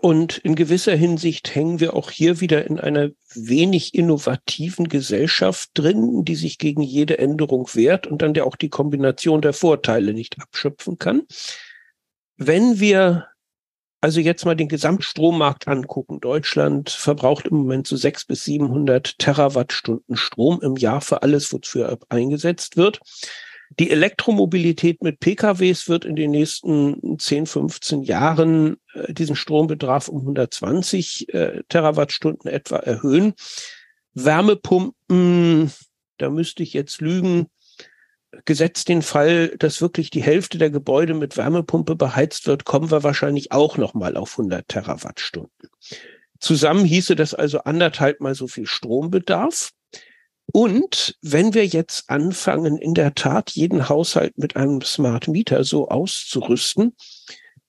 Und 0.00 0.38
in 0.38 0.54
gewisser 0.54 0.96
Hinsicht 0.96 1.54
hängen 1.54 1.80
wir 1.80 1.94
auch 1.94 2.10
hier 2.10 2.40
wieder 2.40 2.64
in 2.66 2.80
einer 2.80 3.10
wenig 3.34 3.94
innovativen 3.94 4.88
Gesellschaft 4.88 5.70
drin, 5.74 6.24
die 6.24 6.34
sich 6.34 6.56
gegen 6.56 6.80
jede 6.80 7.18
Änderung 7.18 7.68
wehrt 7.74 8.06
und 8.06 8.22
dann 8.22 8.32
der 8.32 8.46
auch 8.46 8.56
die 8.56 8.70
Kombination 8.70 9.42
der 9.42 9.52
Vorteile 9.52 10.14
nicht 10.14 10.40
abschöpfen 10.40 10.98
kann. 10.98 11.26
Wenn 12.38 12.80
wir 12.80 13.26
also 14.00 14.20
jetzt 14.20 14.44
mal 14.44 14.54
den 14.54 14.68
Gesamtstrommarkt 14.68 15.68
angucken. 15.68 16.20
Deutschland 16.20 16.90
verbraucht 16.90 17.48
im 17.48 17.56
Moment 17.56 17.86
so 17.86 17.96
sechs 17.96 18.24
bis 18.24 18.44
700 18.44 19.18
Terawattstunden 19.18 20.16
Strom 20.16 20.60
im 20.62 20.76
Jahr 20.76 21.00
für 21.00 21.22
alles, 21.22 21.52
wofür 21.52 21.98
eingesetzt 22.08 22.76
wird. 22.76 23.00
Die 23.78 23.90
Elektromobilität 23.90 25.02
mit 25.02 25.20
PKWs 25.20 25.88
wird 25.88 26.04
in 26.04 26.16
den 26.16 26.30
nächsten 26.30 27.18
10, 27.18 27.46
15 27.46 28.02
Jahren 28.02 28.76
äh, 28.94 29.12
diesen 29.12 29.36
Strombedarf 29.36 30.08
um 30.08 30.20
120 30.20 31.34
äh, 31.34 31.62
Terawattstunden 31.68 32.50
etwa 32.50 32.76
erhöhen. 32.76 33.34
Wärmepumpen, 34.14 35.72
da 36.18 36.30
müsste 36.30 36.62
ich 36.62 36.72
jetzt 36.72 37.00
lügen, 37.00 37.48
gesetzt 38.44 38.88
den 38.88 39.02
Fall, 39.02 39.56
dass 39.58 39.80
wirklich 39.80 40.10
die 40.10 40.22
Hälfte 40.22 40.58
der 40.58 40.70
Gebäude 40.70 41.14
mit 41.14 41.36
Wärmepumpe 41.36 41.96
beheizt 41.96 42.46
wird, 42.46 42.64
kommen 42.64 42.90
wir 42.90 43.02
wahrscheinlich 43.02 43.52
auch 43.52 43.76
noch 43.76 43.94
mal 43.94 44.16
auf 44.16 44.32
100 44.38 44.68
Terawattstunden. 44.68 45.70
Zusammen 46.38 46.84
hieße 46.84 47.16
das 47.16 47.34
also 47.34 47.60
anderthalb 47.60 48.20
mal 48.20 48.34
so 48.34 48.46
viel 48.46 48.66
Strombedarf. 48.66 49.70
Und 50.56 51.18
wenn 51.20 51.52
wir 51.52 51.66
jetzt 51.66 52.08
anfangen, 52.08 52.78
in 52.78 52.94
der 52.94 53.14
Tat 53.14 53.50
jeden 53.50 53.90
Haushalt 53.90 54.38
mit 54.38 54.56
einem 54.56 54.80
Smart 54.80 55.28
Meter 55.28 55.64
so 55.64 55.90
auszurüsten, 55.90 56.96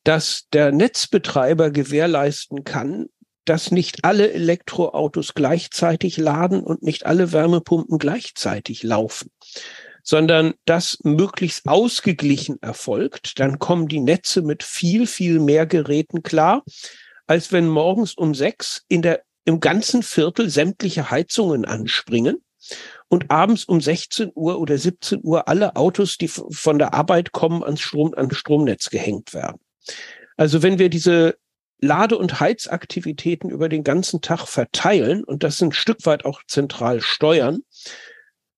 dass 0.06 0.46
der 0.54 0.72
Netzbetreiber 0.72 1.70
gewährleisten 1.70 2.64
kann, 2.64 3.08
dass 3.44 3.72
nicht 3.72 4.06
alle 4.06 4.32
Elektroautos 4.32 5.34
gleichzeitig 5.34 6.16
laden 6.16 6.64
und 6.64 6.82
nicht 6.82 7.06
alle 7.06 7.34
Wärmepumpen 7.34 7.98
gleichzeitig 7.98 8.84
laufen, 8.84 9.32
sondern 10.02 10.54
das 10.64 11.00
möglichst 11.04 11.68
ausgeglichen 11.68 12.56
erfolgt, 12.62 13.38
dann 13.42 13.60
kommen 13.60 13.90
die 13.90 14.00
Netze 14.00 14.44
mit 14.44 14.64
viel, 14.64 15.08
viel 15.08 15.42
mehr 15.42 15.66
Geräten 15.66 16.24
klar, 16.24 16.64
als 17.26 17.52
wenn 17.52 17.68
morgens 17.68 18.14
um 18.14 18.34
sechs 18.34 18.86
in 18.88 19.02
der, 19.02 19.24
im 19.44 19.60
ganzen 19.60 20.04
Viertel 20.04 20.50
sämtliche 20.50 21.12
Heizungen 21.12 21.66
anspringen 21.66 22.38
und 23.08 23.32
abends 23.32 23.66
um 23.66 23.82
16 23.82 24.32
Uhr 24.36 24.60
oder 24.60 24.78
17 24.78 25.22
Uhr 25.24 25.48
alle 25.48 25.76
Autos, 25.76 26.18
die 26.18 26.28
von 26.28 26.80
der 26.80 26.94
Arbeit 26.94 27.32
kommen, 27.32 27.64
ans 27.64 27.82
Strom, 27.82 28.14
ans 28.16 28.36
Stromnetz 28.36 28.90
gehängt 28.90 29.34
werden. 29.34 29.60
Also 30.36 30.64
wenn 30.64 30.80
wir 30.80 30.90
diese 30.90 31.38
Lade- 31.80 32.18
und 32.18 32.40
Heizaktivitäten 32.40 33.50
über 33.50 33.70
den 33.70 33.84
ganzen 33.84 34.22
Tag 34.22 34.48
verteilen 34.48 35.24
und 35.24 35.44
das 35.44 35.62
ein 35.62 35.72
Stück 35.72 36.06
weit 36.06 36.26
auch 36.26 36.42
zentral 36.48 37.02
steuern, 37.02 37.62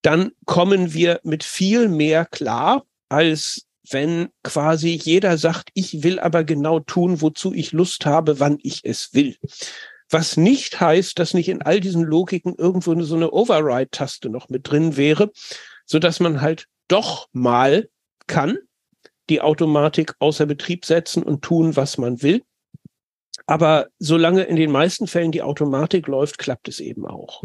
dann 0.01 0.31
kommen 0.45 0.93
wir 0.93 1.19
mit 1.23 1.43
viel 1.43 1.89
mehr 1.89 2.25
klar, 2.25 2.85
als 3.09 3.65
wenn 3.89 4.29
quasi 4.43 4.89
jeder 4.89 5.37
sagt, 5.37 5.69
ich 5.73 6.03
will 6.03 6.19
aber 6.19 6.43
genau 6.43 6.79
tun, 6.79 7.21
wozu 7.21 7.53
ich 7.53 7.71
Lust 7.71 8.05
habe, 8.05 8.39
wann 8.39 8.57
ich 8.61 8.85
es 8.85 9.13
will. 9.13 9.35
Was 10.09 10.37
nicht 10.37 10.79
heißt, 10.79 11.19
dass 11.19 11.33
nicht 11.33 11.49
in 11.49 11.61
all 11.61 11.79
diesen 11.79 12.03
Logiken 12.03 12.55
irgendwo 12.55 12.99
so 13.01 13.15
eine 13.15 13.31
Override-Taste 13.31 14.29
noch 14.29 14.49
mit 14.49 14.69
drin 14.69 14.97
wäre, 14.97 15.31
so 15.85 15.99
dass 15.99 16.19
man 16.19 16.41
halt 16.41 16.67
doch 16.87 17.27
mal 17.31 17.89
kann, 18.27 18.57
die 19.29 19.41
Automatik 19.41 20.15
außer 20.19 20.45
Betrieb 20.45 20.85
setzen 20.85 21.23
und 21.23 21.43
tun, 21.43 21.75
was 21.75 21.97
man 21.97 22.21
will. 22.23 22.41
Aber 23.45 23.87
solange 23.99 24.43
in 24.43 24.55
den 24.55 24.71
meisten 24.71 25.07
Fällen 25.07 25.31
die 25.31 25.41
Automatik 25.41 26.07
läuft, 26.07 26.37
klappt 26.37 26.67
es 26.67 26.79
eben 26.79 27.05
auch. 27.05 27.43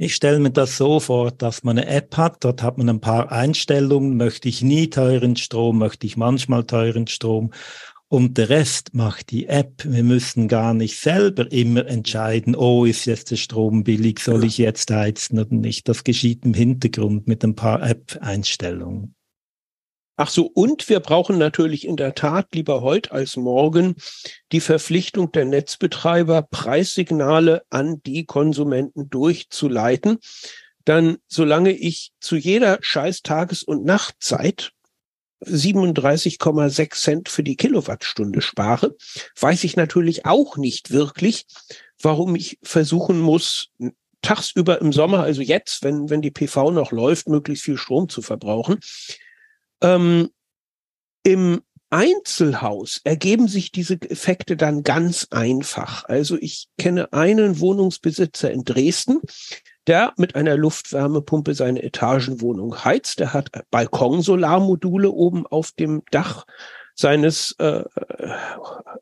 Ich 0.00 0.14
stelle 0.14 0.38
mir 0.38 0.52
das 0.52 0.76
so 0.76 1.00
vor, 1.00 1.32
dass 1.32 1.64
man 1.64 1.76
eine 1.76 1.88
App 1.88 2.16
hat, 2.16 2.44
dort 2.44 2.62
hat 2.62 2.78
man 2.78 2.88
ein 2.88 3.00
paar 3.00 3.32
Einstellungen, 3.32 4.16
möchte 4.16 4.48
ich 4.48 4.62
nie 4.62 4.90
teuren 4.90 5.34
Strom, 5.34 5.78
möchte 5.78 6.06
ich 6.06 6.16
manchmal 6.16 6.64
teuren 6.64 7.08
Strom 7.08 7.52
und 8.08 8.38
der 8.38 8.48
Rest 8.48 8.94
macht 8.94 9.30
die 9.30 9.46
App. 9.46 9.84
Wir 9.84 10.02
müssen 10.02 10.48
gar 10.48 10.72
nicht 10.72 10.98
selber 10.98 11.50
immer 11.52 11.86
entscheiden, 11.86 12.56
oh, 12.56 12.84
ist 12.84 13.04
jetzt 13.04 13.30
der 13.30 13.36
Strom 13.36 13.84
billig, 13.84 14.20
soll 14.20 14.44
ich 14.44 14.58
jetzt 14.58 14.90
heizen 14.90 15.38
oder 15.38 15.54
nicht. 15.54 15.88
Das 15.88 16.04
geschieht 16.04 16.44
im 16.44 16.54
Hintergrund 16.54 17.28
mit 17.28 17.44
ein 17.44 17.54
paar 17.54 17.82
App-Einstellungen. 17.82 19.14
Ach 20.20 20.30
so, 20.30 20.46
und 20.46 20.88
wir 20.88 20.98
brauchen 20.98 21.38
natürlich 21.38 21.86
in 21.86 21.96
der 21.96 22.14
Tat 22.14 22.52
lieber 22.52 22.80
heute 22.80 23.12
als 23.12 23.36
morgen 23.36 23.94
die 24.50 24.58
Verpflichtung 24.58 25.30
der 25.30 25.44
Netzbetreiber, 25.44 26.42
Preissignale 26.42 27.62
an 27.70 28.02
die 28.02 28.24
Konsumenten 28.24 29.10
durchzuleiten. 29.10 30.18
Dann, 30.84 31.18
solange 31.28 31.70
ich 31.70 32.10
zu 32.18 32.34
jeder 32.34 32.78
scheiß 32.80 33.22
Tages- 33.22 33.62
und 33.62 33.84
Nachtzeit 33.84 34.72
37,6 35.44 36.94
Cent 36.94 37.28
für 37.28 37.42
die 37.42 37.56
Kilowattstunde 37.56 38.40
spare, 38.40 38.96
weiß 39.40 39.64
ich 39.64 39.76
natürlich 39.76 40.26
auch 40.26 40.56
nicht 40.56 40.90
wirklich, 40.90 41.46
warum 42.00 42.34
ich 42.34 42.58
versuchen 42.62 43.20
muss, 43.20 43.70
tagsüber 44.22 44.80
im 44.80 44.92
Sommer, 44.92 45.22
also 45.22 45.42
jetzt, 45.42 45.82
wenn, 45.84 46.10
wenn 46.10 46.22
die 46.22 46.30
PV 46.30 46.72
noch 46.72 46.92
läuft, 46.92 47.28
möglichst 47.28 47.64
viel 47.64 47.76
Strom 47.76 48.08
zu 48.08 48.22
verbrauchen. 48.22 48.80
Ähm, 49.80 50.30
Im 51.22 51.62
Einzelhaus 51.90 53.00
ergeben 53.04 53.48
sich 53.48 53.72
diese 53.72 53.94
Effekte 53.94 54.56
dann 54.56 54.82
ganz 54.82 55.28
einfach. 55.30 56.04
Also 56.04 56.36
ich 56.36 56.68
kenne 56.76 57.12
einen 57.12 57.60
Wohnungsbesitzer 57.60 58.50
in 58.50 58.64
Dresden, 58.64 59.20
der 59.86 60.12
mit 60.16 60.34
einer 60.34 60.56
Luftwärmepumpe 60.56 61.54
seine 61.54 61.82
Etagenwohnung 61.82 62.84
heizt. 62.84 63.20
Der 63.20 63.32
hat 63.32 63.50
Balkonsolarmodule 63.70 65.10
oben 65.10 65.46
auf 65.46 65.72
dem 65.72 66.02
Dach 66.10 66.44
seines 66.94 67.54
äh, 67.58 67.84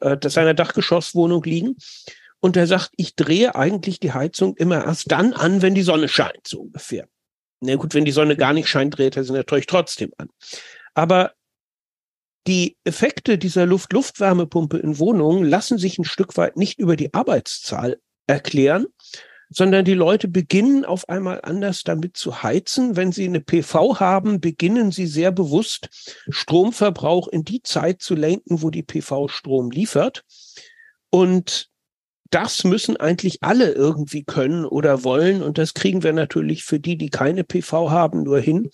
äh, 0.01 0.29
seiner 0.29 0.55
Dachgeschosswohnung 0.55 1.43
liegen. 1.43 1.77
Und 2.41 2.57
er 2.57 2.67
sagt, 2.67 2.91
ich 2.97 3.17
drehe 3.17 3.55
eigentlich 3.57 3.99
die 3.99 4.13
Heizung 4.13 4.57
immer 4.57 4.85
erst 4.85 5.11
dann 5.11 5.33
an, 5.33 5.63
wenn 5.63 5.75
die 5.75 5.83
Sonne 5.83 6.09
scheint, 6.09 6.47
so 6.47 6.61
ungefähr. 6.61 7.09
Na 7.61 7.75
gut, 7.77 7.95
wenn 7.95 8.05
die 8.05 8.13
Sonne 8.13 8.37
gar 8.37 8.53
nicht 8.53 8.69
scheint, 8.69 8.97
dreht 8.97 9.17
er 9.17 9.25
sie 9.25 9.33
natürlich 9.33 9.67
trotzdem 9.67 10.13
an. 10.19 10.29
Aber 10.95 11.33
die 12.47 12.77
Effekte 12.85 13.39
dieser 13.39 13.67
Luft-Luftwärmepumpe 13.67 14.79
in 14.79 14.99
Wohnungen 14.99 15.45
lassen 15.45 15.79
sich 15.79 15.99
ein 15.99 16.05
Stück 16.05 16.37
weit 16.37 16.57
nicht 16.57 16.79
über 16.79 16.97
die 16.97 17.13
Arbeitszahl 17.13 17.99
erklären, 18.27 18.87
sondern 19.49 19.85
die 19.85 19.95
Leute 19.95 20.29
beginnen 20.29 20.85
auf 20.85 21.09
einmal 21.09 21.41
anders 21.43 21.83
damit 21.83 22.17
zu 22.17 22.43
heizen. 22.43 22.97
Wenn 22.97 23.13
sie 23.13 23.25
eine 23.25 23.41
PV 23.41 24.01
haben, 24.01 24.41
beginnen 24.41 24.91
sie 24.91 25.07
sehr 25.07 25.31
bewusst 25.31 25.89
Stromverbrauch 26.29 27.29
in 27.29 27.45
die 27.45 27.63
Zeit 27.63 28.03
zu 28.03 28.15
lenken, 28.15 28.63
wo 28.63 28.71
die 28.71 28.83
PV 28.83 29.29
Strom 29.29 29.71
liefert. 29.71 30.25
Und 31.11 31.71
das 32.31 32.65
müssen 32.65 32.97
eigentlich 32.97 33.43
alle 33.43 33.73
irgendwie 33.73 34.25
können 34.25 34.65
oder 34.65 35.05
wollen. 35.05 35.43
Und 35.43 35.59
das 35.59 35.75
kriegen 35.75 36.03
wir 36.03 36.13
natürlich 36.13 36.65
für 36.65 36.81
die, 36.81 36.97
die 36.97 37.11
keine 37.11 37.45
PV 37.45 37.91
haben, 37.91 38.25
nur 38.25 38.41
hin, 38.41 38.71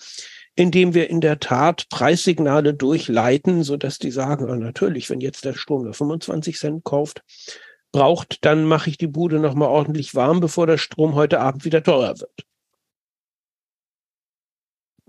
indem 0.54 0.94
wir 0.94 1.08
in 1.08 1.20
der 1.20 1.40
Tat 1.40 1.88
Preissignale 1.88 2.74
durchleiten, 2.74 3.62
so 3.62 3.76
dass 3.76 3.98
die 3.98 4.10
sagen, 4.10 4.50
oh, 4.50 4.54
natürlich, 4.54 5.08
wenn 5.10 5.20
jetzt 5.20 5.44
der 5.44 5.54
Strom 5.54 5.84
nur 5.84 5.94
25 5.94 6.58
Cent 6.58 6.84
kauft, 6.84 7.22
braucht, 7.92 8.44
dann 8.44 8.64
mache 8.64 8.90
ich 8.90 8.98
die 8.98 9.06
Bude 9.06 9.38
nochmal 9.38 9.68
ordentlich 9.68 10.14
warm, 10.14 10.40
bevor 10.40 10.66
der 10.66 10.78
Strom 10.78 11.14
heute 11.14 11.40
Abend 11.40 11.64
wieder 11.64 11.82
teurer 11.82 12.18
wird. 12.20 12.46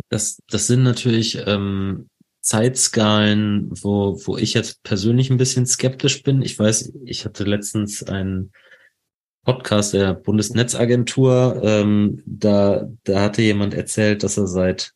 Das, 0.10 0.40
das 0.50 0.68
sind 0.68 0.84
natürlich 0.84 1.42
ähm, 1.48 2.10
Zeitskalen, 2.42 3.70
wo, 3.82 4.20
wo 4.26 4.38
ich 4.38 4.54
jetzt 4.54 4.84
persönlich 4.84 5.30
ein 5.30 5.38
bisschen 5.38 5.66
skeptisch 5.66 6.24
bin. 6.24 6.42
Ich 6.42 6.60
weiß, 6.60 6.94
ich 7.06 7.26
hatte 7.26 7.46
letztens 7.46 8.04
einen 8.04 8.52
Podcast 9.46 9.94
der 9.94 10.14
Bundesnetzagentur, 10.14 11.62
ähm, 11.64 12.22
da, 12.26 12.90
da 13.04 13.22
hatte 13.22 13.42
jemand 13.42 13.74
erzählt, 13.74 14.24
dass 14.24 14.38
er 14.38 14.48
seit, 14.48 14.94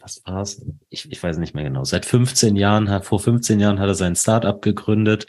was 0.00 0.22
war's? 0.24 0.64
Ich, 0.90 1.10
ich 1.10 1.22
weiß 1.22 1.38
nicht 1.38 1.54
mehr 1.54 1.64
genau, 1.64 1.84
seit 1.84 2.06
15 2.06 2.56
Jahren, 2.56 2.90
hat, 2.90 3.04
vor 3.06 3.20
15 3.20 3.58
Jahren 3.60 3.78
hat 3.78 3.88
er 3.88 3.94
sein 3.94 4.16
Startup 4.16 4.60
gegründet, 4.60 5.26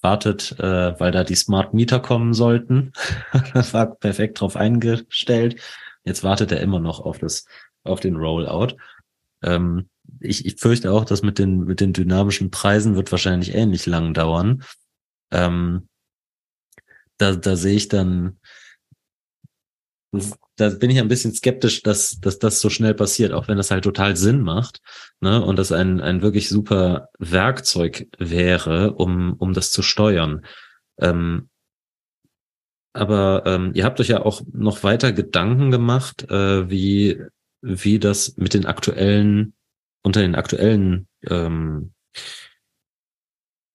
wartet, 0.00 0.58
äh, 0.58 0.98
weil 0.98 1.12
da 1.12 1.24
die 1.24 1.34
Smart 1.34 1.74
Meter 1.74 2.00
kommen 2.00 2.32
sollten. 2.32 2.92
war 3.72 3.94
perfekt 3.94 4.40
drauf 4.40 4.56
eingestellt. 4.56 5.60
Jetzt 6.04 6.24
wartet 6.24 6.52
er 6.52 6.60
immer 6.60 6.80
noch 6.80 7.00
auf 7.00 7.18
das, 7.18 7.44
auf 7.84 8.00
den 8.00 8.16
Rollout. 8.16 8.76
Ähm, 9.42 9.88
ich, 10.20 10.46
ich 10.46 10.56
fürchte 10.56 10.92
auch, 10.92 11.04
dass 11.04 11.22
mit 11.22 11.38
den, 11.38 11.64
mit 11.64 11.80
den 11.80 11.92
dynamischen 11.92 12.50
Preisen 12.50 12.96
wird 12.96 13.12
wahrscheinlich 13.12 13.54
ähnlich 13.54 13.86
lang 13.86 14.14
dauern. 14.14 14.64
Ähm, 15.30 15.88
da, 17.18 17.36
da 17.36 17.56
sehe 17.56 17.76
ich 17.76 17.88
dann, 17.88 18.39
da 20.56 20.70
bin 20.70 20.90
ich 20.90 20.98
ein 20.98 21.08
bisschen 21.08 21.32
skeptisch, 21.32 21.82
dass, 21.82 22.18
dass 22.20 22.38
das 22.38 22.60
so 22.60 22.68
schnell 22.68 22.94
passiert, 22.94 23.32
auch 23.32 23.48
wenn 23.48 23.56
das 23.56 23.70
halt 23.70 23.84
total 23.84 24.16
Sinn 24.16 24.40
macht, 24.40 24.80
ne, 25.20 25.42
und 25.44 25.56
das 25.56 25.72
ein, 25.72 26.00
ein 26.00 26.22
wirklich 26.22 26.48
super 26.48 27.08
Werkzeug 27.18 28.08
wäre, 28.18 28.94
um, 28.94 29.34
um 29.34 29.52
das 29.52 29.70
zu 29.70 29.82
steuern. 29.82 30.44
Ähm, 30.98 31.48
aber 32.92 33.44
ähm, 33.46 33.70
ihr 33.74 33.84
habt 33.84 34.00
euch 34.00 34.08
ja 34.08 34.22
auch 34.22 34.42
noch 34.52 34.82
weiter 34.82 35.12
Gedanken 35.12 35.70
gemacht, 35.70 36.28
äh, 36.28 36.68
wie, 36.68 37.22
wie 37.62 38.00
das 38.00 38.36
mit 38.36 38.52
den 38.52 38.66
aktuellen, 38.66 39.54
unter 40.02 40.22
den 40.22 40.34
aktuellen, 40.34 41.06
ähm, 41.24 41.92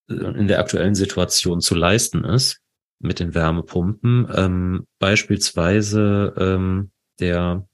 in 0.08 0.48
der 0.48 0.60
aktuellen 0.60 0.96
Situation 0.96 1.62
zu 1.62 1.76
leisten 1.76 2.26
ist 2.26 2.62
mit 3.00 3.20
den 3.20 3.34
Wärmepumpen. 3.34 4.28
Ähm, 4.34 4.88
beispielsweise 5.00 6.34
ähm, 6.38 6.92
der 7.20 7.68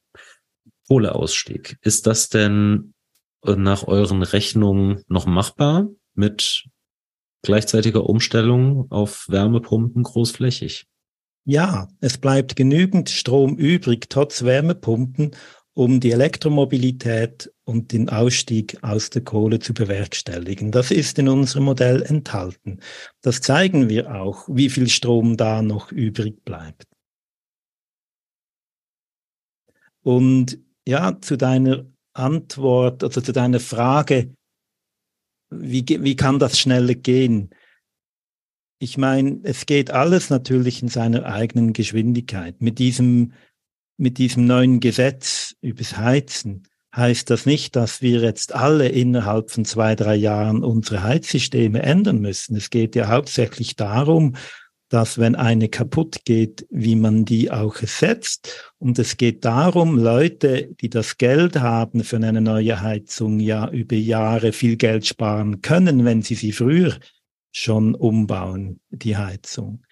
Kohleausstieg. 0.88 1.78
Ist 1.82 2.08
das 2.08 2.30
denn 2.30 2.94
nach 3.44 3.88
euren 3.88 4.24
Rechnungen 4.24 5.04
noch 5.08 5.26
machbar 5.26 5.88
mit 6.14 6.66
gleichzeitiger 7.44 8.08
Umstellung 8.08 8.92
auf 8.92 9.26
Wärmepumpen 9.30 10.04
großflächig? 10.04 10.86
Ja, 11.46 11.88
es 12.02 12.18
bleibt 12.18 12.56
genügend 12.56 13.10
Strom 13.10 13.58
übrig, 13.58 14.10
trotz 14.10 14.44
Wärmepumpen, 14.44 15.32
um 15.74 16.00
die 16.00 16.12
Elektromobilität 16.12 17.52
und 17.72 17.92
den 17.92 18.10
Ausstieg 18.10 18.78
aus 18.84 19.10
der 19.10 19.24
Kohle 19.24 19.60
zu 19.60 19.74
bewerkstelligen. 19.74 20.72
Das 20.72 20.92
ist 20.92 21.18
in 21.18 21.30
unserem 21.30 21.66
Modell 21.66 22.04
enthalten. 22.04 22.80
Das 23.22 23.42
zeigen 23.42 23.90
wir 23.90 24.14
auch, 24.14 24.48
wie 24.50 24.70
viel 24.70 24.90
Strom 24.90 25.38
da 25.38 25.62
noch 25.62 25.92
übrig 25.92 26.44
bleibt. 26.44 26.86
Und 30.04 30.60
ja, 30.88 31.20
zu 31.22 31.38
deiner 31.38 31.86
Antwort, 32.14 33.04
also 33.04 33.22
zu 33.22 33.32
deiner 33.32 33.60
Frage, 33.60 34.34
wie, 35.50 35.86
wie 35.88 36.16
kann 36.16 36.40
das 36.40 36.60
schneller 36.60 36.96
gehen? 36.96 37.52
ich 38.82 38.98
meine, 38.98 39.40
es 39.44 39.68
geht 39.68 39.92
alles 39.92 40.32
natürlich 40.32 40.82
in 40.82 40.88
seiner 40.88 41.26
eigenen 41.28 41.72
Geschwindigkeit. 41.72 42.64
Mit 42.64 42.80
diesem, 42.80 43.34
mit 43.98 44.18
diesem 44.18 44.48
neuen 44.48 44.80
Gesetz 44.80 45.56
übers 45.62 45.98
Heizen 45.98 46.64
heißt 46.96 47.30
das 47.30 47.46
nicht, 47.46 47.76
dass 47.76 48.02
wir 48.02 48.22
jetzt 48.22 48.54
alle 48.54 48.90
innerhalb 48.90 49.52
von 49.52 49.66
zwei, 49.66 49.96
drei 49.96 50.16
Jahren 50.16 50.64
unsere 50.64 51.04
Heizsysteme 51.04 51.82
ändern 51.82 52.20
müssen. 52.20 52.56
Es 52.56 52.70
geht 52.70 52.96
ja 52.96 53.08
hauptsächlich 53.08 53.76
darum, 53.76 54.36
dass 54.90 55.18
wenn 55.18 55.36
eine 55.36 55.70
kaputt 55.70 56.26
geht, 56.26 56.68
wie 56.70 56.98
man 56.98 57.24
die 57.24 57.50
auch 57.50 57.80
ersetzt. 57.80 58.74
Und 58.78 59.00
es 59.00 59.16
geht 59.16 59.46
darum, 59.46 59.98
Leute, 59.98 60.68
die 60.82 60.90
das 60.90 61.18
Geld 61.18 61.58
haben 61.62 62.04
für 62.04 62.18
eine 62.18 62.42
neue 62.42 62.82
Heizung, 62.82 63.40
ja 63.40 63.70
über 63.70 63.96
Jahre 63.96 64.52
viel 64.52 64.76
Geld 64.76 65.08
sparen 65.08 65.62
können, 65.62 66.04
wenn 66.04 66.22
sie 66.22 66.36
sie 66.36 66.52
früher 66.52 66.98
schon 67.54 67.96
umbauen, 67.96 68.82
die 68.90 69.16
Heizung. 69.16 69.84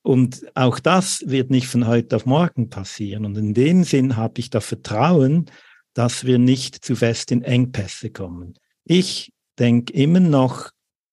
Und 0.00 0.46
auch 0.54 0.78
das 0.78 1.24
wird 1.26 1.50
nicht 1.50 1.66
von 1.66 1.86
heute 1.86 2.16
auf 2.16 2.24
morgen 2.24 2.70
passieren. 2.70 3.26
Und 3.26 3.36
in 3.36 3.52
dem 3.52 3.84
Sinn 3.84 4.16
habe 4.16 4.40
ich 4.40 4.48
da 4.48 4.60
Vertrauen, 4.60 5.50
dass 5.94 6.24
wir 6.24 6.38
nicht 6.38 6.84
zu 6.84 6.96
fest 6.96 7.32
in 7.32 7.42
Engpässe 7.42 8.10
kommen. 8.10 8.54
Ich 8.84 9.32
denke 9.58 9.92
immer 9.92 10.20
noch, 10.20 10.70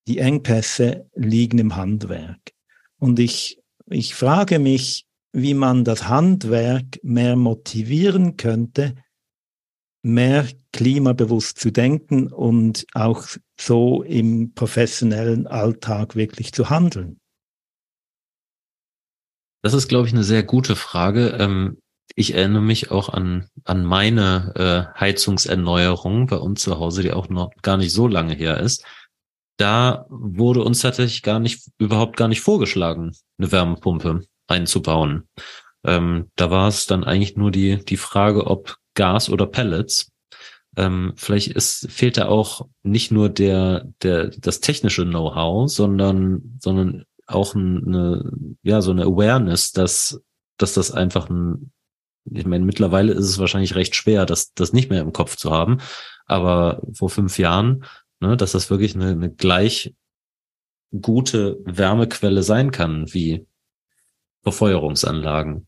die 0.07 0.19
Engpässe 0.19 1.09
liegen 1.15 1.57
im 1.57 1.75
Handwerk. 1.75 2.39
Und 2.99 3.19
ich, 3.19 3.59
ich 3.87 4.15
frage 4.15 4.59
mich, 4.59 5.05
wie 5.33 5.53
man 5.53 5.83
das 5.83 6.07
Handwerk 6.07 6.99
mehr 7.03 7.35
motivieren 7.35 8.37
könnte, 8.37 8.95
mehr 10.01 10.47
klimabewusst 10.71 11.59
zu 11.59 11.71
denken 11.71 12.31
und 12.31 12.85
auch 12.93 13.27
so 13.59 14.03
im 14.03 14.53
professionellen 14.53 15.47
Alltag 15.47 16.15
wirklich 16.15 16.53
zu 16.53 16.69
handeln? 16.69 17.19
Das 19.63 19.73
ist, 19.73 19.87
glaube 19.87 20.07
ich, 20.07 20.13
eine 20.13 20.23
sehr 20.23 20.43
gute 20.43 20.75
Frage. 20.75 21.37
Ähm, 21.39 21.81
ich 22.13 22.33
erinnere 22.33 22.61
mich 22.61 22.91
auch 22.91 23.09
an, 23.09 23.49
an 23.63 23.83
meine 23.83 24.53
äh, 24.95 24.99
Heizungserneuerung 24.99 26.27
bei 26.27 26.37
uns 26.37 26.61
zu 26.61 26.79
Hause, 26.79 27.01
die 27.01 27.11
auch 27.11 27.29
noch 27.29 27.51
gar 27.61 27.77
nicht 27.77 27.91
so 27.91 28.07
lange 28.07 28.33
her 28.35 28.59
ist. 28.59 28.85
Da 29.57 30.05
wurde 30.09 30.63
uns 30.63 30.81
tatsächlich 30.81 31.23
gar 31.23 31.39
nicht, 31.39 31.67
überhaupt 31.77 32.17
gar 32.17 32.27
nicht 32.27 32.41
vorgeschlagen, 32.41 33.15
eine 33.37 33.51
Wärmepumpe 33.51 34.21
einzubauen. 34.47 35.27
Ähm, 35.83 36.31
da 36.35 36.51
war 36.51 36.67
es 36.67 36.85
dann 36.85 37.03
eigentlich 37.03 37.37
nur 37.37 37.51
die, 37.51 37.83
die 37.83 37.97
Frage, 37.97 38.47
ob 38.47 38.77
Gas 38.95 39.29
oder 39.29 39.45
Pellets. 39.45 40.11
Ähm, 40.77 41.13
vielleicht 41.15 41.49
ist, 41.49 41.89
fehlt 41.89 42.17
da 42.17 42.27
auch 42.27 42.67
nicht 42.83 43.11
nur 43.11 43.29
der, 43.29 43.87
der, 44.01 44.27
das 44.27 44.59
technische 44.59 45.05
Know-how, 45.05 45.69
sondern, 45.71 46.57
sondern 46.61 47.05
auch 47.27 47.55
eine, 47.55 48.31
ja, 48.61 48.81
so 48.81 48.91
eine 48.91 49.03
Awareness, 49.03 49.71
dass, 49.71 50.21
dass 50.57 50.73
das 50.73 50.91
einfach 50.91 51.29
ein, 51.29 51.71
ich 52.31 52.45
meine, 52.45 52.65
mittlerweile 52.65 53.13
ist 53.13 53.25
es 53.25 53.39
wahrscheinlich 53.39 53.75
recht 53.75 53.95
schwer, 53.95 54.25
das, 54.25 54.53
das 54.53 54.73
nicht 54.73 54.89
mehr 54.89 55.01
im 55.01 55.13
Kopf 55.13 55.35
zu 55.35 55.51
haben. 55.51 55.79
Aber 56.25 56.81
vor 56.93 57.09
fünf 57.09 57.37
Jahren, 57.37 57.85
ne, 58.19 58.35
dass 58.35 58.53
das 58.53 58.69
wirklich 58.69 58.95
eine, 58.95 59.09
eine 59.09 59.31
gleich 59.31 59.93
gute 61.01 61.59
Wärmequelle 61.65 62.43
sein 62.43 62.71
kann, 62.71 63.13
wie 63.13 63.45
Befeuerungsanlagen. 64.43 65.67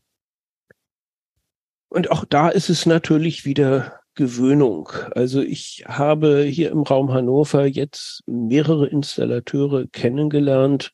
Und 1.88 2.10
auch 2.10 2.24
da 2.24 2.48
ist 2.48 2.68
es 2.68 2.86
natürlich 2.86 3.44
wieder 3.44 4.00
Gewöhnung. 4.14 4.90
Also 5.12 5.40
ich 5.40 5.84
habe 5.86 6.42
hier 6.42 6.70
im 6.70 6.82
Raum 6.82 7.12
Hannover 7.12 7.66
jetzt 7.66 8.22
mehrere 8.26 8.88
Installateure 8.88 9.86
kennengelernt. 9.86 10.92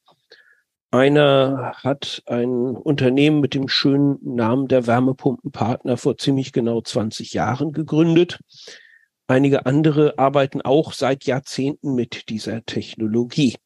Einer 0.95 1.73
hat 1.83 2.23
ein 2.27 2.77
Unternehmen 2.77 3.41
mit 3.41 3.55
dem 3.55 3.67
schönen 3.67 4.17
Namen 4.23 4.69
der 4.69 4.87
Wärmepumpenpartner 4.87 5.97
vor 5.97 6.19
ziemlich 6.19 6.53
genau 6.53 6.81
20 6.83 7.33
Jahren 7.33 7.73
gegründet. 7.73 8.39
Einige 9.27 9.67
andere 9.67 10.21
arbeiten 10.21 10.63
auch 10.63 10.93
seit 10.93 11.25
Jahrzehnten 11.25 11.97
mit 11.97 12.29
dieser 12.29 12.65
Technologie. 12.65 13.57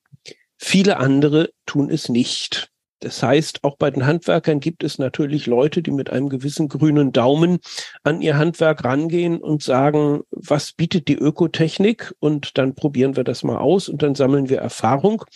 Viele 0.56 0.96
andere 0.96 1.50
tun 1.66 1.90
es 1.90 2.08
nicht. 2.08 2.70
Das 3.00 3.22
heißt, 3.22 3.62
auch 3.62 3.76
bei 3.76 3.90
den 3.90 4.06
Handwerkern 4.06 4.58
gibt 4.58 4.82
es 4.82 4.98
natürlich 4.98 5.44
Leute, 5.44 5.82
die 5.82 5.90
mit 5.90 6.08
einem 6.08 6.30
gewissen 6.30 6.68
grünen 6.70 7.12
Daumen 7.12 7.58
an 8.04 8.22
ihr 8.22 8.38
Handwerk 8.38 8.84
rangehen 8.84 9.42
und 9.42 9.62
sagen, 9.62 10.22
was 10.30 10.72
bietet 10.72 11.08
die 11.08 11.18
Ökotechnik? 11.18 12.14
Und 12.20 12.56
dann 12.56 12.74
probieren 12.74 13.16
wir 13.16 13.24
das 13.24 13.42
mal 13.42 13.58
aus 13.58 13.90
und 13.90 14.02
dann 14.02 14.14
sammeln 14.14 14.48
wir 14.48 14.60
Erfahrung. 14.60 15.26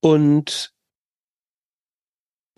Und 0.00 0.74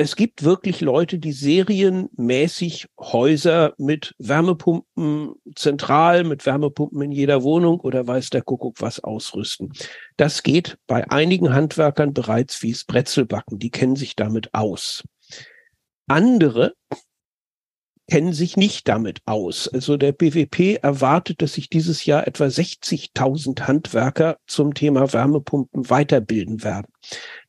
es 0.01 0.14
gibt 0.14 0.44
wirklich 0.44 0.80
Leute, 0.80 1.18
die 1.18 1.32
serienmäßig 1.32 2.86
Häuser 3.01 3.74
mit 3.78 4.14
Wärmepumpen 4.18 5.34
zentral, 5.57 6.22
mit 6.22 6.46
Wärmepumpen 6.46 7.03
in 7.03 7.11
jeder 7.11 7.42
Wohnung 7.42 7.80
oder 7.80 8.07
weiß 8.07 8.30
der 8.30 8.42
Kuckuck 8.42 8.80
was 8.80 9.01
ausrüsten. 9.03 9.72
Das 10.16 10.44
geht 10.44 10.78
bei 10.86 11.11
einigen 11.11 11.53
Handwerkern 11.53 12.14
bereits 12.14 12.62
wie 12.62 12.76
Brezelbacken. 12.86 13.59
Die 13.59 13.70
kennen 13.70 13.96
sich 13.96 14.14
damit 14.14 14.55
aus. 14.55 15.03
Andere 16.07 16.74
kennen 18.11 18.32
sich 18.32 18.56
nicht 18.56 18.88
damit 18.88 19.20
aus. 19.26 19.68
Also 19.68 19.96
der 19.96 20.12
BWP 20.12 20.78
erwartet, 20.82 21.42
dass 21.42 21.54
sich 21.54 21.68
dieses 21.68 22.04
Jahr 22.04 22.26
etwa 22.26 22.44
60.000 22.44 23.61
Handwerker 23.62 24.38
zum 24.46 24.74
Thema 24.74 25.12
Wärmepumpen 25.12 25.88
weiterbilden 25.90 26.64
werden. 26.64 26.86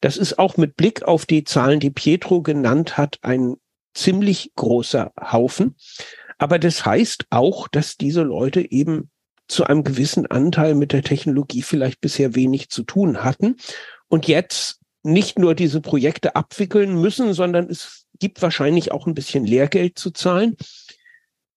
Das 0.01 0.17
ist 0.17 0.37
auch 0.37 0.57
mit 0.57 0.75
Blick 0.75 1.03
auf 1.03 1.25
die 1.25 1.45
Zahlen, 1.45 1.79
die 1.79 1.91
Pietro 1.91 2.41
genannt 2.41 2.97
hat, 2.97 3.17
ein 3.21 3.55
ziemlich 3.93 4.51
großer 4.55 5.13
Haufen. 5.19 5.75
Aber 6.37 6.59
das 6.59 6.85
heißt 6.85 7.25
auch, 7.29 7.67
dass 7.67 7.97
diese 7.97 8.23
Leute 8.23 8.69
eben 8.71 9.09
zu 9.47 9.63
einem 9.63 9.83
gewissen 9.83 10.27
Anteil 10.27 10.75
mit 10.75 10.91
der 10.91 11.03
Technologie 11.03 11.61
vielleicht 11.61 12.01
bisher 12.01 12.35
wenig 12.35 12.69
zu 12.69 12.83
tun 12.83 13.23
hatten 13.23 13.55
und 14.07 14.27
jetzt 14.27 14.79
nicht 15.03 15.39
nur 15.39 15.55
diese 15.55 15.81
Projekte 15.81 16.35
abwickeln 16.35 16.99
müssen, 16.99 17.33
sondern 17.33 17.69
es 17.69 18.05
gibt 18.19 18.41
wahrscheinlich 18.41 18.91
auch 18.91 19.07
ein 19.07 19.13
bisschen 19.13 19.45
Lehrgeld 19.45 19.97
zu 19.97 20.11
zahlen. 20.11 20.55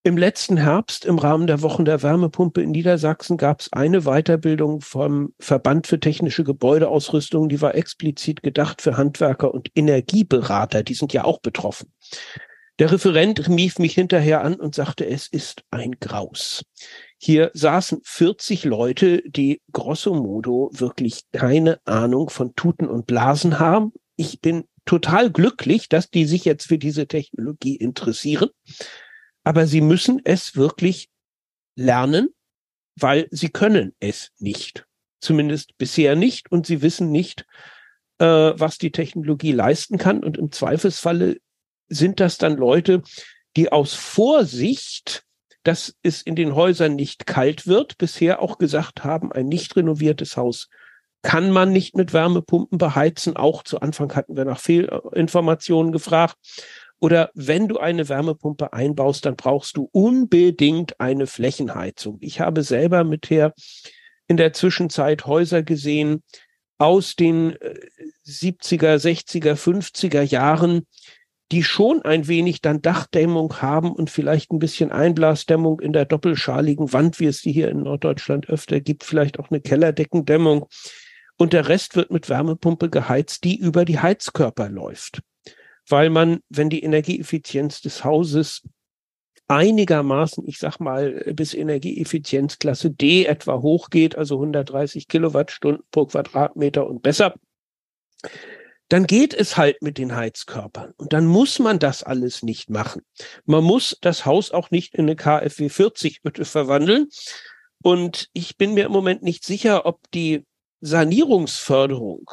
Im 0.04 0.16
letzten 0.16 0.56
Herbst 0.56 1.04
im 1.04 1.18
Rahmen 1.18 1.46
der 1.46 1.62
Wochen 1.62 1.84
der 1.84 2.02
Wärmepumpe 2.02 2.60
in 2.60 2.72
Niedersachsen 2.72 3.36
gab 3.36 3.60
es 3.60 3.72
eine 3.72 4.00
Weiterbildung 4.00 4.80
vom 4.80 5.32
Verband 5.38 5.86
für 5.86 6.00
technische 6.00 6.42
Gebäudeausrüstung, 6.42 7.48
die 7.48 7.60
war 7.60 7.76
explizit 7.76 8.42
gedacht 8.42 8.82
für 8.82 8.96
Handwerker 8.96 9.54
und 9.54 9.70
Energieberater, 9.76 10.82
die 10.82 10.94
sind 10.94 11.12
ja 11.12 11.22
auch 11.24 11.40
betroffen. 11.40 11.92
Der 12.80 12.90
Referent 12.90 13.48
rief 13.48 13.78
mich 13.78 13.94
hinterher 13.94 14.42
an 14.42 14.54
und 14.54 14.74
sagte, 14.74 15.06
es 15.06 15.28
ist 15.28 15.62
ein 15.70 15.92
Graus. 16.00 16.64
Hier 17.16 17.52
saßen 17.54 18.00
40 18.02 18.64
Leute, 18.64 19.22
die 19.24 19.60
grosso 19.70 20.14
modo 20.14 20.68
wirklich 20.72 21.20
keine 21.30 21.78
Ahnung 21.84 22.28
von 22.28 22.56
Tuten 22.56 22.88
und 22.88 23.06
Blasen 23.06 23.60
haben, 23.60 23.92
ich 24.16 24.40
bin 24.40 24.64
total 24.84 25.30
glücklich, 25.30 25.88
dass 25.88 26.10
die 26.10 26.24
sich 26.24 26.44
jetzt 26.44 26.66
für 26.66 26.78
diese 26.78 27.06
Technologie 27.06 27.76
interessieren. 27.76 28.50
Aber 29.44 29.66
sie 29.66 29.80
müssen 29.80 30.20
es 30.24 30.56
wirklich 30.56 31.10
lernen, 31.76 32.28
weil 32.96 33.28
sie 33.30 33.48
können 33.48 33.94
es 34.00 34.30
nicht. 34.38 34.86
Zumindest 35.20 35.76
bisher 35.78 36.16
nicht. 36.16 36.50
Und 36.50 36.66
sie 36.66 36.82
wissen 36.82 37.10
nicht, 37.10 37.46
äh, 38.18 38.24
was 38.24 38.78
die 38.78 38.92
Technologie 38.92 39.52
leisten 39.52 39.98
kann. 39.98 40.22
Und 40.22 40.36
im 40.36 40.52
Zweifelsfalle 40.52 41.38
sind 41.88 42.20
das 42.20 42.38
dann 42.38 42.56
Leute, 42.56 43.02
die 43.56 43.70
aus 43.70 43.94
Vorsicht, 43.94 45.24
dass 45.62 45.94
es 46.02 46.22
in 46.22 46.34
den 46.34 46.54
Häusern 46.54 46.96
nicht 46.96 47.26
kalt 47.26 47.66
wird, 47.66 47.98
bisher 47.98 48.40
auch 48.40 48.58
gesagt 48.58 49.04
haben, 49.04 49.32
ein 49.32 49.46
nicht 49.46 49.76
renoviertes 49.76 50.36
Haus 50.36 50.68
kann 51.22 51.50
man 51.50 51.70
nicht 51.70 51.96
mit 51.96 52.12
Wärmepumpen 52.12 52.78
beheizen. 52.78 53.36
Auch 53.36 53.62
zu 53.62 53.80
Anfang 53.80 54.14
hatten 54.14 54.36
wir 54.36 54.44
nach 54.44 54.60
Fehlinformationen 54.60 55.92
gefragt. 55.92 56.36
Oder 57.00 57.30
wenn 57.34 57.66
du 57.66 57.78
eine 57.78 58.08
Wärmepumpe 58.08 58.72
einbaust, 58.72 59.26
dann 59.26 59.36
brauchst 59.36 59.76
du 59.76 59.88
unbedingt 59.92 61.00
eine 61.00 61.26
Flächenheizung. 61.26 62.18
Ich 62.20 62.40
habe 62.40 62.62
selber 62.62 63.02
mit 63.02 63.30
der 63.30 63.54
in 64.28 64.36
der 64.36 64.52
Zwischenzeit 64.52 65.26
Häuser 65.26 65.62
gesehen 65.62 66.22
aus 66.78 67.16
den 67.16 67.56
70er, 68.26 68.96
60er, 68.96 69.54
50er 69.54 70.22
Jahren, 70.22 70.86
die 71.52 71.62
schon 71.62 72.02
ein 72.02 72.28
wenig 72.28 72.62
dann 72.62 72.82
Dachdämmung 72.82 73.60
haben 73.60 73.92
und 73.92 74.08
vielleicht 74.08 74.52
ein 74.52 74.58
bisschen 74.58 74.90
Einblasdämmung 74.90 75.80
in 75.80 75.92
der 75.92 76.06
doppelschaligen 76.06 76.92
Wand, 76.92 77.20
wie 77.20 77.26
es 77.26 77.42
die 77.42 77.52
hier 77.52 77.68
in 77.68 77.82
Norddeutschland 77.82 78.48
öfter 78.48 78.80
gibt, 78.80 79.04
vielleicht 79.04 79.38
auch 79.38 79.50
eine 79.50 79.60
Kellerdeckendämmung. 79.60 80.66
Und 81.42 81.52
der 81.52 81.68
Rest 81.68 81.96
wird 81.96 82.12
mit 82.12 82.28
Wärmepumpe 82.28 82.88
geheizt, 82.88 83.42
die 83.42 83.56
über 83.56 83.84
die 83.84 83.98
Heizkörper 83.98 84.68
läuft. 84.68 85.22
Weil 85.88 86.08
man, 86.08 86.38
wenn 86.50 86.70
die 86.70 86.84
Energieeffizienz 86.84 87.80
des 87.80 88.04
Hauses 88.04 88.62
einigermaßen, 89.48 90.46
ich 90.46 90.60
sag 90.60 90.78
mal, 90.78 91.10
bis 91.34 91.52
Energieeffizienzklasse 91.52 92.92
D 92.92 93.24
etwa 93.24 93.60
hochgeht, 93.60 94.16
also 94.16 94.36
130 94.36 95.08
Kilowattstunden 95.08 95.82
pro 95.90 96.06
Quadratmeter 96.06 96.86
und 96.86 97.02
besser, 97.02 97.34
dann 98.88 99.08
geht 99.08 99.34
es 99.34 99.56
halt 99.56 99.82
mit 99.82 99.98
den 99.98 100.14
Heizkörpern. 100.14 100.92
Und 100.96 101.12
dann 101.12 101.26
muss 101.26 101.58
man 101.58 101.80
das 101.80 102.04
alles 102.04 102.44
nicht 102.44 102.70
machen. 102.70 103.02
Man 103.46 103.64
muss 103.64 103.98
das 104.00 104.24
Haus 104.26 104.52
auch 104.52 104.70
nicht 104.70 104.94
in 104.94 105.06
eine 105.06 105.16
KfW 105.16 105.68
40 105.68 106.20
Hütte 106.22 106.44
verwandeln. 106.44 107.08
Und 107.82 108.28
ich 108.32 108.56
bin 108.56 108.74
mir 108.74 108.86
im 108.86 108.92
Moment 108.92 109.24
nicht 109.24 109.44
sicher, 109.44 109.86
ob 109.86 110.08
die 110.12 110.44
Sanierungsförderung, 110.82 112.28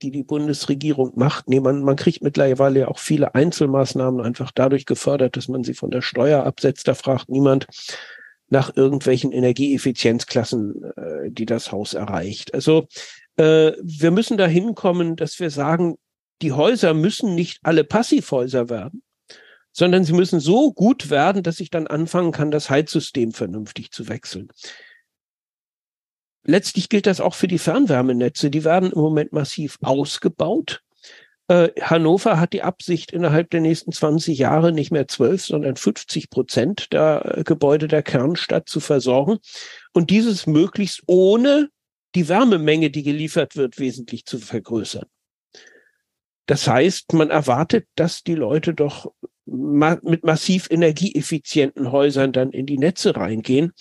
die 0.00 0.10
die 0.10 0.22
Bundesregierung 0.22 1.12
macht, 1.16 1.48
nee, 1.48 1.60
man, 1.60 1.82
man 1.82 1.96
kriegt 1.96 2.22
mittlerweile 2.22 2.80
ja 2.80 2.88
auch 2.88 2.98
viele 2.98 3.34
Einzelmaßnahmen 3.34 4.20
einfach 4.24 4.52
dadurch 4.54 4.86
gefördert, 4.86 5.36
dass 5.36 5.48
man 5.48 5.64
sie 5.64 5.74
von 5.74 5.90
der 5.90 6.00
Steuer 6.00 6.44
absetzt. 6.44 6.88
Da 6.88 6.94
fragt 6.94 7.28
niemand 7.28 7.66
nach 8.48 8.74
irgendwelchen 8.74 9.32
Energieeffizienzklassen, 9.32 10.84
äh, 10.96 11.30
die 11.30 11.46
das 11.46 11.72
Haus 11.72 11.92
erreicht. 11.94 12.54
Also 12.54 12.86
äh, 13.36 13.72
wir 13.82 14.10
müssen 14.10 14.38
dahin 14.38 14.74
kommen, 14.74 15.16
dass 15.16 15.38
wir 15.40 15.50
sagen, 15.50 15.96
die 16.42 16.52
Häuser 16.52 16.94
müssen 16.94 17.34
nicht 17.34 17.58
alle 17.62 17.84
Passivhäuser 17.84 18.70
werden, 18.70 19.02
sondern 19.72 20.04
sie 20.04 20.14
müssen 20.14 20.40
so 20.40 20.72
gut 20.72 21.10
werden, 21.10 21.42
dass 21.42 21.60
ich 21.60 21.70
dann 21.70 21.86
anfangen 21.86 22.32
kann, 22.32 22.50
das 22.50 22.70
Heizsystem 22.70 23.32
vernünftig 23.32 23.90
zu 23.90 24.08
wechseln. 24.08 24.48
Letztlich 26.44 26.88
gilt 26.88 27.06
das 27.06 27.20
auch 27.20 27.34
für 27.34 27.48
die 27.48 27.58
Fernwärmenetze. 27.58 28.50
Die 28.50 28.64
werden 28.64 28.92
im 28.92 28.98
Moment 28.98 29.32
massiv 29.32 29.78
ausgebaut. 29.82 30.82
Äh, 31.48 31.70
Hannover 31.80 32.38
hat 32.38 32.52
die 32.52 32.62
Absicht, 32.62 33.12
innerhalb 33.12 33.50
der 33.50 33.60
nächsten 33.60 33.92
20 33.92 34.38
Jahre 34.38 34.72
nicht 34.72 34.90
mehr 34.90 35.08
12, 35.08 35.44
sondern 35.44 35.76
50 35.76 36.30
Prozent 36.30 36.92
der 36.92 37.38
äh, 37.38 37.42
Gebäude 37.44 37.88
der 37.88 38.02
Kernstadt 38.02 38.68
zu 38.68 38.80
versorgen. 38.80 39.38
Und 39.92 40.10
dieses 40.10 40.46
möglichst 40.46 41.02
ohne 41.06 41.68
die 42.14 42.28
Wärmemenge, 42.28 42.90
die 42.90 43.02
geliefert 43.02 43.56
wird, 43.56 43.78
wesentlich 43.78 44.24
zu 44.26 44.38
vergrößern. 44.38 45.06
Das 46.46 46.66
heißt, 46.66 47.12
man 47.12 47.30
erwartet, 47.30 47.86
dass 47.94 48.22
die 48.22 48.34
Leute 48.34 48.74
doch 48.74 49.12
mit 49.44 50.24
massiv 50.24 50.68
energieeffizienten 50.70 51.90
Häusern 51.90 52.32
dann 52.32 52.50
in 52.50 52.66
die 52.66 52.78
Netze 52.78 53.16
reingehen. 53.16 53.72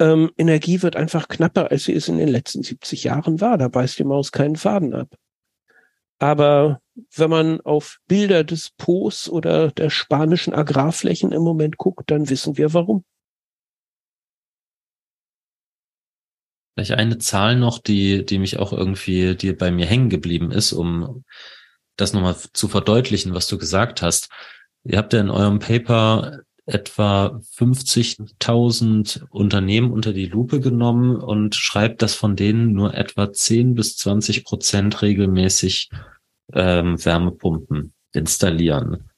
Ähm, 0.00 0.30
Energie 0.36 0.82
wird 0.82 0.96
einfach 0.96 1.28
knapper, 1.28 1.70
als 1.70 1.84
sie 1.84 1.94
es 1.94 2.08
in 2.08 2.18
den 2.18 2.28
letzten 2.28 2.62
70 2.62 3.04
Jahren 3.04 3.40
war. 3.40 3.58
Da 3.58 3.68
beißt 3.68 3.98
die 3.98 4.04
Maus 4.04 4.32
keinen 4.32 4.56
Faden 4.56 4.94
ab. 4.94 5.16
Aber 6.20 6.80
wenn 7.14 7.30
man 7.30 7.60
auf 7.60 7.98
Bilder 8.06 8.44
des 8.44 8.70
Po's 8.76 9.28
oder 9.28 9.70
der 9.70 9.90
spanischen 9.90 10.52
Agrarflächen 10.52 11.32
im 11.32 11.42
Moment 11.42 11.78
guckt, 11.78 12.10
dann 12.10 12.28
wissen 12.28 12.56
wir 12.56 12.74
warum. 12.74 13.04
Vielleicht 16.74 16.92
eine 16.92 17.18
Zahl 17.18 17.56
noch, 17.56 17.78
die, 17.78 18.24
die 18.24 18.38
mich 18.38 18.58
auch 18.58 18.72
irgendwie, 18.72 19.34
die 19.34 19.52
bei 19.52 19.70
mir 19.70 19.86
hängen 19.86 20.10
geblieben 20.10 20.52
ist, 20.52 20.72
um 20.72 21.24
das 21.96 22.12
nochmal 22.12 22.36
zu 22.52 22.68
verdeutlichen, 22.68 23.34
was 23.34 23.48
du 23.48 23.58
gesagt 23.58 24.02
hast. 24.02 24.28
Ihr 24.84 24.98
habt 24.98 25.12
ja 25.12 25.20
in 25.20 25.30
eurem 25.30 25.58
Paper 25.58 26.40
etwa 26.68 27.40
50.000 27.56 29.24
Unternehmen 29.30 29.90
unter 29.90 30.12
die 30.12 30.26
Lupe 30.26 30.60
genommen 30.60 31.16
und 31.16 31.54
schreibt, 31.54 32.02
dass 32.02 32.14
von 32.14 32.36
denen 32.36 32.72
nur 32.72 32.94
etwa 32.94 33.32
10 33.32 33.74
bis 33.74 33.96
20 33.96 34.44
Prozent 34.44 35.00
regelmäßig 35.00 35.88
ähm, 36.52 37.02
Wärmepumpen 37.02 37.94
installieren. 38.12 39.10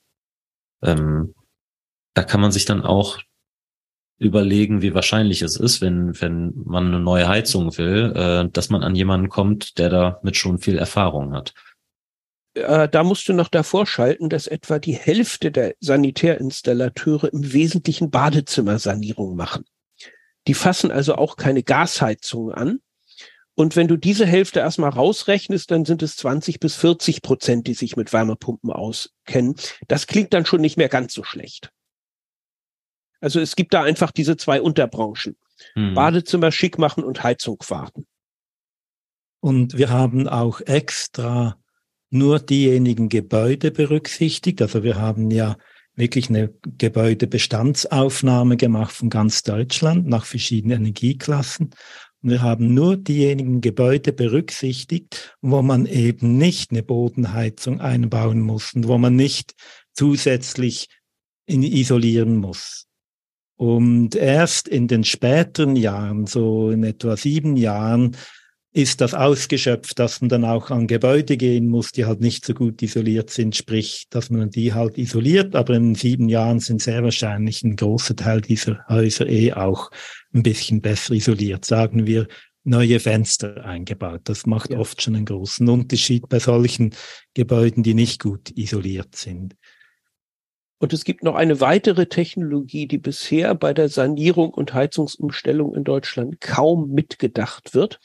Ähm, 0.82 1.34
da 2.14 2.22
kann 2.22 2.40
man 2.40 2.52
sich 2.52 2.66
dann 2.66 2.82
auch 2.82 3.18
überlegen, 4.18 4.80
wie 4.82 4.94
wahrscheinlich 4.94 5.42
es 5.42 5.56
ist, 5.56 5.80
wenn, 5.80 6.20
wenn 6.20 6.52
man 6.64 6.86
eine 6.86 7.00
neue 7.00 7.26
Heizung 7.26 7.76
will, 7.78 8.12
äh, 8.14 8.48
dass 8.48 8.70
man 8.70 8.84
an 8.84 8.94
jemanden 8.94 9.28
kommt, 9.28 9.78
der 9.78 9.88
damit 9.88 10.36
schon 10.36 10.58
viel 10.58 10.78
Erfahrung 10.78 11.32
hat. 11.32 11.54
Äh, 12.54 12.88
da 12.88 13.04
musst 13.04 13.28
du 13.28 13.32
noch 13.32 13.48
davor 13.48 13.86
schalten, 13.86 14.28
dass 14.28 14.46
etwa 14.46 14.78
die 14.78 14.94
Hälfte 14.94 15.50
der 15.50 15.74
Sanitärinstallateure 15.80 17.32
im 17.32 17.52
Wesentlichen 17.52 18.10
Badezimmersanierung 18.10 19.36
machen. 19.36 19.64
Die 20.46 20.54
fassen 20.54 20.90
also 20.90 21.14
auch 21.14 21.36
keine 21.36 21.62
Gasheizung 21.62 22.52
an. 22.52 22.80
Und 23.54 23.76
wenn 23.76 23.88
du 23.88 23.96
diese 23.96 24.26
Hälfte 24.26 24.60
erstmal 24.60 24.90
rausrechnest, 24.90 25.70
dann 25.70 25.84
sind 25.84 26.02
es 26.02 26.16
20 26.16 26.60
bis 26.60 26.76
40 26.76 27.20
Prozent, 27.20 27.66
die 27.66 27.74
sich 27.74 27.96
mit 27.96 28.12
Wärmepumpen 28.12 28.72
auskennen. 28.72 29.54
Das 29.86 30.06
klingt 30.06 30.32
dann 30.32 30.46
schon 30.46 30.62
nicht 30.62 30.76
mehr 30.76 30.88
ganz 30.88 31.12
so 31.12 31.24
schlecht. 31.24 31.70
Also 33.20 33.38
es 33.38 33.54
gibt 33.54 33.74
da 33.74 33.82
einfach 33.82 34.12
diese 34.12 34.36
zwei 34.38 34.62
Unterbranchen. 34.62 35.36
Hm. 35.74 35.94
Badezimmer 35.94 36.52
schick 36.52 36.78
machen 36.78 37.04
und 37.04 37.22
Heizung 37.22 37.58
warten. 37.68 38.06
Und 39.40 39.76
wir 39.76 39.90
haben 39.90 40.26
auch 40.26 40.60
extra 40.62 41.60
nur 42.10 42.40
diejenigen 42.40 43.08
Gebäude 43.08 43.70
berücksichtigt. 43.70 44.60
Also 44.60 44.82
wir 44.82 44.96
haben 44.96 45.30
ja 45.30 45.56
wirklich 45.94 46.28
eine 46.28 46.52
Gebäudebestandsaufnahme 46.78 48.56
gemacht 48.56 48.92
von 48.92 49.10
ganz 49.10 49.42
Deutschland 49.42 50.06
nach 50.06 50.24
verschiedenen 50.24 50.78
Energieklassen. 50.78 51.70
Und 52.22 52.30
wir 52.30 52.42
haben 52.42 52.74
nur 52.74 52.96
diejenigen 52.96 53.60
Gebäude 53.60 54.12
berücksichtigt, 54.12 55.36
wo 55.40 55.62
man 55.62 55.86
eben 55.86 56.36
nicht 56.36 56.70
eine 56.70 56.82
Bodenheizung 56.82 57.80
einbauen 57.80 58.40
muss 58.40 58.74
und 58.74 58.88
wo 58.88 58.98
man 58.98 59.16
nicht 59.16 59.54
zusätzlich 59.94 60.88
isolieren 61.46 62.36
muss. 62.36 62.86
Und 63.56 64.14
erst 64.14 64.68
in 64.68 64.88
den 64.88 65.04
späteren 65.04 65.76
Jahren, 65.76 66.26
so 66.26 66.70
in 66.70 66.82
etwa 66.82 67.16
sieben 67.16 67.56
Jahren, 67.56 68.16
ist 68.72 69.00
das 69.00 69.14
ausgeschöpft, 69.14 69.98
dass 69.98 70.20
man 70.20 70.28
dann 70.28 70.44
auch 70.44 70.70
an 70.70 70.86
Gebäude 70.86 71.36
gehen 71.36 71.66
muss, 71.66 71.90
die 71.90 72.04
halt 72.04 72.20
nicht 72.20 72.44
so 72.44 72.54
gut 72.54 72.80
isoliert 72.82 73.30
sind, 73.30 73.56
sprich, 73.56 74.06
dass 74.10 74.30
man 74.30 74.50
die 74.50 74.72
halt 74.72 74.96
isoliert, 74.96 75.56
aber 75.56 75.74
in 75.74 75.96
sieben 75.96 76.28
Jahren 76.28 76.60
sind 76.60 76.80
sehr 76.80 77.02
wahrscheinlich 77.02 77.64
ein 77.64 77.74
großer 77.74 78.14
Teil 78.14 78.40
dieser 78.40 78.84
Häuser 78.88 79.26
eh 79.26 79.52
auch 79.52 79.90
ein 80.32 80.44
bisschen 80.44 80.80
besser 80.80 81.14
isoliert, 81.14 81.64
sagen 81.64 82.06
wir 82.06 82.28
neue 82.62 83.00
Fenster 83.00 83.64
eingebaut. 83.64 84.20
Das 84.24 84.46
macht 84.46 84.70
ja. 84.70 84.78
oft 84.78 85.02
schon 85.02 85.16
einen 85.16 85.24
großen 85.24 85.68
Unterschied 85.68 86.28
bei 86.28 86.38
solchen 86.38 86.94
Gebäuden, 87.34 87.82
die 87.82 87.94
nicht 87.94 88.22
gut 88.22 88.50
isoliert 88.56 89.16
sind. 89.16 89.56
Und 90.78 90.94
es 90.94 91.04
gibt 91.04 91.24
noch 91.24 91.34
eine 91.34 91.60
weitere 91.60 92.06
Technologie, 92.06 92.86
die 92.86 92.98
bisher 92.98 93.54
bei 93.54 93.74
der 93.74 93.88
Sanierung 93.88 94.50
und 94.54 94.72
Heizungsumstellung 94.72 95.74
in 95.74 95.84
Deutschland 95.84 96.40
kaum 96.40 96.90
mitgedacht 96.90 97.74
wird. 97.74 98.00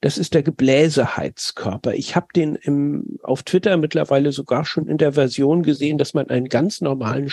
Das 0.00 0.16
ist 0.16 0.34
der 0.34 0.42
Gebläseheizkörper. 0.42 1.94
Ich 1.94 2.16
habe 2.16 2.28
den 2.34 2.56
im, 2.56 3.18
auf 3.22 3.42
Twitter 3.42 3.76
mittlerweile 3.76 4.32
sogar 4.32 4.64
schon 4.64 4.88
in 4.88 4.98
der 4.98 5.12
Version 5.12 5.62
gesehen, 5.62 5.98
dass 5.98 6.14
man 6.14 6.30
einen 6.30 6.48
ganz 6.48 6.80
normalen 6.80 7.30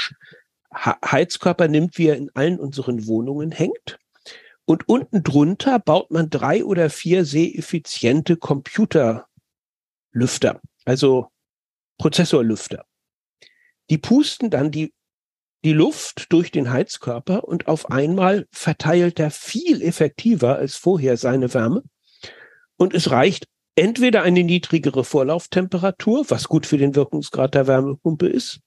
Heizkörper 0.73 1.69
nimmt, 1.69 1.97
wie 1.97 2.07
er 2.07 2.17
in 2.17 2.29
allen 2.33 2.59
unseren 2.59 3.07
Wohnungen 3.07 3.51
hängt. 3.51 3.99
Und 4.65 4.89
unten 4.89 5.23
drunter 5.23 5.79
baut 5.79 6.11
man 6.11 6.29
drei 6.29 6.65
oder 6.65 6.89
vier 6.89 7.23
sehr 7.23 7.57
effiziente 7.57 8.35
Computerlüfter 8.35 10.59
also 10.87 11.27
Prozessorlüfter. 11.99 12.85
Die 13.89 13.97
pusten 13.97 14.49
dann 14.49 14.71
die, 14.71 14.93
die 15.65 15.73
Luft 15.73 16.31
durch 16.31 16.49
den 16.49 16.71
Heizkörper 16.71 17.43
und 17.43 17.67
auf 17.67 17.91
einmal 17.91 18.47
verteilt 18.51 19.19
er 19.19 19.31
viel 19.31 19.81
effektiver 19.81 20.55
als 20.55 20.75
vorher 20.75 21.17
seine 21.17 21.53
Wärme. 21.53 21.83
Und 22.77 22.93
es 22.93 23.11
reicht 23.11 23.47
entweder 23.75 24.23
eine 24.23 24.43
niedrigere 24.43 25.03
Vorlauftemperatur, 25.03 26.25
was 26.29 26.47
gut 26.47 26.65
für 26.65 26.77
den 26.77 26.95
Wirkungsgrad 26.95 27.53
der 27.53 27.67
Wärmepumpe 27.67 28.27
ist, 28.27 28.59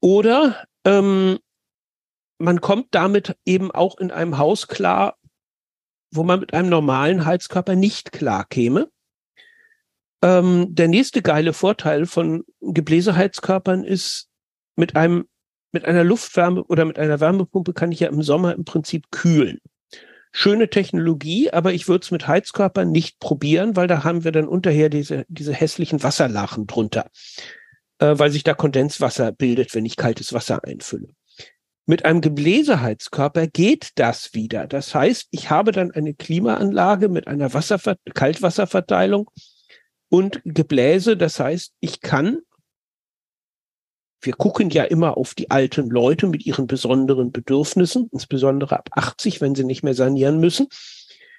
oder 0.00 0.64
ähm, 0.84 1.38
man 2.38 2.60
kommt 2.60 2.88
damit 2.90 3.36
eben 3.44 3.70
auch 3.70 3.98
in 3.98 4.10
einem 4.10 4.36
Haus 4.36 4.66
klar, 4.66 5.16
wo 6.12 6.24
man 6.24 6.40
mit 6.40 6.52
einem 6.52 6.68
normalen 6.68 7.24
Heizkörper 7.24 7.76
nicht 7.76 8.10
klar 8.10 8.44
käme. 8.44 8.90
Ähm, 10.22 10.74
der 10.74 10.88
nächste 10.88 11.22
geile 11.22 11.52
Vorteil 11.52 12.06
von 12.06 12.44
Gebläseheizkörpern 12.60 13.84
ist, 13.84 14.28
mit 14.76 14.96
einem, 14.96 15.28
mit 15.72 15.84
einer 15.84 16.04
Luftwärme 16.04 16.64
oder 16.64 16.84
mit 16.84 16.98
einer 16.98 17.20
Wärmepumpe 17.20 17.72
kann 17.72 17.92
ich 17.92 18.00
ja 18.00 18.08
im 18.08 18.22
Sommer 18.22 18.54
im 18.54 18.64
Prinzip 18.64 19.10
kühlen. 19.10 19.58
Schöne 20.32 20.70
Technologie, 20.70 21.50
aber 21.50 21.74
ich 21.74 21.88
würde 21.88 22.02
es 22.02 22.10
mit 22.10 22.26
Heizkörpern 22.26 22.90
nicht 22.90 23.20
probieren, 23.20 23.76
weil 23.76 23.86
da 23.86 24.02
haben 24.02 24.24
wir 24.24 24.32
dann 24.32 24.48
unterher 24.48 24.88
diese, 24.88 25.26
diese 25.28 25.52
hässlichen 25.52 26.02
Wasserlachen 26.02 26.66
drunter, 26.66 27.10
äh, 27.98 28.18
weil 28.18 28.30
sich 28.30 28.42
da 28.42 28.54
Kondenswasser 28.54 29.30
bildet, 29.32 29.74
wenn 29.74 29.84
ich 29.84 29.96
kaltes 29.96 30.32
Wasser 30.32 30.64
einfülle. 30.64 31.08
Mit 31.84 32.04
einem 32.04 32.20
Gebläseheizkörper 32.20 33.48
geht 33.48 33.90
das 33.96 34.34
wieder. 34.34 34.66
Das 34.66 34.94
heißt, 34.94 35.28
ich 35.32 35.50
habe 35.50 35.72
dann 35.72 35.90
eine 35.90 36.14
Klimaanlage 36.14 37.08
mit 37.08 37.26
einer 37.26 37.52
Wasserver 37.52 37.96
Kaltwasserverteilung 38.14 39.28
und 40.08 40.40
Gebläse. 40.44 41.16
Das 41.16 41.40
heißt, 41.40 41.74
ich 41.80 42.00
kann, 42.00 42.38
wir 44.22 44.32
gucken 44.32 44.70
ja 44.70 44.84
immer 44.84 45.16
auf 45.16 45.34
die 45.34 45.50
alten 45.50 45.90
Leute 45.90 46.26
mit 46.26 46.46
ihren 46.46 46.66
besonderen 46.66 47.32
Bedürfnissen, 47.32 48.08
insbesondere 48.12 48.78
ab 48.78 48.88
80, 48.92 49.40
wenn 49.40 49.54
sie 49.54 49.64
nicht 49.64 49.82
mehr 49.82 49.94
sanieren 49.94 50.38
müssen. 50.38 50.68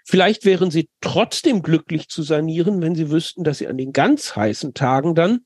Vielleicht 0.06 0.44
wären 0.44 0.70
sie 0.70 0.90
trotzdem 1.00 1.62
glücklich 1.62 2.10
zu 2.10 2.24
sanieren, 2.24 2.82
wenn 2.82 2.94
sie 2.94 3.10
wüssten, 3.10 3.44
dass 3.44 3.60
sie 3.60 3.68
an 3.68 3.78
den 3.78 3.94
ganz 3.94 4.36
heißen 4.36 4.74
Tagen 4.74 5.16
dann 5.16 5.40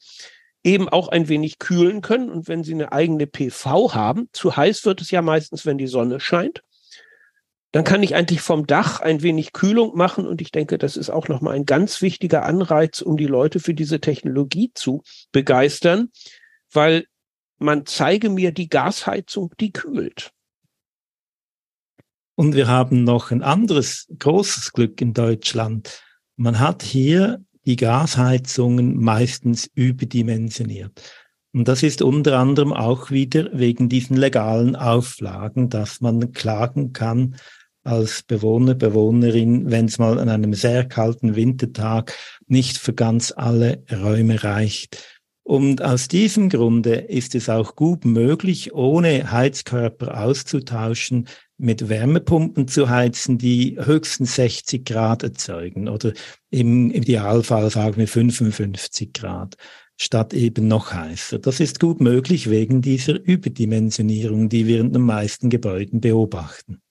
eben 0.63 0.89
auch 0.89 1.07
ein 1.07 1.29
wenig 1.29 1.59
kühlen 1.59 2.01
können. 2.01 2.29
Und 2.29 2.47
wenn 2.47 2.63
Sie 2.63 2.73
eine 2.73 2.91
eigene 2.91 3.25
PV 3.25 3.93
haben, 3.93 4.29
zu 4.33 4.57
heiß 4.57 4.85
wird 4.85 5.01
es 5.01 5.11
ja 5.11 5.21
meistens, 5.21 5.65
wenn 5.65 5.77
die 5.77 5.87
Sonne 5.87 6.19
scheint, 6.19 6.61
dann 7.71 7.83
kann 7.83 8.03
ich 8.03 8.15
eigentlich 8.15 8.41
vom 8.41 8.65
Dach 8.65 8.99
ein 8.99 9.21
wenig 9.21 9.53
Kühlung 9.53 9.95
machen. 9.95 10.27
Und 10.27 10.41
ich 10.41 10.51
denke, 10.51 10.77
das 10.77 10.97
ist 10.97 11.09
auch 11.09 11.27
nochmal 11.27 11.55
ein 11.55 11.65
ganz 11.65 12.01
wichtiger 12.01 12.43
Anreiz, 12.43 13.01
um 13.01 13.17
die 13.17 13.27
Leute 13.27 13.59
für 13.59 13.73
diese 13.73 14.01
Technologie 14.01 14.71
zu 14.73 15.03
begeistern, 15.31 16.09
weil 16.71 17.05
man 17.59 17.85
zeige 17.85 18.29
mir 18.29 18.51
die 18.51 18.69
Gasheizung, 18.69 19.53
die 19.59 19.71
kühlt. 19.71 20.31
Und 22.35 22.53
wir 22.53 22.67
haben 22.67 23.03
noch 23.03 23.31
ein 23.31 23.41
anderes 23.41 24.07
großes 24.19 24.73
Glück 24.73 25.01
in 25.01 25.13
Deutschland. 25.13 26.03
Man 26.35 26.59
hat 26.59 26.83
hier 26.83 27.43
die 27.65 27.75
Gasheizungen 27.75 28.95
meistens 28.95 29.69
überdimensioniert. 29.73 31.01
Und 31.53 31.67
das 31.67 31.81
ist 31.81 32.03
unter 32.03 32.37
anderem 32.37 32.73
auch 32.73 33.09
wieder 33.09 33.49
wegen 33.53 33.89
diesen 33.89 34.15
legalen 34.15 34.75
Auflagen, 34.75 35.69
dass 35.69 35.99
man 35.99 36.31
klagen 36.31 36.93
kann 36.93 37.37
als 37.83 38.21
Bewohner, 38.21 38.75
Bewohnerin, 38.75 39.71
wenn 39.71 39.85
es 39.85 39.97
mal 39.97 40.19
an 40.19 40.29
einem 40.29 40.53
sehr 40.53 40.85
kalten 40.85 41.35
Wintertag 41.35 42.13
nicht 42.45 42.77
für 42.77 42.93
ganz 42.93 43.33
alle 43.35 43.83
Räume 43.91 44.43
reicht. 44.43 45.16
Und 45.47 45.81
aus 45.81 46.09
diesem 46.09 46.49
Grunde 46.49 46.95
ist 46.95 47.33
es 47.33 47.47
auch 47.47 47.77
gut 47.77 48.03
möglich, 48.03 48.73
ohne 48.73 49.31
Heizkörper 49.31 50.21
auszutauschen, 50.21 51.29
mit 51.57 51.87
Wärmepumpen 51.87 52.67
zu 52.67 52.89
heizen, 52.89 53.37
die 53.37 53.77
höchstens 53.81 54.35
60 54.35 54.83
Grad 54.83 55.23
erzeugen 55.23 55.87
oder 55.87 56.11
im 56.49 56.91
Idealfall 56.91 57.69
sagen 57.69 57.95
wir 57.95 58.09
55 58.09 59.13
Grad 59.13 59.55
statt 59.95 60.33
eben 60.33 60.67
noch 60.67 60.91
heißer. 60.91 61.39
Das 61.39 61.61
ist 61.61 61.79
gut 61.79 62.01
möglich 62.01 62.49
wegen 62.49 62.81
dieser 62.81 63.17
Überdimensionierung, 63.17 64.49
die 64.49 64.67
wir 64.67 64.81
in 64.81 64.91
den 64.91 65.03
meisten 65.03 65.49
Gebäuden 65.49 66.01
beobachten. 66.01 66.81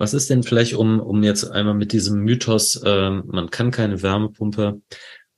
Was 0.00 0.14
ist 0.14 0.30
denn 0.30 0.42
vielleicht, 0.42 0.72
um, 0.72 0.98
um 0.98 1.22
jetzt 1.22 1.44
einmal 1.44 1.74
mit 1.74 1.92
diesem 1.92 2.20
Mythos, 2.20 2.76
äh, 2.76 3.10
man 3.10 3.50
kann 3.50 3.70
keine 3.70 4.02
Wärmepumpe 4.02 4.80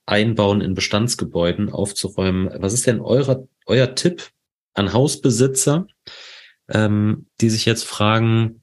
einbauen 0.06 0.60
in 0.60 0.74
Bestandsgebäuden 0.74 1.68
aufzuräumen. 1.68 2.48
Was 2.62 2.72
ist 2.72 2.86
denn 2.86 3.00
eurer, 3.00 3.44
euer 3.66 3.96
Tipp 3.96 4.30
an 4.74 4.92
Hausbesitzer, 4.92 5.88
ähm, 6.68 7.26
die 7.40 7.50
sich 7.50 7.64
jetzt 7.64 7.82
fragen, 7.82 8.62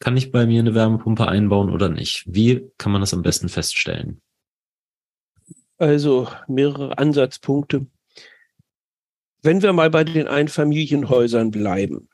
kann 0.00 0.16
ich 0.16 0.32
bei 0.32 0.44
mir 0.44 0.58
eine 0.58 0.74
Wärmepumpe 0.74 1.28
einbauen 1.28 1.70
oder 1.70 1.88
nicht? 1.88 2.24
Wie 2.26 2.68
kann 2.76 2.90
man 2.90 3.00
das 3.00 3.14
am 3.14 3.22
besten 3.22 3.48
feststellen? 3.48 4.20
Also 5.78 6.26
mehrere 6.48 6.98
Ansatzpunkte. 6.98 7.86
Wenn 9.40 9.62
wir 9.62 9.72
mal 9.72 9.90
bei 9.90 10.02
den 10.02 10.26
Einfamilienhäusern 10.26 11.52
bleiben, 11.52 12.08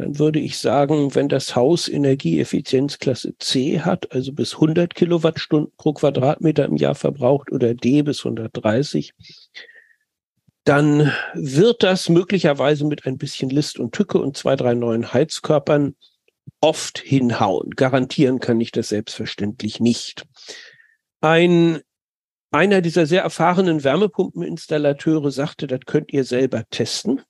dann 0.00 0.18
würde 0.18 0.38
ich 0.38 0.58
sagen, 0.58 1.14
wenn 1.14 1.28
das 1.28 1.56
Haus 1.56 1.88
Energieeffizienzklasse 1.88 3.36
C 3.38 3.80
hat, 3.80 4.12
also 4.12 4.32
bis 4.32 4.54
100 4.54 4.94
Kilowattstunden 4.94 5.72
pro 5.76 5.92
Quadratmeter 5.92 6.66
im 6.66 6.76
Jahr 6.76 6.94
verbraucht 6.94 7.50
oder 7.50 7.74
D 7.74 8.02
bis 8.02 8.24
130, 8.24 9.12
dann 10.64 11.12
wird 11.34 11.82
das 11.82 12.08
möglicherweise 12.08 12.84
mit 12.84 13.06
ein 13.06 13.18
bisschen 13.18 13.50
List 13.50 13.78
und 13.78 13.92
Tücke 13.92 14.18
und 14.18 14.36
zwei, 14.36 14.54
drei 14.54 14.74
neuen 14.74 15.12
Heizkörpern 15.12 15.96
oft 16.60 16.98
hinhauen. 16.98 17.70
Garantieren 17.70 18.38
kann 18.38 18.60
ich 18.60 18.70
das 18.70 18.88
selbstverständlich 18.88 19.80
nicht. 19.80 20.26
Ein 21.20 21.80
einer 22.50 22.80
dieser 22.80 23.06
sehr 23.06 23.22
erfahrenen 23.22 23.84
Wärmepumpeninstallateure 23.84 25.30
sagte, 25.30 25.66
das 25.66 25.80
könnt 25.84 26.12
ihr 26.12 26.24
selber 26.24 26.64
testen. 26.70 27.20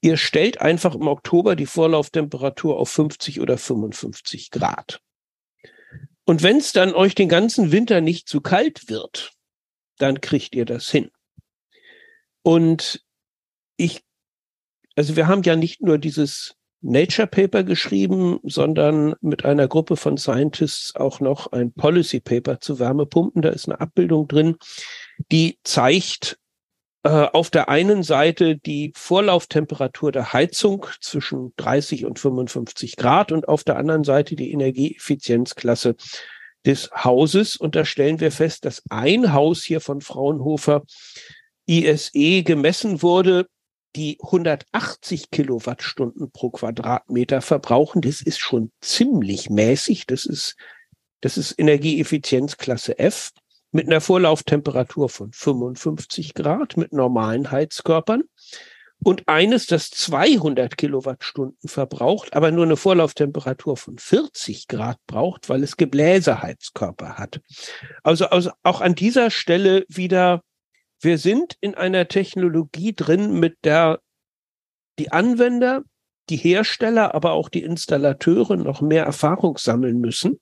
Ihr 0.00 0.16
stellt 0.16 0.60
einfach 0.60 0.94
im 0.94 1.08
Oktober 1.08 1.56
die 1.56 1.66
Vorlauftemperatur 1.66 2.78
auf 2.78 2.90
50 2.90 3.40
oder 3.40 3.58
55 3.58 4.50
Grad. 4.50 5.00
Und 6.24 6.42
wenn 6.42 6.58
es 6.58 6.72
dann 6.72 6.94
euch 6.94 7.14
den 7.14 7.28
ganzen 7.28 7.72
Winter 7.72 8.00
nicht 8.00 8.28
zu 8.28 8.40
kalt 8.40 8.88
wird, 8.88 9.32
dann 9.96 10.20
kriegt 10.20 10.54
ihr 10.54 10.64
das 10.64 10.88
hin. 10.90 11.10
Und 12.42 13.04
ich, 13.76 14.02
also 14.94 15.16
wir 15.16 15.26
haben 15.26 15.42
ja 15.42 15.56
nicht 15.56 15.80
nur 15.80 15.98
dieses 15.98 16.54
Nature 16.80 17.26
Paper 17.26 17.64
geschrieben, 17.64 18.38
sondern 18.44 19.14
mit 19.20 19.44
einer 19.44 19.66
Gruppe 19.66 19.96
von 19.96 20.16
Scientists 20.16 20.94
auch 20.94 21.20
noch 21.20 21.50
ein 21.50 21.72
Policy 21.72 22.20
Paper 22.20 22.60
zu 22.60 22.78
Wärmepumpen. 22.78 23.42
Da 23.42 23.48
ist 23.48 23.66
eine 23.66 23.80
Abbildung 23.80 24.28
drin, 24.28 24.56
die 25.32 25.58
zeigt, 25.64 26.38
auf 27.08 27.50
der 27.50 27.68
einen 27.68 28.02
Seite 28.02 28.56
die 28.56 28.92
Vorlauftemperatur 28.96 30.12
der 30.12 30.32
Heizung 30.32 30.86
zwischen 31.00 31.52
30 31.56 32.04
und 32.04 32.18
55 32.18 32.96
Grad 32.96 33.32
und 33.32 33.48
auf 33.48 33.64
der 33.64 33.76
anderen 33.76 34.04
Seite 34.04 34.36
die 34.36 34.52
Energieeffizienzklasse 34.52 35.96
des 36.66 36.90
Hauses. 36.92 37.56
Und 37.56 37.76
da 37.76 37.84
stellen 37.84 38.20
wir 38.20 38.32
fest, 38.32 38.64
dass 38.64 38.82
ein 38.90 39.32
Haus 39.32 39.62
hier 39.62 39.80
von 39.80 40.00
Fraunhofer 40.00 40.82
ISE 41.66 42.42
gemessen 42.42 43.02
wurde, 43.02 43.46
die 43.96 44.18
180 44.22 45.30
Kilowattstunden 45.30 46.30
pro 46.30 46.50
Quadratmeter 46.50 47.40
verbrauchen. 47.40 48.02
Das 48.02 48.20
ist 48.20 48.38
schon 48.38 48.70
ziemlich 48.80 49.50
mäßig. 49.50 50.06
Das 50.06 50.24
ist, 50.24 50.56
das 51.20 51.38
ist 51.38 51.58
Energieeffizienzklasse 51.58 52.98
F 52.98 53.30
mit 53.70 53.86
einer 53.86 54.00
Vorlauftemperatur 54.00 55.08
von 55.08 55.32
55 55.32 56.34
Grad 56.34 56.76
mit 56.76 56.92
normalen 56.92 57.50
Heizkörpern 57.50 58.22
und 59.02 59.28
eines, 59.28 59.66
das 59.66 59.90
200 59.90 60.76
Kilowattstunden 60.76 61.68
verbraucht, 61.68 62.34
aber 62.34 62.50
nur 62.50 62.64
eine 62.64 62.76
Vorlauftemperatur 62.76 63.76
von 63.76 63.98
40 63.98 64.66
Grad 64.66 64.98
braucht, 65.06 65.48
weil 65.48 65.62
es 65.62 65.76
Gebläseheizkörper 65.76 67.14
hat. 67.14 67.40
Also, 68.02 68.26
also 68.26 68.50
auch 68.62 68.80
an 68.80 68.94
dieser 68.94 69.30
Stelle 69.30 69.84
wieder, 69.88 70.42
wir 71.00 71.18
sind 71.18 71.56
in 71.60 71.74
einer 71.74 72.08
Technologie 72.08 72.92
drin, 72.94 73.38
mit 73.38 73.56
der 73.62 74.00
die 74.98 75.12
Anwender, 75.12 75.84
die 76.28 76.36
Hersteller, 76.36 77.14
aber 77.14 77.32
auch 77.32 77.48
die 77.48 77.62
Installateure 77.62 78.56
noch 78.56 78.80
mehr 78.80 79.04
Erfahrung 79.04 79.58
sammeln 79.58 80.00
müssen 80.00 80.40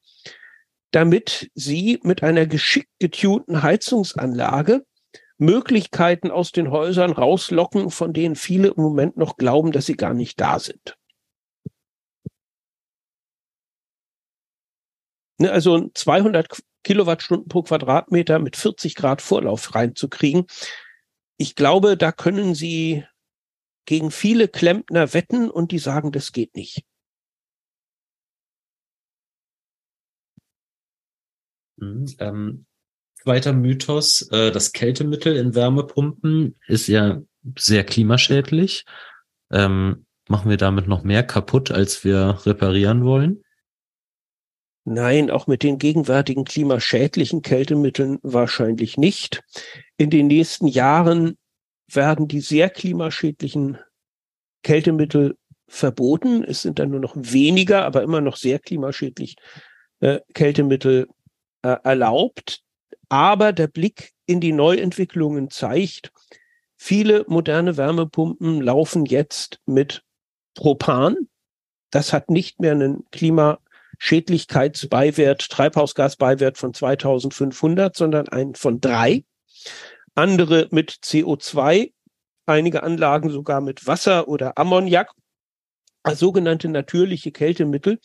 damit 0.97 1.51
sie 1.53 2.01
mit 2.05 2.23
einer 2.23 2.47
geschickt 2.47 2.89
getunten 2.99 3.63
Heizungsanlage 3.63 4.87
Möglichkeiten 5.37 6.31
aus 6.31 6.53
den 6.53 6.71
Häusern 6.71 7.13
rauslocken, 7.13 7.91
von 7.91 8.15
denen 8.15 8.35
viele 8.35 8.69
im 8.69 8.83
Moment 8.83 9.19
noch 9.19 9.37
glauben, 9.37 9.73
dass 9.73 9.85
sie 9.85 9.99
gar 9.99 10.15
nicht 10.15 10.41
da 10.41 10.59
sind. 10.59 10.97
Ne, 15.39 15.53
also 15.53 15.91
200 15.93 16.63
Kilowattstunden 16.83 17.49
pro 17.49 17.63
Quadratmeter 17.63 18.39
mit 18.39 18.57
40 18.57 18.95
Grad 18.95 19.21
Vorlauf 19.21 19.75
reinzukriegen. 19.75 20.47
Ich 21.37 21.57
glaube, 21.57 21.99
da 21.99 22.11
können 22.11 22.55
Sie 22.55 23.05
gegen 23.85 24.11
viele 24.11 24.49
Klempner 24.49 25.13
wetten 25.13 25.51
und 25.51 25.73
die 25.73 25.79
sagen, 25.79 26.11
das 26.11 26.33
geht 26.33 26.57
nicht. 26.57 26.87
Mhm, 31.77 32.07
ähm, 32.19 32.67
zweiter 33.23 33.53
Mythos, 33.53 34.29
äh, 34.31 34.51
das 34.51 34.73
Kältemittel 34.73 35.37
in 35.37 35.55
Wärmepumpen 35.55 36.57
ist 36.67 36.87
ja 36.87 37.21
sehr 37.59 37.85
klimaschädlich. 37.85 38.85
Ähm, 39.51 40.07
machen 40.29 40.51
wir 40.51 40.57
damit 40.57 40.89
noch 40.89 41.05
mehr 41.05 41.23
kaputt, 41.23 41.71
als 41.71 42.05
wir 42.05 42.39
reparieren 42.45 43.05
wollen? 43.05 43.43
Nein, 44.85 45.31
auch 45.31 45.49
mit 45.49 45.65
den 45.65 45.79
gegenwärtigen 45.79 46.45
klimaschädlichen 46.45 47.43
Kältemitteln 47.43 48.19
wahrscheinlich 48.23 48.97
nicht. 48.97 49.43
In 49.97 50.11
den 50.11 50.29
nächsten 50.29 50.69
Jahren 50.69 51.37
werden 51.93 52.29
die 52.29 52.41
sehr 52.41 52.71
klimaschädlichen 52.71 53.79
Kältemittel 54.63 55.37
verboten. 55.67 56.45
Es 56.45 56.63
sind 56.63 56.79
dann 56.79 56.91
nur 56.91 57.01
noch 57.01 57.17
weniger, 57.17 57.85
aber 57.85 58.03
immer 58.03 58.21
noch 58.21 58.37
sehr 58.37 58.61
klimaschädlich 58.61 59.37
äh, 59.99 60.21
Kältemittel 60.35 61.09
äh, 61.67 61.79
erlaubt. 61.83 62.63
Aber 63.09 63.53
der 63.53 63.67
Blick 63.67 64.13
in 64.27 64.41
die 64.41 64.53
Neuentwicklungen 64.53 65.51
zeigt, 65.51 66.13
viele 66.77 67.25
moderne 67.27 67.77
Wärmepumpen 67.77 68.61
laufen 68.61 69.05
jetzt 69.05 69.59
mit 69.67 70.05
Propan. 70.55 71.17
Das 71.91 72.13
hat 72.13 72.31
nicht 72.31 72.61
mehr 72.61 72.71
einen 72.73 73.05
Klimaschädlichkeitsbeiwert, 73.11 75.49
Treibhausgasbeiwert 75.49 76.59
von 76.59 76.75
2500, 76.75 77.97
sondern 77.97 78.29
einen 78.29 78.55
von 78.55 78.81
drei. 78.81 79.25
Andere 80.15 80.69
mit 80.71 80.91
CO2, 80.91 81.93
einige 82.47 82.85
Anlagen 82.85 83.31
sogar 83.31 83.61
mit 83.61 83.87
Wasser 83.87 84.29
oder 84.29 84.59
Ammoniak, 84.59 85.13
sogenannte 86.15 86.69
natürliche 86.69 87.33
Kältemittel. 87.33 87.99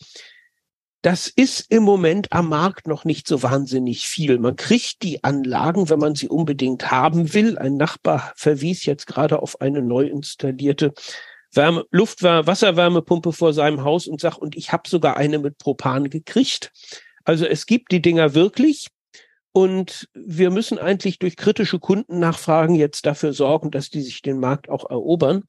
Das 1.02 1.26
ist 1.26 1.66
im 1.68 1.82
Moment 1.82 2.32
am 2.32 2.48
Markt 2.48 2.86
noch 2.86 3.04
nicht 3.04 3.26
so 3.26 3.42
wahnsinnig 3.42 4.06
viel. 4.06 4.38
Man 4.38 4.54
kriegt 4.54 5.02
die 5.02 5.24
Anlagen, 5.24 5.90
wenn 5.90 5.98
man 5.98 6.14
sie 6.14 6.28
unbedingt 6.28 6.92
haben 6.92 7.34
will. 7.34 7.58
Ein 7.58 7.76
Nachbar 7.76 8.32
verwies 8.36 8.84
jetzt 8.84 9.08
gerade 9.08 9.42
auf 9.42 9.60
eine 9.60 9.82
neu 9.82 10.06
installierte 10.06 10.94
Wärme, 11.50 11.84
Luftwärme, 11.90 12.46
Wasserwärmepumpe 12.46 13.32
vor 13.32 13.52
seinem 13.52 13.82
Haus 13.82 14.06
und 14.06 14.20
sagt, 14.20 14.38
und 14.38 14.56
ich 14.56 14.70
habe 14.70 14.88
sogar 14.88 15.16
eine 15.16 15.40
mit 15.40 15.58
Propan 15.58 16.08
gekriegt. 16.08 16.70
Also 17.24 17.46
es 17.46 17.66
gibt 17.66 17.90
die 17.90 18.00
Dinger 18.00 18.34
wirklich. 18.34 18.86
Und 19.50 20.08
wir 20.14 20.50
müssen 20.50 20.78
eigentlich 20.78 21.18
durch 21.18 21.36
kritische 21.36 21.80
Kundennachfragen 21.80 22.76
jetzt 22.76 23.06
dafür 23.06 23.32
sorgen, 23.32 23.72
dass 23.72 23.90
die 23.90 24.02
sich 24.02 24.22
den 24.22 24.38
Markt 24.38 24.70
auch 24.70 24.88
erobern. 24.88 25.42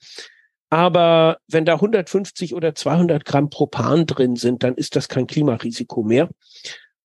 Aber 0.73 1.37
wenn 1.47 1.65
da 1.65 1.75
150 1.75 2.55
oder 2.55 2.73
200 2.73 3.25
Gramm 3.25 3.51
Propan 3.51 4.07
drin 4.07 4.35
sind, 4.35 4.63
dann 4.63 4.73
ist 4.73 4.95
das 4.95 5.07
kein 5.07 5.27
Klimarisiko 5.27 6.01
mehr. 6.01 6.29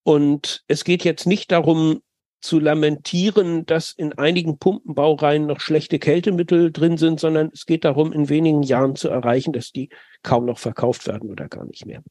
Und 0.04 0.64
es 0.68 0.84
geht 0.84 1.04
jetzt 1.04 1.26
nicht 1.26 1.52
darum 1.52 2.00
zu 2.40 2.60
lamentieren, 2.60 3.66
dass 3.66 3.92
in 3.92 4.14
einigen 4.14 4.56
Pumpenbaureihen 4.56 5.44
noch 5.44 5.60
schlechte 5.60 5.98
Kältemittel 5.98 6.72
drin 6.72 6.96
sind, 6.96 7.20
sondern 7.20 7.50
es 7.52 7.66
geht 7.66 7.84
darum, 7.84 8.10
in 8.14 8.30
wenigen 8.30 8.62
Jahren 8.62 8.96
zu 8.96 9.10
erreichen, 9.10 9.52
dass 9.52 9.70
die 9.70 9.90
kaum 10.22 10.46
noch 10.46 10.58
verkauft 10.58 11.06
werden 11.06 11.28
oder 11.28 11.46
gar 11.46 11.66
nicht 11.66 11.84
mehr. 11.84 12.02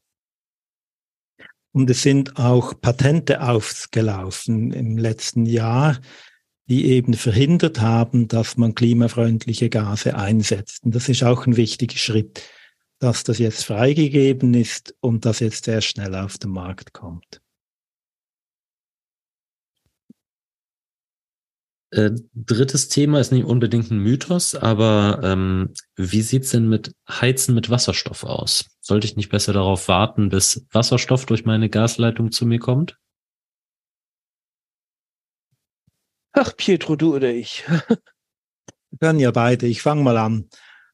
Und 1.72 1.90
es 1.90 2.04
sind 2.04 2.38
auch 2.38 2.80
Patente 2.80 3.42
ausgelaufen 3.42 4.72
im 4.72 4.96
letzten 4.96 5.44
Jahr, 5.44 5.98
die 6.68 6.86
eben 6.86 7.14
verhindert 7.14 7.80
haben, 7.80 8.28
dass 8.28 8.56
man 8.56 8.74
klimafreundliche 8.74 9.70
Gase 9.70 10.16
einsetzt. 10.16 10.84
Und 10.84 10.94
das 10.94 11.08
ist 11.08 11.22
auch 11.22 11.46
ein 11.46 11.56
wichtiger 11.56 11.96
Schritt, 11.96 12.42
dass 12.98 13.24
das 13.24 13.38
jetzt 13.38 13.64
freigegeben 13.64 14.54
ist 14.54 14.94
und 15.00 15.24
das 15.24 15.40
jetzt 15.40 15.64
sehr 15.64 15.80
schnell 15.80 16.14
auf 16.14 16.38
den 16.38 16.50
Markt 16.50 16.92
kommt. 16.92 17.40
Äh, 21.90 22.10
drittes 22.34 22.88
Thema 22.88 23.18
ist 23.18 23.32
nicht 23.32 23.46
unbedingt 23.46 23.90
ein 23.90 23.98
Mythos, 23.98 24.54
aber 24.54 25.20
ähm, 25.24 25.72
wie 25.96 26.20
sieht's 26.20 26.50
denn 26.50 26.68
mit 26.68 26.94
Heizen 27.08 27.54
mit 27.54 27.70
Wasserstoff 27.70 28.24
aus? 28.24 28.66
Sollte 28.80 29.06
ich 29.06 29.16
nicht 29.16 29.30
besser 29.30 29.54
darauf 29.54 29.88
warten, 29.88 30.28
bis 30.28 30.66
Wasserstoff 30.70 31.24
durch 31.24 31.46
meine 31.46 31.70
Gasleitung 31.70 32.30
zu 32.30 32.44
mir 32.44 32.58
kommt? 32.58 32.98
Ach, 36.40 36.56
Pietro, 36.56 36.94
du 36.94 37.16
oder 37.16 37.34
ich? 37.34 37.64
Wir 37.68 37.98
können 39.00 39.18
ja 39.18 39.32
beide. 39.32 39.66
Ich 39.66 39.82
fange 39.82 40.04
mal 40.04 40.16
an. 40.16 40.48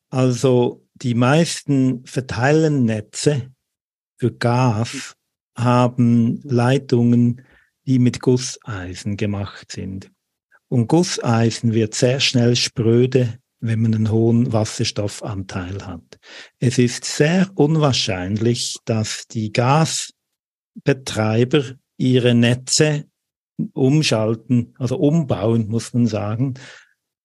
Also 0.08 0.86
die 0.94 1.14
meisten 1.14 2.06
Verteilennetze 2.06 3.52
für 4.16 4.32
Gas 4.32 5.14
haben 5.54 6.40
Leitungen, 6.44 7.44
die 7.84 7.98
mit 7.98 8.20
Gusseisen 8.20 9.18
gemacht 9.18 9.70
sind. 9.70 10.10
Und 10.68 10.88
Gusseisen 10.88 11.74
wird 11.74 11.94
sehr 11.94 12.20
schnell 12.20 12.56
spröde, 12.56 13.38
wenn 13.60 13.82
man 13.82 13.94
einen 13.94 14.10
hohen 14.10 14.50
Wasserstoffanteil 14.50 15.86
hat. 15.86 16.18
Es 16.58 16.78
ist 16.78 17.04
sehr 17.04 17.50
unwahrscheinlich, 17.54 18.78
dass 18.86 19.26
die 19.26 19.52
Gasbetreiber 19.52 21.74
ihre 21.98 22.34
Netze 22.34 23.04
umschalten, 23.72 24.74
also 24.78 24.96
umbauen, 24.96 25.68
muss 25.68 25.94
man 25.94 26.06
sagen, 26.06 26.54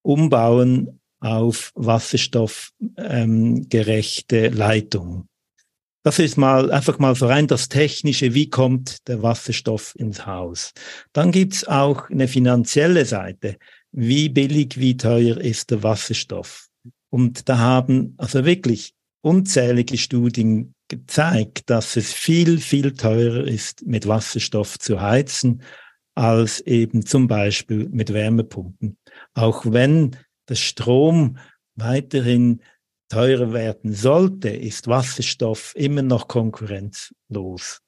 umbauen 0.02 1.00
auf 1.20 1.72
wasserstoffgerechte 1.76 4.38
ähm, 4.38 4.54
Leitung. 4.54 5.28
Das 6.04 6.18
ist 6.18 6.38
mal 6.38 6.72
einfach 6.72 6.98
mal 6.98 7.14
so 7.14 7.28
rein 7.28 7.48
das 7.48 7.68
Technische, 7.68 8.34
wie 8.34 8.50
kommt 8.50 9.06
der 9.10 9.22
Wasserstoff 9.22 9.94
ins 9.98 10.26
Haus. 10.26 10.72
Dann 11.12 11.32
gibt's 11.32 11.68
auch 11.68 12.10
eine 12.10 12.30
finanzielle 12.30 13.06
Seite. 13.06 13.58
Wie 13.92 14.30
billig, 14.30 14.80
wie 14.80 14.96
teuer 14.96 15.38
ist 15.38 15.72
der 15.72 15.84
Wasserstoff? 15.84 16.70
Und 17.10 17.50
da 17.50 17.58
haben 17.58 18.14
also 18.18 18.46
wirklich 18.46 18.94
unzählige 19.22 19.98
Studien 19.98 20.74
gezeigt, 20.88 21.70
dass 21.70 21.98
es 21.98 22.14
viel, 22.14 22.60
viel 22.60 22.94
teurer 22.94 23.46
ist, 23.46 23.86
mit 23.86 24.08
Wasserstoff 24.08 24.80
zu 24.80 25.02
heizen 25.02 25.62
als 26.20 26.60
eben 26.60 27.06
zum 27.06 27.28
Beispiel 27.28 27.88
mit 27.90 28.14
Wärmepumpen. 28.14 28.98
Auch 29.34 29.66
wenn 29.66 30.18
der 30.50 30.56
Strom 30.56 31.38
weiterhin 31.76 32.62
teurer 33.08 33.54
werden 33.54 33.94
sollte, 33.94 34.50
ist 34.50 34.88
Wasserstoff 34.88 35.74
immer 35.78 36.02
noch 36.02 36.28
konkurrenzlos. 36.28 37.82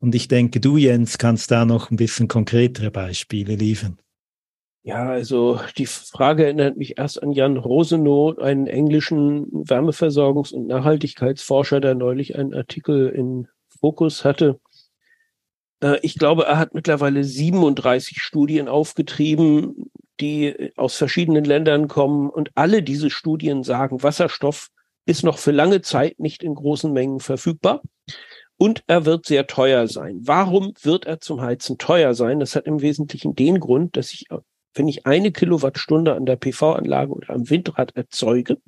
Und 0.00 0.16
ich 0.16 0.26
denke, 0.26 0.58
du, 0.58 0.76
Jens, 0.76 1.18
kannst 1.18 1.52
da 1.52 1.64
noch 1.64 1.92
ein 1.92 1.96
bisschen 1.96 2.26
konkretere 2.26 2.90
Beispiele 2.90 3.54
liefern. 3.54 3.96
Ja, 4.82 5.10
also 5.10 5.60
die 5.78 5.86
Frage 5.86 6.46
erinnert 6.46 6.76
mich 6.76 6.98
erst 6.98 7.22
an 7.22 7.30
Jan 7.30 7.56
Rosenow, 7.56 8.36
einen 8.38 8.66
englischen 8.66 9.46
Wärmeversorgungs- 9.52 10.52
und 10.52 10.66
Nachhaltigkeitsforscher, 10.66 11.80
der 11.80 11.94
neulich 11.94 12.36
einen 12.36 12.52
Artikel 12.52 13.08
in 13.08 13.46
Fokus 13.68 14.24
hatte. 14.24 14.58
Äh, 15.82 15.98
ich 16.02 16.18
glaube, 16.18 16.44
er 16.44 16.58
hat 16.58 16.74
mittlerweile 16.74 17.24
37 17.24 18.18
Studien 18.22 18.68
aufgetrieben, 18.68 19.90
die 20.20 20.72
aus 20.76 20.96
verschiedenen 20.96 21.44
Ländern 21.44 21.88
kommen. 21.88 22.30
Und 22.30 22.50
alle 22.54 22.82
diese 22.82 23.10
Studien 23.10 23.64
sagen, 23.64 24.02
Wasserstoff 24.02 24.68
ist 25.04 25.24
noch 25.24 25.38
für 25.38 25.50
lange 25.50 25.82
Zeit 25.82 26.20
nicht 26.20 26.42
in 26.42 26.54
großen 26.54 26.92
Mengen 26.92 27.20
verfügbar. 27.20 27.82
Und 28.56 28.84
er 28.86 29.04
wird 29.04 29.26
sehr 29.26 29.48
teuer 29.48 29.88
sein. 29.88 30.20
Warum 30.22 30.74
wird 30.82 31.04
er 31.04 31.18
zum 31.18 31.40
Heizen 31.40 31.78
teuer 31.78 32.14
sein? 32.14 32.38
Das 32.38 32.54
hat 32.54 32.66
im 32.66 32.80
Wesentlichen 32.80 33.34
den 33.34 33.58
Grund, 33.58 33.96
dass 33.96 34.12
ich, 34.12 34.26
wenn 34.74 34.86
ich 34.86 35.04
eine 35.04 35.32
Kilowattstunde 35.32 36.14
an 36.14 36.26
der 36.26 36.36
PV-Anlage 36.36 37.12
oder 37.12 37.30
am 37.30 37.50
Windrad 37.50 37.96
erzeuge, 37.96 38.58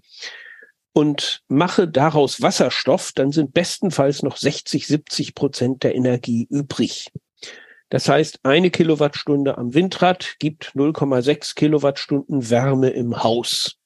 und 0.94 1.42
mache 1.48 1.88
daraus 1.88 2.40
Wasserstoff, 2.40 3.12
dann 3.12 3.32
sind 3.32 3.52
bestenfalls 3.52 4.22
noch 4.22 4.36
60, 4.38 4.86
70 4.86 5.34
Prozent 5.34 5.82
der 5.82 5.94
Energie 5.94 6.46
übrig. 6.48 7.10
Das 7.90 8.08
heißt, 8.08 8.40
eine 8.44 8.70
Kilowattstunde 8.70 9.58
am 9.58 9.74
Windrad 9.74 10.36
gibt 10.38 10.72
0,6 10.74 11.54
Kilowattstunden 11.56 12.48
Wärme 12.48 12.90
im 12.90 13.22
Haus. 13.22 13.76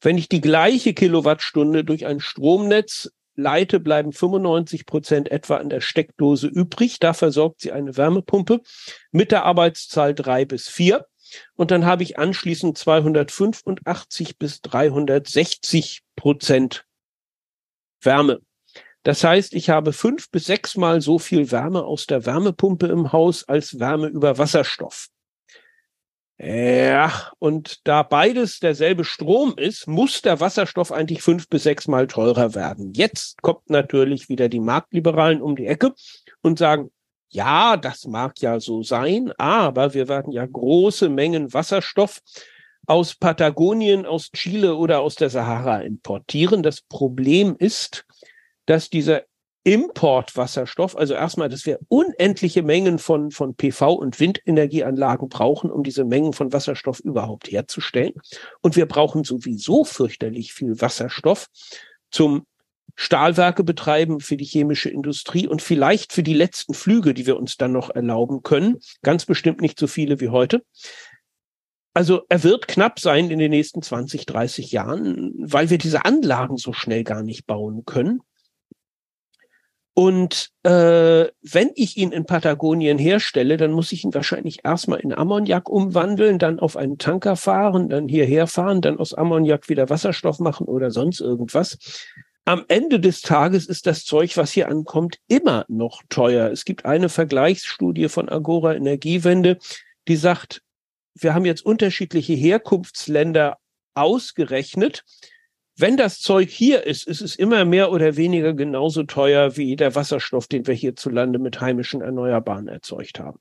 Wenn 0.00 0.18
ich 0.18 0.28
die 0.28 0.40
gleiche 0.40 0.92
Kilowattstunde 0.92 1.84
durch 1.84 2.04
ein 2.04 2.20
Stromnetz 2.20 3.10
leite, 3.36 3.78
bleiben 3.80 4.12
95 4.12 4.86
Prozent 4.86 5.30
etwa 5.30 5.56
an 5.56 5.70
der 5.70 5.80
Steckdose 5.80 6.48
übrig. 6.48 6.98
Da 6.98 7.14
versorgt 7.14 7.60
sie 7.60 7.72
eine 7.72 7.96
Wärmepumpe 7.96 8.60
mit 9.12 9.30
der 9.30 9.44
Arbeitszahl 9.44 10.14
drei 10.14 10.44
bis 10.44 10.68
vier. 10.68 11.06
Und 11.56 11.70
dann 11.70 11.84
habe 11.84 12.02
ich 12.02 12.18
anschließend 12.18 12.76
285 12.78 14.38
bis 14.38 14.60
360 14.62 16.02
Prozent 16.16 16.86
Wärme. 18.00 18.40
Das 19.02 19.22
heißt, 19.22 19.54
ich 19.54 19.68
habe 19.68 19.92
fünf 19.92 20.30
bis 20.30 20.46
sechsmal 20.46 21.00
so 21.00 21.18
viel 21.18 21.50
Wärme 21.50 21.84
aus 21.84 22.06
der 22.06 22.24
Wärmepumpe 22.24 22.86
im 22.86 23.12
Haus 23.12 23.46
als 23.46 23.78
Wärme 23.78 24.06
über 24.06 24.38
Wasserstoff. 24.38 25.08
Ja, 26.38 27.30
und 27.38 27.86
da 27.86 28.02
beides 28.02 28.58
derselbe 28.58 29.04
Strom 29.04 29.54
ist, 29.56 29.86
muss 29.86 30.20
der 30.20 30.40
Wasserstoff 30.40 30.90
eigentlich 30.90 31.22
fünf 31.22 31.48
bis 31.48 31.62
sechsmal 31.62 32.08
teurer 32.08 32.54
werden. 32.54 32.92
Jetzt 32.92 33.40
kommt 33.42 33.70
natürlich 33.70 34.28
wieder 34.28 34.48
die 34.48 34.58
Marktliberalen 34.58 35.40
um 35.40 35.54
die 35.54 35.66
Ecke 35.66 35.94
und 36.42 36.58
sagen, 36.58 36.90
ja, 37.28 37.76
das 37.76 38.06
mag 38.06 38.40
ja 38.40 38.60
so 38.60 38.82
sein, 38.82 39.32
aber 39.38 39.94
wir 39.94 40.08
werden 40.08 40.32
ja 40.32 40.46
große 40.46 41.08
Mengen 41.08 41.52
Wasserstoff 41.52 42.20
aus 42.86 43.14
Patagonien, 43.14 44.06
aus 44.06 44.30
Chile 44.32 44.76
oder 44.76 45.00
aus 45.00 45.14
der 45.14 45.30
Sahara 45.30 45.80
importieren. 45.80 46.62
Das 46.62 46.82
Problem 46.82 47.56
ist, 47.58 48.04
dass 48.66 48.90
dieser 48.90 49.22
Importwasserstoff, 49.64 50.94
also 50.94 51.14
erstmal, 51.14 51.48
dass 51.48 51.64
wir 51.64 51.78
unendliche 51.88 52.62
Mengen 52.62 52.98
von, 52.98 53.30
von 53.30 53.56
PV- 53.56 53.96
und 53.96 54.20
Windenergieanlagen 54.20 55.30
brauchen, 55.30 55.70
um 55.70 55.82
diese 55.82 56.04
Mengen 56.04 56.34
von 56.34 56.52
Wasserstoff 56.52 57.00
überhaupt 57.00 57.50
herzustellen. 57.50 58.12
Und 58.60 58.76
wir 58.76 58.86
brauchen 58.86 59.24
sowieso 59.24 59.84
fürchterlich 59.84 60.52
viel 60.52 60.78
Wasserstoff 60.82 61.48
zum 62.10 62.46
Stahlwerke 62.96 63.64
betreiben 63.64 64.20
für 64.20 64.36
die 64.36 64.44
chemische 64.44 64.88
Industrie 64.88 65.48
und 65.48 65.62
vielleicht 65.62 66.12
für 66.12 66.22
die 66.22 66.34
letzten 66.34 66.74
Flüge, 66.74 67.14
die 67.14 67.26
wir 67.26 67.36
uns 67.36 67.56
dann 67.56 67.72
noch 67.72 67.90
erlauben 67.90 68.42
können. 68.42 68.78
Ganz 69.02 69.26
bestimmt 69.26 69.60
nicht 69.60 69.78
so 69.78 69.86
viele 69.86 70.20
wie 70.20 70.28
heute. 70.28 70.62
Also 71.92 72.22
er 72.28 72.42
wird 72.42 72.66
knapp 72.66 72.98
sein 72.98 73.30
in 73.30 73.38
den 73.38 73.50
nächsten 73.50 73.80
20, 73.80 74.26
30 74.26 74.72
Jahren, 74.72 75.32
weil 75.38 75.70
wir 75.70 75.78
diese 75.78 76.04
Anlagen 76.04 76.56
so 76.56 76.72
schnell 76.72 77.04
gar 77.04 77.22
nicht 77.22 77.46
bauen 77.46 77.84
können. 77.84 78.20
Und 79.96 80.50
äh, 80.64 81.28
wenn 81.40 81.70
ich 81.76 81.96
ihn 81.96 82.10
in 82.10 82.26
Patagonien 82.26 82.98
herstelle, 82.98 83.56
dann 83.56 83.70
muss 83.70 83.92
ich 83.92 84.02
ihn 84.02 84.12
wahrscheinlich 84.12 84.64
erstmal 84.64 84.98
in 84.98 85.14
Ammoniak 85.14 85.68
umwandeln, 85.68 86.40
dann 86.40 86.58
auf 86.58 86.76
einen 86.76 86.98
Tanker 86.98 87.36
fahren, 87.36 87.88
dann 87.88 88.08
hierher 88.08 88.48
fahren, 88.48 88.80
dann 88.80 88.98
aus 88.98 89.14
Ammoniak 89.14 89.68
wieder 89.68 89.88
Wasserstoff 89.88 90.40
machen 90.40 90.66
oder 90.66 90.90
sonst 90.90 91.20
irgendwas. 91.20 91.78
Am 92.46 92.64
Ende 92.68 93.00
des 93.00 93.22
Tages 93.22 93.66
ist 93.66 93.86
das 93.86 94.04
Zeug, 94.04 94.36
was 94.36 94.52
hier 94.52 94.68
ankommt, 94.68 95.18
immer 95.28 95.64
noch 95.68 96.02
teuer. 96.10 96.50
Es 96.50 96.64
gibt 96.64 96.84
eine 96.84 97.08
Vergleichsstudie 97.08 98.08
von 98.08 98.28
Agora 98.28 98.74
Energiewende, 98.74 99.58
die 100.08 100.16
sagt, 100.16 100.62
wir 101.14 101.32
haben 101.34 101.46
jetzt 101.46 101.64
unterschiedliche 101.64 102.34
Herkunftsländer 102.34 103.58
ausgerechnet 103.94 105.04
wenn 105.76 105.96
das 105.96 106.20
Zeug 106.20 106.50
hier 106.50 106.86
ist, 106.86 107.06
ist 107.06 107.20
es 107.20 107.34
immer 107.34 107.64
mehr 107.64 107.90
oder 107.90 108.16
weniger 108.16 108.54
genauso 108.54 109.02
teuer 109.02 109.56
wie 109.56 109.74
der 109.74 109.96
Wasserstoff, 109.96 110.46
den 110.46 110.66
wir 110.68 110.74
hierzulande 110.74 111.40
mit 111.40 111.60
heimischen 111.60 112.00
Erneuerbaren 112.00 112.68
erzeugt 112.68 113.18
haben. 113.18 113.40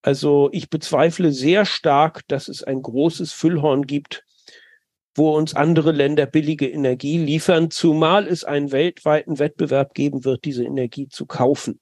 Also 0.00 0.48
ich 0.52 0.70
bezweifle 0.70 1.32
sehr 1.32 1.64
stark, 1.64 2.22
dass 2.28 2.46
es 2.46 2.62
ein 2.62 2.82
großes 2.82 3.32
Füllhorn 3.32 3.86
gibt, 3.86 4.24
wo 5.18 5.36
uns 5.36 5.54
andere 5.54 5.92
Länder 5.92 6.26
billige 6.26 6.68
Energie 6.68 7.18
liefern, 7.18 7.70
zumal 7.70 8.26
es 8.26 8.44
einen 8.44 8.72
weltweiten 8.72 9.38
Wettbewerb 9.38 9.94
geben 9.94 10.24
wird, 10.24 10.44
diese 10.44 10.64
Energie 10.64 11.08
zu 11.08 11.26
kaufen. 11.26 11.80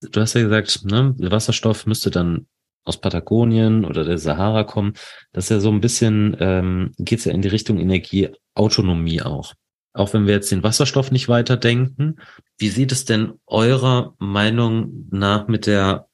Du 0.00 0.20
hast 0.20 0.34
ja 0.34 0.42
gesagt, 0.42 0.84
ne, 0.84 1.14
Wasserstoff 1.18 1.86
müsste 1.86 2.10
dann 2.10 2.46
aus 2.84 3.00
Patagonien 3.00 3.84
oder 3.84 4.04
der 4.04 4.18
Sahara 4.18 4.64
kommen, 4.64 4.94
das 5.32 5.44
ist 5.44 5.50
ja 5.50 5.60
so 5.60 5.70
ein 5.70 5.80
bisschen, 5.80 6.36
ähm, 6.40 6.92
geht 6.98 7.20
es 7.20 7.24
ja 7.24 7.32
in 7.32 7.42
die 7.42 7.48
Richtung 7.48 7.78
Energieautonomie 7.78 9.22
auch. 9.22 9.54
Auch 9.92 10.12
wenn 10.12 10.26
wir 10.26 10.34
jetzt 10.34 10.52
den 10.52 10.62
Wasserstoff 10.62 11.10
nicht 11.10 11.28
weiterdenken, 11.28 12.20
wie 12.56 12.68
sieht 12.68 12.92
es 12.92 13.04
denn 13.04 13.34
eurer 13.46 14.14
Meinung 14.18 15.08
nach 15.10 15.48
mit 15.48 15.66
der 15.66 16.08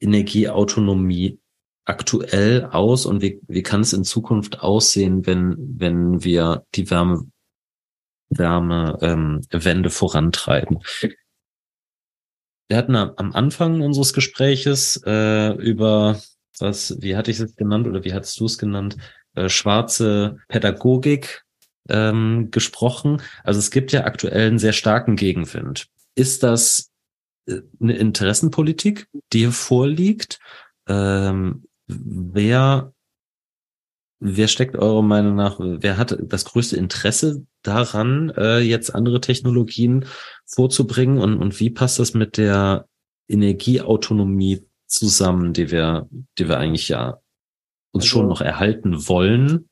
Energieautonomie 0.00 1.38
aktuell 1.86 2.64
aus 2.64 3.06
und 3.06 3.22
wie, 3.22 3.40
wie 3.46 3.62
kann 3.62 3.80
es 3.80 3.92
in 3.92 4.04
Zukunft 4.04 4.60
aussehen, 4.60 5.24
wenn, 5.26 5.56
wenn 5.78 6.22
wir 6.22 6.64
die 6.74 6.90
Wärme, 6.90 7.30
Wärme 8.28 8.98
ähm, 9.00 9.40
Wende 9.50 9.90
vorantreiben? 9.90 10.80
Wir 12.68 12.76
hatten 12.76 12.96
am 12.96 13.32
Anfang 13.32 13.80
unseres 13.80 14.12
Gespräches 14.12 15.00
äh, 15.06 15.54
über 15.54 16.20
was, 16.58 17.00
wie 17.00 17.16
hatte 17.16 17.30
ich 17.30 17.38
es 17.38 17.54
genannt 17.54 17.86
oder 17.86 18.04
wie 18.04 18.12
hattest 18.12 18.38
du 18.40 18.46
es 18.46 18.58
genannt, 18.58 18.96
äh, 19.34 19.48
schwarze 19.48 20.38
Pädagogik 20.48 21.44
ähm, 21.88 22.48
gesprochen. 22.50 23.22
Also 23.44 23.60
es 23.60 23.70
gibt 23.70 23.92
ja 23.92 24.04
aktuell 24.04 24.48
einen 24.48 24.58
sehr 24.58 24.72
starken 24.72 25.14
Gegenwind. 25.14 25.86
Ist 26.16 26.42
das 26.42 26.90
äh, 27.46 27.60
eine 27.80 27.96
Interessenpolitik, 27.96 29.06
die 29.32 29.40
hier 29.40 29.52
vorliegt? 29.52 30.40
Ähm, 30.88 31.64
wer 31.86 32.92
Wer 34.18 34.48
steckt 34.48 34.76
eurer 34.76 35.02
Meinung 35.02 35.34
nach, 35.34 35.56
wer 35.60 35.98
hat 35.98 36.16
das 36.22 36.46
größte 36.46 36.76
Interesse 36.76 37.44
daran, 37.62 38.30
äh, 38.30 38.60
jetzt 38.60 38.94
andere 38.94 39.20
Technologien 39.20 40.06
vorzubringen 40.46 41.18
und, 41.18 41.36
und 41.36 41.60
wie 41.60 41.68
passt 41.68 41.98
das 41.98 42.14
mit 42.14 42.38
der 42.38 42.88
Energieautonomie 43.28 44.66
zusammen, 44.86 45.52
die 45.52 45.70
wir, 45.70 46.08
die 46.38 46.48
wir 46.48 46.58
eigentlich 46.58 46.88
ja 46.88 47.18
uns 47.92 48.04
also, 48.04 48.06
schon 48.06 48.28
noch 48.28 48.40
erhalten 48.40 49.06
wollen, 49.06 49.68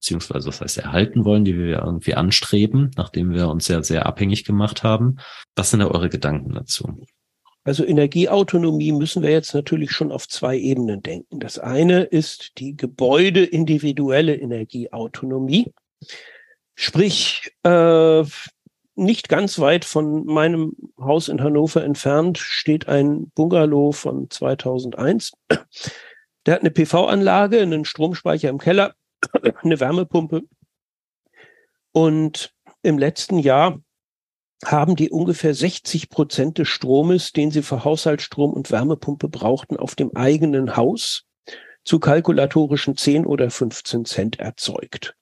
beziehungsweise 0.00 0.48
was 0.48 0.60
heißt 0.60 0.78
erhalten 0.78 1.24
wollen, 1.24 1.44
die 1.44 1.56
wir 1.56 1.82
irgendwie 1.82 2.14
anstreben, 2.14 2.90
nachdem 2.96 3.32
wir 3.32 3.48
uns 3.48 3.68
ja 3.68 3.80
sehr 3.84 4.06
abhängig 4.06 4.44
gemacht 4.44 4.82
haben. 4.82 5.18
Was 5.54 5.70
sind 5.70 5.80
da 5.80 5.86
eure 5.86 6.08
Gedanken 6.08 6.54
dazu? 6.54 7.06
Also 7.64 7.84
Energieautonomie 7.84 8.92
müssen 8.92 9.22
wir 9.22 9.30
jetzt 9.30 9.54
natürlich 9.54 9.90
schon 9.90 10.12
auf 10.12 10.28
zwei 10.28 10.56
Ebenen 10.56 11.02
denken. 11.02 11.40
Das 11.40 11.58
eine 11.58 12.02
ist 12.02 12.58
die 12.58 12.76
gebäudeindividuelle 12.76 14.36
Energieautonomie. 14.36 15.72
Sprich, 16.74 17.50
äh, 17.62 18.22
nicht 18.96 19.28
ganz 19.28 19.58
weit 19.58 19.84
von 19.84 20.26
meinem 20.26 20.76
Haus 21.00 21.28
in 21.28 21.42
Hannover 21.42 21.82
entfernt 21.82 22.38
steht 22.38 22.86
ein 22.86 23.30
Bungalow 23.34 23.92
von 23.92 24.30
2001. 24.30 25.32
Der 26.46 26.54
hat 26.54 26.60
eine 26.60 26.70
PV-Anlage, 26.70 27.60
einen 27.60 27.86
Stromspeicher 27.86 28.50
im 28.50 28.58
Keller, 28.58 28.94
eine 29.62 29.80
Wärmepumpe. 29.80 30.42
Und 31.92 32.54
im 32.82 32.98
letzten 32.98 33.38
Jahr 33.38 33.80
haben 34.64 34.96
die 34.96 35.10
ungefähr 35.10 35.54
60 35.54 36.10
Prozent 36.10 36.58
des 36.58 36.68
Stromes, 36.68 37.32
den 37.32 37.50
sie 37.50 37.62
für 37.62 37.84
Haushaltsstrom 37.84 38.52
und 38.52 38.70
Wärmepumpe 38.70 39.28
brauchten, 39.28 39.76
auf 39.76 39.94
dem 39.94 40.14
eigenen 40.16 40.76
Haus 40.76 41.24
zu 41.84 41.98
kalkulatorischen 41.98 42.96
10 42.96 43.26
oder 43.26 43.50
15 43.50 44.04
Cent 44.04 44.40
erzeugt. 44.40 45.14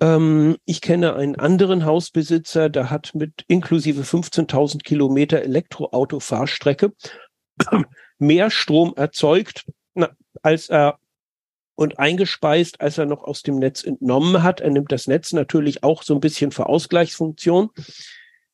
Ähm, 0.00 0.56
ich 0.64 0.80
kenne 0.80 1.14
einen 1.14 1.36
anderen 1.36 1.84
Hausbesitzer, 1.84 2.68
der 2.68 2.90
hat 2.90 3.14
mit 3.14 3.44
inklusive 3.48 4.02
15.000 4.02 4.82
Kilometer 4.82 5.42
Elektroautofahrstrecke 5.42 6.92
mehr 8.18 8.50
Strom 8.50 8.94
erzeugt, 8.96 9.64
als 10.42 10.68
er 10.68 10.98
und 11.74 11.98
eingespeist, 11.98 12.80
als 12.80 12.98
er 12.98 13.06
noch 13.06 13.24
aus 13.24 13.42
dem 13.42 13.58
Netz 13.58 13.82
entnommen 13.82 14.42
hat. 14.42 14.60
Er 14.60 14.70
nimmt 14.70 14.92
das 14.92 15.06
Netz 15.06 15.32
natürlich 15.32 15.82
auch 15.82 16.02
so 16.02 16.14
ein 16.14 16.20
bisschen 16.20 16.50
für 16.50 16.66
Ausgleichsfunktion. 16.66 17.70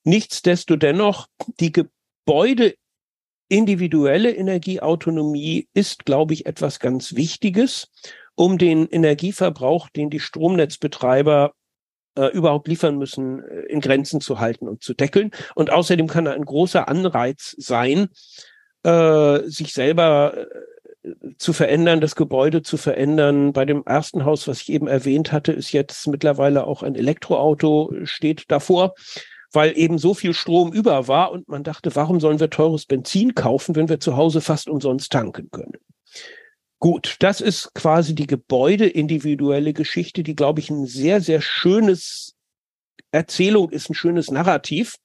Nichtsdestodennoch, 0.05 1.27
die 1.61 1.73
Gebäude 1.73 2.75
individuelle 3.49 4.35
Energieautonomie 4.35 5.69
ist, 5.75 6.05
glaube 6.05 6.35
ich, 6.35 6.47
etwas 6.47 6.81
ganz 6.81 7.15
Wichtiges, 7.15 7.91
um 8.35 8.59
den 8.59 8.87
Energieverbrauch, 8.87 9.89
den 9.89 10.11
die 10.11 10.21
Stromnetzbetreiber 10.21 11.55
äh, 12.17 12.27
überhaupt 12.27 12.69
liefern 12.69 12.99
müssen, 12.99 13.43
äh, 13.43 13.63
in 13.63 13.81
Grenzen 13.81 14.21
zu 14.21 14.39
halten 14.39 14.69
und 14.69 14.83
zu 14.83 14.95
deckeln. 14.95 15.31
Und 15.55 15.71
außerdem 15.71 16.07
kann 16.07 16.27
er 16.27 16.35
ein 16.35 16.45
großer 16.45 16.89
Anreiz 16.89 17.57
sein, 17.59 18.09
äh, 18.83 19.41
sich 19.45 19.73
selber 19.73 20.37
äh, 20.37 20.47
zu 21.39 21.53
verändern, 21.53 22.01
das 22.01 22.17
Gebäude 22.17 22.63
zu 22.63 22.77
verändern. 22.77 23.53
Bei 23.53 23.65
dem 23.65 23.83
ersten 23.85 24.25
Haus, 24.25 24.49
was 24.49 24.63
ich 24.63 24.73
eben 24.73 24.89
erwähnt 24.89 25.33
hatte, 25.33 25.53
ist 25.53 25.73
jetzt 25.73 26.07
mittlerweile 26.09 26.67
auch 26.67 26.83
ein 26.83 26.95
Elektroauto 26.95 27.93
steht 28.05 28.51
davor, 28.51 28.95
weil 29.53 29.77
eben 29.79 29.99
so 29.99 30.15
viel 30.15 30.35
Strom 30.35 30.73
über 30.73 31.09
war 31.09 31.33
und 31.33 31.49
man 31.49 31.65
dachte, 31.65 31.95
warum 31.95 32.21
sollen 32.21 32.41
wir 32.41 32.51
teures 32.51 32.87
Benzin 32.87 33.35
kaufen, 33.35 33.77
wenn 33.77 33.89
wir 33.89 34.01
zu 34.01 34.17
Hause 34.17 34.41
fast 34.41 34.69
umsonst 34.69 35.13
tanken 35.13 35.51
können? 35.51 35.73
Gut, 36.81 37.17
das 37.21 37.41
ist 37.41 37.75
quasi 37.75 38.15
die 38.15 38.27
gebäudeindividuelle 38.27 39.73
Geschichte, 39.73 40.23
die, 40.23 40.37
glaube 40.37 40.61
ich, 40.61 40.71
ein 40.71 40.87
sehr, 40.87 41.21
sehr 41.21 41.41
schönes 41.41 42.37
Erzählung 43.11 43.71
ist, 43.71 43.91
ein 43.91 43.95
schönes 43.95 44.31
Narrativ 44.31 44.97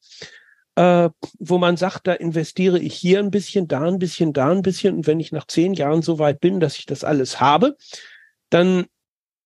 äh, 0.75 1.09
wo 1.39 1.57
man 1.57 1.77
sagt, 1.77 2.07
da 2.07 2.13
investiere 2.13 2.79
ich 2.79 2.95
hier 2.95 3.19
ein 3.19 3.31
bisschen, 3.31 3.67
da 3.67 3.81
ein 3.83 3.99
bisschen, 3.99 4.33
da 4.33 4.51
ein 4.51 4.61
bisschen. 4.61 4.95
Und 4.97 5.07
wenn 5.07 5.19
ich 5.19 5.31
nach 5.31 5.47
zehn 5.47 5.73
Jahren 5.73 6.01
so 6.01 6.19
weit 6.19 6.39
bin, 6.39 6.59
dass 6.59 6.77
ich 6.77 6.85
das 6.85 7.03
alles 7.03 7.39
habe, 7.39 7.77
dann 8.49 8.85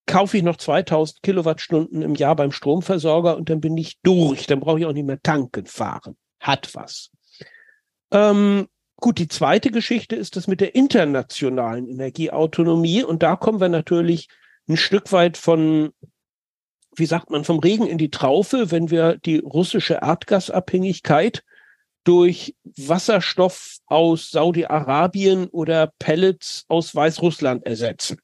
kaufe 0.05 0.37
ich 0.37 0.43
noch 0.43 0.57
2000 0.57 1.21
Kilowattstunden 1.21 2.01
im 2.01 2.15
Jahr 2.15 2.35
beim 2.35 2.51
Stromversorger 2.51 3.35
und 3.35 3.49
dann 3.49 3.59
bin 3.59 3.77
ich 3.77 3.99
durch. 4.01 4.47
Dann 4.47 4.61
brauche 4.61 4.79
ich 4.79 4.85
auch 4.85 4.93
nicht 4.93 5.05
mehr 5.05 5.21
tanken 5.21 5.65
fahren. 5.65 6.15
Hat 6.39 6.73
was. 6.73 7.11
Ähm, 8.11 8.67
gut, 8.95 9.19
die 9.19 9.27
zweite 9.27 9.69
Geschichte 9.69 10.15
ist 10.15 10.37
das 10.37 10.47
mit 10.47 10.61
der 10.61 10.75
internationalen 10.75 11.87
Energieautonomie. 11.87 13.03
Und 13.03 13.21
da 13.21 13.35
kommen 13.35 13.59
wir 13.59 13.69
natürlich 13.69 14.29
ein 14.69 14.77
Stück 14.77 15.11
weit 15.11 15.35
von, 15.35 15.91
wie 16.97 17.05
sagt 17.05 17.29
man, 17.29 17.43
vom 17.43 17.59
Regen 17.59 17.85
in 17.85 17.97
die 17.97 18.09
Traufe, 18.09 18.71
wenn 18.71 18.89
wir 18.89 19.17
die 19.17 19.37
russische 19.37 19.99
Erdgasabhängigkeit 20.01 21.43
durch 22.03 22.55
Wasserstoff 22.63 23.77
aus 23.85 24.31
Saudi-Arabien 24.31 25.47
oder 25.47 25.91
Pellets 25.99 26.65
aus 26.67 26.95
Weißrussland 26.95 27.65
ersetzen. 27.65 28.19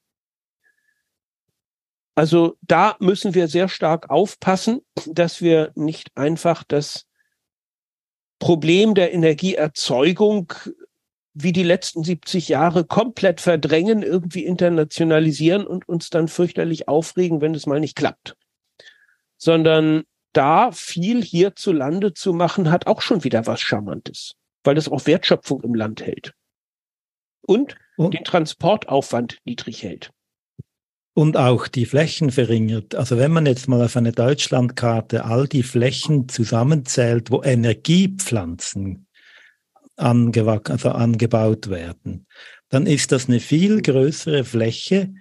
Also 2.16 2.58
da 2.62 2.96
müssen 3.00 3.34
wir 3.34 3.48
sehr 3.48 3.70
stark 3.70 4.10
aufpassen, 4.10 4.82
dass 5.06 5.42
wir 5.42 5.72
nicht 5.76 6.16
einfach 6.16 6.64
das 6.64 7.06
Problem 8.40 8.94
der 8.94 9.14
Energieerzeugung 9.14 10.54
wie 11.34 11.52
die 11.52 11.64
letzten 11.64 12.04
70 12.04 12.50
Jahre 12.50 12.86
komplett 12.86 13.42
verdrängen, 13.42 14.04
irgendwie 14.04 14.46
internationalisieren 14.46 15.66
und 15.66 15.88
uns 15.90 16.10
dann 16.10 16.28
fürchterlich 16.28 16.88
aufregen, 16.88 17.42
wenn 17.42 17.56
es 17.56 17.66
mal 17.66 17.80
nicht 17.80 17.96
klappt. 17.96 18.36
Sondern 19.44 20.04
da 20.32 20.72
viel 20.72 21.24
hierzulande 21.24 22.14
zu 22.14 22.34
machen, 22.34 22.72
hat 22.72 22.88
auch 22.88 23.02
schon 23.02 23.24
wieder 23.24 23.46
was 23.46 23.62
Charmantes, 23.62 24.36
weil 24.64 24.76
das 24.76 24.88
auch 24.88 25.06
Wertschöpfung 25.06 25.62
im 25.64 25.76
Land 25.76 26.02
hält. 26.02 26.34
Und, 27.46 27.76
den 27.98 28.24
Transportaufwand 28.24 29.40
niedrig 29.44 29.84
hält 29.84 30.12
und 31.14 31.38
auch 31.38 31.68
die 31.68 31.86
Flächen 31.86 32.32
verringert. 32.32 32.96
Also 32.96 33.18
wenn 33.18 33.32
man 33.32 33.46
jetzt 33.46 33.68
mal 33.68 33.84
auf 33.84 33.96
eine 33.96 34.12
Deutschlandkarte 34.12 35.26
all 35.26 35.48
die 35.48 35.64
Flächen 35.64 36.28
zusammenzählt, 36.28 37.32
wo 37.32 37.44
Energiepflanzen 37.44 39.08
also 39.96 40.90
angebaut 40.90 41.70
werden, 41.70 42.26
dann 42.70 42.88
ist 42.88 43.12
das 43.12 43.28
eine 43.28 43.40
viel 43.40 43.84
größere 43.84 44.44
Fläche, 44.44 45.14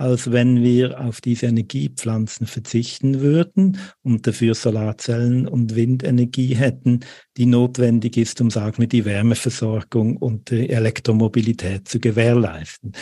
als 0.00 0.32
wenn 0.32 0.62
wir 0.62 0.98
auf 0.98 1.20
diese 1.20 1.46
Energiepflanzen 1.46 2.46
verzichten 2.46 3.20
würden 3.20 3.76
und 4.02 4.26
dafür 4.26 4.54
Solarzellen 4.54 5.46
und 5.46 5.76
Windenergie 5.76 6.54
hätten, 6.54 7.00
die 7.36 7.44
notwendig 7.44 8.16
ist, 8.16 8.40
um 8.40 8.50
sagen 8.50 8.78
wir, 8.78 8.88
die 8.88 9.04
Wärmeversorgung 9.04 10.16
und 10.16 10.50
die 10.50 10.70
Elektromobilität 10.70 11.86
zu 11.86 12.00
gewährleisten. 12.00 12.92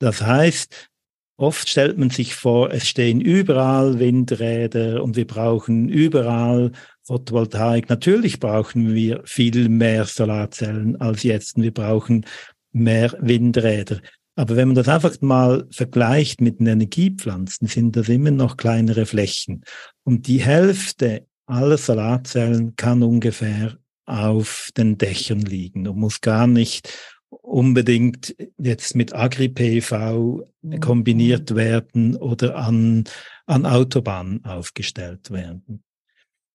Das 0.00 0.22
heißt, 0.22 0.88
Oft 1.36 1.70
stellt 1.70 1.96
man 1.96 2.10
sich 2.10 2.34
vor, 2.34 2.70
es 2.70 2.86
stehen 2.86 3.18
überall 3.18 3.98
Windräder 3.98 5.02
und 5.02 5.16
wir 5.16 5.26
brauchen 5.26 5.88
überall 5.88 6.70
Photovoltaik. 7.04 7.88
Natürlich 7.88 8.40
brauchen 8.40 8.92
wir 8.92 9.22
viel 9.24 9.70
mehr 9.70 10.04
Solarzellen 10.04 11.00
als 11.00 11.22
jetzt 11.22 11.56
und 11.56 11.62
wir 11.62 11.72
brauchen 11.72 12.26
mehr 12.72 13.16
Windräder. 13.20 14.02
Aber 14.36 14.56
wenn 14.56 14.68
man 14.68 14.74
das 14.76 14.88
einfach 14.88 15.20
mal 15.20 15.66
vergleicht 15.70 16.40
mit 16.40 16.60
den 16.60 16.66
Energiepflanzen, 16.66 17.66
sind 17.66 17.96
das 17.96 18.08
immer 18.08 18.30
noch 18.30 18.56
kleinere 18.56 19.06
Flächen. 19.06 19.64
Und 20.04 20.26
die 20.28 20.40
Hälfte 20.40 21.26
aller 21.46 21.78
Solarzellen 21.78 22.76
kann 22.76 23.02
ungefähr 23.02 23.76
auf 24.06 24.70
den 24.76 24.98
Dächern 24.98 25.40
liegen 25.40 25.86
und 25.86 25.98
muss 25.98 26.20
gar 26.20 26.46
nicht 26.46 26.88
unbedingt 27.30 28.34
jetzt 28.58 28.94
mit 28.94 29.14
Agri-PV 29.14 30.46
kombiniert 30.80 31.54
werden 31.54 32.16
oder 32.16 32.56
an, 32.56 33.04
an 33.46 33.66
Autobahnen 33.66 34.44
aufgestellt 34.44 35.30
werden. 35.30 35.82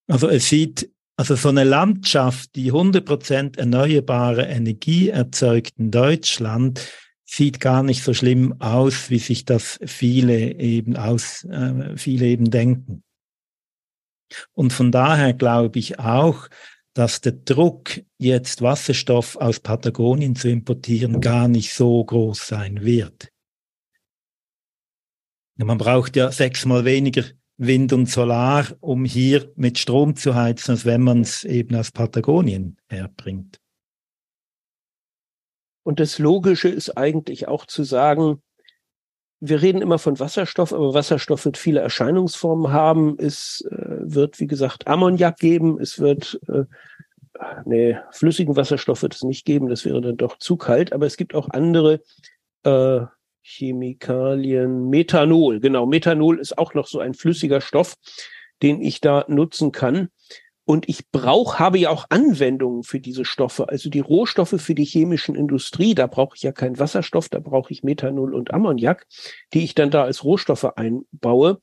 Also 0.06 0.28
es 0.28 0.48
sieht, 0.48 0.90
also 1.16 1.34
so 1.34 1.48
eine 1.48 1.64
Landschaft, 1.64 2.54
die 2.54 2.72
100% 2.72 3.58
erneuerbare 3.58 4.46
Energie 4.46 5.08
erzeugt 5.08 5.72
in 5.78 5.90
Deutschland, 5.90 6.86
sieht 7.26 7.60
gar 7.60 7.82
nicht 7.82 8.02
so 8.02 8.14
schlimm 8.14 8.60
aus, 8.60 9.10
wie 9.10 9.18
sich 9.18 9.44
das 9.44 9.78
viele 9.84 10.54
eben 10.58 10.96
aus, 10.96 11.44
äh, 11.44 11.96
viele 11.96 12.26
eben 12.26 12.50
denken. 12.50 13.02
Und 14.54 14.72
von 14.72 14.92
daher 14.92 15.34
glaube 15.34 15.78
ich 15.78 15.98
auch, 15.98 16.48
dass 16.94 17.20
der 17.20 17.32
Druck, 17.32 18.00
jetzt 18.16 18.62
Wasserstoff 18.62 19.36
aus 19.36 19.60
Patagonien 19.60 20.34
zu 20.34 20.48
importieren, 20.48 21.20
gar 21.20 21.46
nicht 21.46 21.74
so 21.74 22.02
groß 22.02 22.46
sein 22.46 22.82
wird. 22.82 23.30
Man 25.56 25.78
braucht 25.78 26.16
ja 26.16 26.32
sechsmal 26.32 26.84
weniger 26.84 27.24
Wind 27.58 27.92
und 27.92 28.10
Solar, 28.10 28.66
um 28.80 29.04
hier 29.04 29.52
mit 29.56 29.78
Strom 29.78 30.16
zu 30.16 30.34
heizen, 30.34 30.72
als 30.72 30.84
wenn 30.84 31.02
man 31.02 31.22
es 31.22 31.44
eben 31.44 31.74
aus 31.74 31.90
Patagonien 31.90 32.76
herbringt. 32.88 33.58
Und 35.86 36.00
das 36.00 36.18
Logische 36.18 36.68
ist 36.68 36.98
eigentlich 36.98 37.46
auch 37.46 37.64
zu 37.64 37.84
sagen, 37.84 38.42
wir 39.38 39.62
reden 39.62 39.82
immer 39.82 40.00
von 40.00 40.18
Wasserstoff, 40.18 40.72
aber 40.72 40.94
Wasserstoff 40.94 41.44
wird 41.44 41.56
viele 41.56 41.78
Erscheinungsformen 41.78 42.72
haben. 42.72 43.16
Es 43.20 43.64
äh, 43.70 43.98
wird, 44.00 44.40
wie 44.40 44.48
gesagt, 44.48 44.88
Ammoniak 44.88 45.36
geben. 45.36 45.78
Es 45.80 46.00
wird, 46.00 46.40
äh, 46.48 46.64
nee, 47.66 47.96
flüssigen 48.10 48.56
Wasserstoff 48.56 49.02
wird 49.02 49.14
es 49.14 49.22
nicht 49.22 49.44
geben. 49.44 49.68
Das 49.68 49.84
wäre 49.84 50.00
dann 50.00 50.16
doch 50.16 50.38
zu 50.38 50.56
kalt. 50.56 50.92
Aber 50.92 51.06
es 51.06 51.16
gibt 51.16 51.36
auch 51.36 51.50
andere 51.50 52.00
äh, 52.64 53.02
Chemikalien. 53.42 54.90
Methanol, 54.90 55.60
genau. 55.60 55.86
Methanol 55.86 56.40
ist 56.40 56.58
auch 56.58 56.74
noch 56.74 56.88
so 56.88 56.98
ein 56.98 57.14
flüssiger 57.14 57.60
Stoff, 57.60 57.94
den 58.60 58.82
ich 58.82 59.00
da 59.00 59.24
nutzen 59.28 59.70
kann. 59.70 60.08
Und 60.68 60.88
ich 60.88 61.08
brauche, 61.12 61.60
habe 61.60 61.78
ja 61.78 61.90
auch 61.90 62.06
Anwendungen 62.10 62.82
für 62.82 62.98
diese 62.98 63.24
Stoffe. 63.24 63.68
Also 63.68 63.88
die 63.88 64.00
Rohstoffe 64.00 64.60
für 64.60 64.74
die 64.74 64.84
chemischen 64.84 65.36
Industrie, 65.36 65.94
da 65.94 66.08
brauche 66.08 66.34
ich 66.34 66.42
ja 66.42 66.50
keinen 66.50 66.80
Wasserstoff, 66.80 67.28
da 67.28 67.38
brauche 67.38 67.72
ich 67.72 67.84
Methanol 67.84 68.34
und 68.34 68.52
Ammoniak, 68.52 69.06
die 69.54 69.62
ich 69.62 69.76
dann 69.76 69.92
da 69.92 70.02
als 70.02 70.24
Rohstoffe 70.24 70.64
einbaue. 70.76 71.60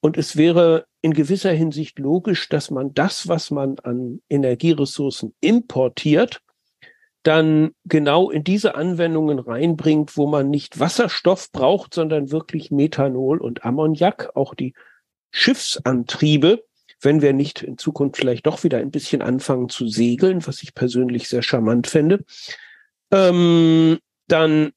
Und 0.00 0.18
es 0.18 0.36
wäre 0.36 0.84
in 1.00 1.14
gewisser 1.14 1.52
Hinsicht 1.52 1.98
logisch, 1.98 2.50
dass 2.50 2.70
man 2.70 2.92
das, 2.92 3.26
was 3.26 3.50
man 3.50 3.78
an 3.78 4.20
Energieressourcen 4.28 5.34
importiert, 5.40 6.42
dann 7.22 7.70
genau 7.84 8.30
in 8.30 8.44
diese 8.44 8.74
Anwendungen 8.74 9.38
reinbringt, 9.38 10.18
wo 10.18 10.26
man 10.26 10.50
nicht 10.50 10.78
Wasserstoff 10.78 11.52
braucht, 11.52 11.94
sondern 11.94 12.30
wirklich 12.30 12.70
Methanol 12.70 13.40
und 13.40 13.64
Ammoniak, 13.64 14.30
auch 14.34 14.54
die 14.54 14.74
Schiffsantriebe, 15.30 16.64
wenn 17.02 17.20
wir 17.20 17.32
nicht 17.32 17.62
in 17.62 17.78
Zukunft 17.78 18.16
vielleicht 18.16 18.46
doch 18.46 18.64
wieder 18.64 18.78
ein 18.78 18.90
bisschen 18.90 19.22
anfangen 19.22 19.68
zu 19.68 19.86
segeln, 19.88 20.46
was 20.46 20.62
ich 20.62 20.74
persönlich 20.74 21.28
sehr 21.28 21.42
charmant 21.42 21.86
fände, 21.86 22.24
ähm, 23.10 23.98
dann 24.28 24.72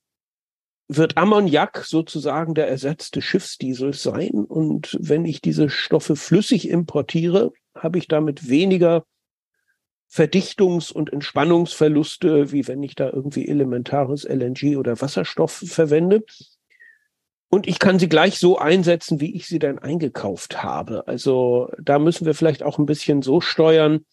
wird 0.87 1.17
Ammoniak 1.17 1.83
sozusagen 1.85 2.53
der 2.53 2.67
ersetzte 2.67 3.21
Schiffsdiesel 3.21 3.93
sein. 3.93 4.45
Und 4.45 4.97
wenn 4.99 5.25
ich 5.25 5.41
diese 5.41 5.69
Stoffe 5.69 6.15
flüssig 6.15 6.69
importiere, 6.69 7.51
habe 7.75 7.97
ich 7.97 8.07
damit 8.07 8.49
weniger 8.49 9.05
Verdichtungs- 10.11 10.93
und 10.93 11.11
Entspannungsverluste, 11.11 12.51
wie 12.51 12.67
wenn 12.67 12.83
ich 12.83 12.95
da 12.95 13.09
irgendwie 13.09 13.47
elementares 13.47 14.23
LNG 14.23 14.77
oder 14.77 15.01
Wasserstoff 15.01 15.63
verwende. 15.65 16.23
Und 17.55 17.67
ich 17.67 17.79
kann 17.79 17.99
sie 17.99 18.09
gleich 18.09 18.37
so 18.37 18.57
einsetzen, 18.57 19.21
wie 19.21 19.33
ich 19.33 19.47
sie 19.47 19.59
dann 19.59 19.79
eingekauft 19.79 20.61
habe. 20.61 21.07
Also 21.07 21.71
da 21.81 21.99
müssen 21.99 22.25
wir 22.25 22.33
vielleicht 22.33 22.63
auch 22.63 22.79
ein 22.79 22.85
bisschen 22.85 23.21
so 23.21 23.39
steuern, 23.39 24.03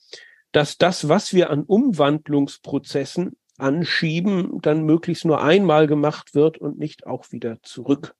dass 0.52 0.78
das, 0.78 1.08
was 1.08 1.34
wir 1.34 1.50
an 1.50 1.64
Umwandlungsprozessen 1.64 3.32
anschieben, 3.58 4.60
dann 4.62 4.84
möglichst 4.84 5.24
nur 5.24 5.42
einmal 5.42 5.88
gemacht 5.88 6.36
wird 6.36 6.58
und 6.58 6.78
nicht 6.78 7.08
auch 7.08 7.32
wieder 7.32 7.60
zurück. 7.62 8.14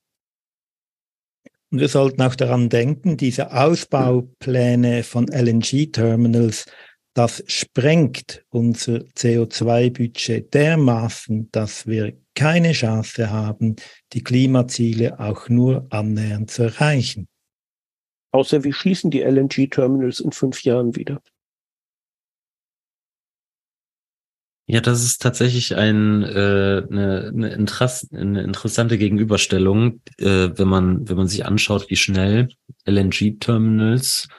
Und 1.71 1.79
wir 1.79 1.87
sollten 1.87 2.21
auch 2.21 2.35
daran 2.35 2.67
denken, 2.67 3.15
diese 3.15 3.53
Ausbaupläne 3.53 5.03
von 5.03 5.29
LNG-Terminals, 5.29 6.65
das 7.13 7.45
sprengt 7.47 8.43
unser 8.49 8.97
CO2-Budget 9.15 10.53
dermaßen, 10.53 11.47
dass 11.53 11.87
wir 11.87 12.11
keine 12.35 12.71
Chance 12.73 13.29
haben, 13.29 13.75
die 14.13 14.23
Klimaziele 14.23 15.19
auch 15.19 15.49
nur 15.49 15.87
annähernd 15.89 16.51
zu 16.51 16.63
erreichen. 16.63 17.27
Außer 18.31 18.63
wir 18.63 18.73
schließen 18.73 19.11
die 19.11 19.21
LNG-Terminals 19.21 20.19
in 20.19 20.31
fünf 20.31 20.63
Jahren 20.63 20.95
wieder. 20.95 21.21
Ja, 24.65 24.79
das 24.79 25.03
ist 25.03 25.21
tatsächlich 25.21 25.75
ein, 25.75 26.23
äh, 26.23 26.83
eine, 26.89 27.31
eine, 27.33 27.49
Interess 27.49 28.09
eine 28.13 28.41
interessante 28.41 28.97
Gegenüberstellung, 28.97 30.01
äh, 30.17 30.49
wenn 30.55 30.67
man 30.69 31.07
wenn 31.07 31.17
man 31.17 31.27
sich 31.27 31.45
anschaut, 31.45 31.89
wie 31.89 31.97
schnell 31.97 32.47
LNG-Terminals 32.85 34.29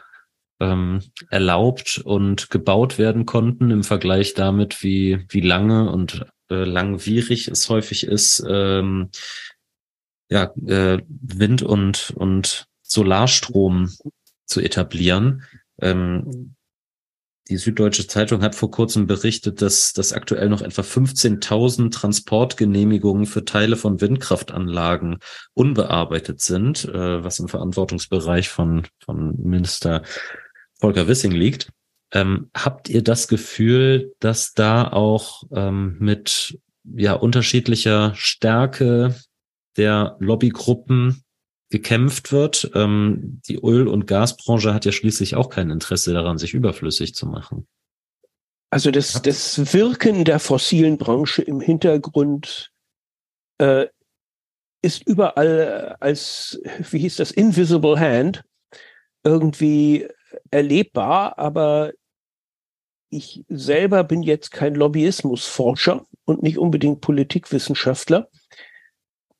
ähm, 0.60 1.00
erlaubt 1.28 2.00
und 2.02 2.50
gebaut 2.50 2.96
werden 2.98 3.26
konnten 3.26 3.70
im 3.70 3.84
Vergleich 3.84 4.32
damit, 4.32 4.82
wie 4.82 5.26
wie 5.28 5.42
lange 5.42 5.90
und 5.92 6.24
äh, 6.50 6.64
langwierig 6.64 7.48
es 7.48 7.68
häufig 7.68 8.06
ist, 8.06 8.44
ähm, 8.48 9.10
ja, 10.28 10.52
äh, 10.66 11.02
Wind- 11.08 11.62
und, 11.62 12.12
und 12.16 12.66
Solarstrom 12.82 13.90
zu 14.46 14.60
etablieren. 14.60 15.42
Ähm, 15.80 16.54
die 17.48 17.58
Süddeutsche 17.58 18.06
Zeitung 18.06 18.42
hat 18.42 18.54
vor 18.54 18.70
kurzem 18.70 19.06
berichtet, 19.06 19.60
dass, 19.60 19.92
dass 19.92 20.14
aktuell 20.14 20.48
noch 20.48 20.62
etwa 20.62 20.80
15.000 20.80 21.92
Transportgenehmigungen 21.92 23.26
für 23.26 23.44
Teile 23.44 23.76
von 23.76 24.00
Windkraftanlagen 24.00 25.18
unbearbeitet 25.52 26.40
sind, 26.40 26.86
äh, 26.86 27.22
was 27.22 27.40
im 27.40 27.48
Verantwortungsbereich 27.48 28.48
von, 28.48 28.86
von 29.04 29.34
Minister 29.38 30.02
Volker 30.80 31.06
Wissing 31.06 31.32
liegt. 31.32 31.70
Ähm, 32.14 32.50
habt 32.56 32.88
ihr 32.88 33.02
das 33.02 33.28
Gefühl, 33.28 34.14
dass 34.20 34.54
da 34.54 34.88
auch 34.88 35.42
ähm, 35.52 35.96
mit 35.98 36.58
ja 36.84 37.14
unterschiedlicher 37.14 38.12
Stärke 38.14 39.16
der 39.76 40.16
Lobbygruppen 40.20 41.24
gekämpft 41.70 42.30
wird. 42.30 42.70
Ähm, 42.74 43.40
die 43.48 43.56
Öl- 43.56 43.88
und 43.88 44.06
Gasbranche 44.06 44.72
hat 44.72 44.84
ja 44.84 44.92
schließlich 44.92 45.34
auch 45.34 45.48
kein 45.48 45.70
Interesse 45.70 46.14
daran, 46.14 46.38
sich 46.38 46.54
überflüssig 46.54 47.14
zu 47.14 47.26
machen. 47.26 47.66
Also 48.70 48.90
das, 48.90 49.20
das 49.22 49.74
Wirken 49.74 50.24
der 50.24 50.38
fossilen 50.38 50.98
Branche 50.98 51.42
im 51.42 51.60
Hintergrund 51.60 52.70
äh, 53.58 53.86
ist 54.82 55.06
überall 55.06 55.96
als, 56.00 56.60
wie 56.90 56.98
hieß 56.98 57.16
das, 57.16 57.30
Invisible 57.30 57.98
Hand 57.98 58.44
irgendwie 59.24 60.06
erlebbar, 60.50 61.38
aber 61.38 61.92
ich 63.14 63.44
selber 63.48 64.04
bin 64.04 64.22
jetzt 64.22 64.50
kein 64.50 64.74
Lobbyismusforscher 64.74 66.04
und 66.24 66.42
nicht 66.42 66.58
unbedingt 66.58 67.00
Politikwissenschaftler 67.00 68.28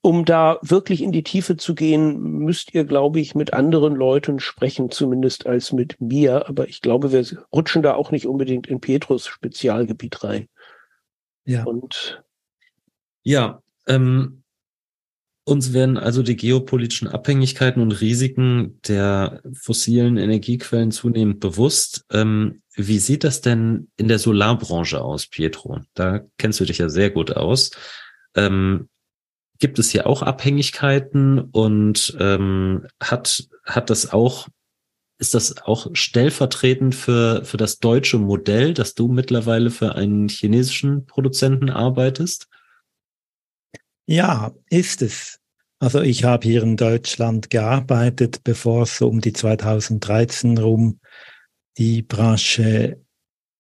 um 0.05 0.27
da 0.27 0.59
wirklich 0.61 1.03
in 1.03 1.13
die 1.13 1.23
Tiefe 1.23 1.57
zu 1.57 1.75
gehen, 1.75 2.21
müsst 2.21 2.75
ihr, 2.75 2.85
glaube 2.85 3.21
ich, 3.21 3.35
mit 3.35 3.55
anderen 3.55 3.95
Leuten 3.95 4.39
sprechen, 4.39 4.91
zumindest 4.91 5.47
als 5.47 5.73
mit 5.73 5.99
mir. 5.99 6.47
Aber 6.47 6.69
ich 6.69 6.83
glaube, 6.83 7.11
wir 7.11 7.25
rutschen 7.51 7.83
da 7.83 7.95
auch 7.95 8.11
nicht 8.11 8.27
unbedingt 8.27 8.67
in 8.67 8.83
Petrus 8.83 9.27
Spezialgebiet 9.27 10.23
rein. 10.23 10.51
Ja. 11.47 11.65
Und 11.65 12.23
ja, 13.23 13.63
ähm, 13.89 14.44
uns 15.45 15.75
werden 15.75 15.99
also 15.99 16.23
die 16.23 16.37
geopolitischen 16.37 17.07
Abhängigkeiten 17.07 17.83
und 17.83 17.93
Risiken 17.93 18.81
der 18.89 19.43
fossilen 19.53 20.17
Energiequellen 20.17 20.91
zunehmend 20.91 21.41
bewusst. 21.41 22.05
Ähm, 22.11 22.63
wie 22.75 22.99
sieht 22.99 23.25
das 23.25 23.43
denn 23.43 23.89
in 23.97 24.09
der 24.09 24.19
Solarbranche 24.19 25.03
aus, 25.03 25.27
Pietro? 25.27 25.81
Da 25.93 26.23
kennst 26.39 26.61
du 26.61 26.65
dich 26.65 26.79
ja 26.79 26.89
sehr 26.89 27.11
gut 27.11 27.37
aus. 27.37 27.73
Ähm, 28.35 28.89
gibt 29.59 29.79
es 29.79 29.91
hier 29.91 30.07
auch 30.07 30.23
Abhängigkeiten 30.23 31.39
und 31.39 32.17
ähm, 32.19 32.87
hat, 33.01 33.47
hat 33.65 33.91
das 33.91 34.13
auch, 34.13 34.49
ist 35.19 35.35
das 35.35 35.59
auch 35.59 35.89
stellvertretend 35.93 36.95
für, 36.95 37.45
für 37.45 37.59
das 37.59 37.79
deutsche 37.79 38.19
Modell, 38.19 38.75
dass 38.75 38.95
du 38.95 39.09
mittlerweile 39.09 39.71
für 39.71 39.95
einen 39.95 40.29
chinesischen 40.29 41.05
Produzenten 41.05 41.71
arbeitest? 41.71 42.49
Ja, 44.07 44.53
ist 44.69 45.03
es. 45.03 45.39
Also 45.79 46.01
ich 46.01 46.25
habe 46.25 46.47
hier 46.47 46.63
in 46.63 46.77
Deutschland 46.77 47.51
gearbeitet, 47.51 48.43
bevor 48.45 48.83
es 48.83 48.99
so 48.99 49.09
um 49.09 49.21
die 49.21 49.33
2013 49.33 50.59
rum 50.59 51.01
die 51.77 52.03
Branche 52.03 53.01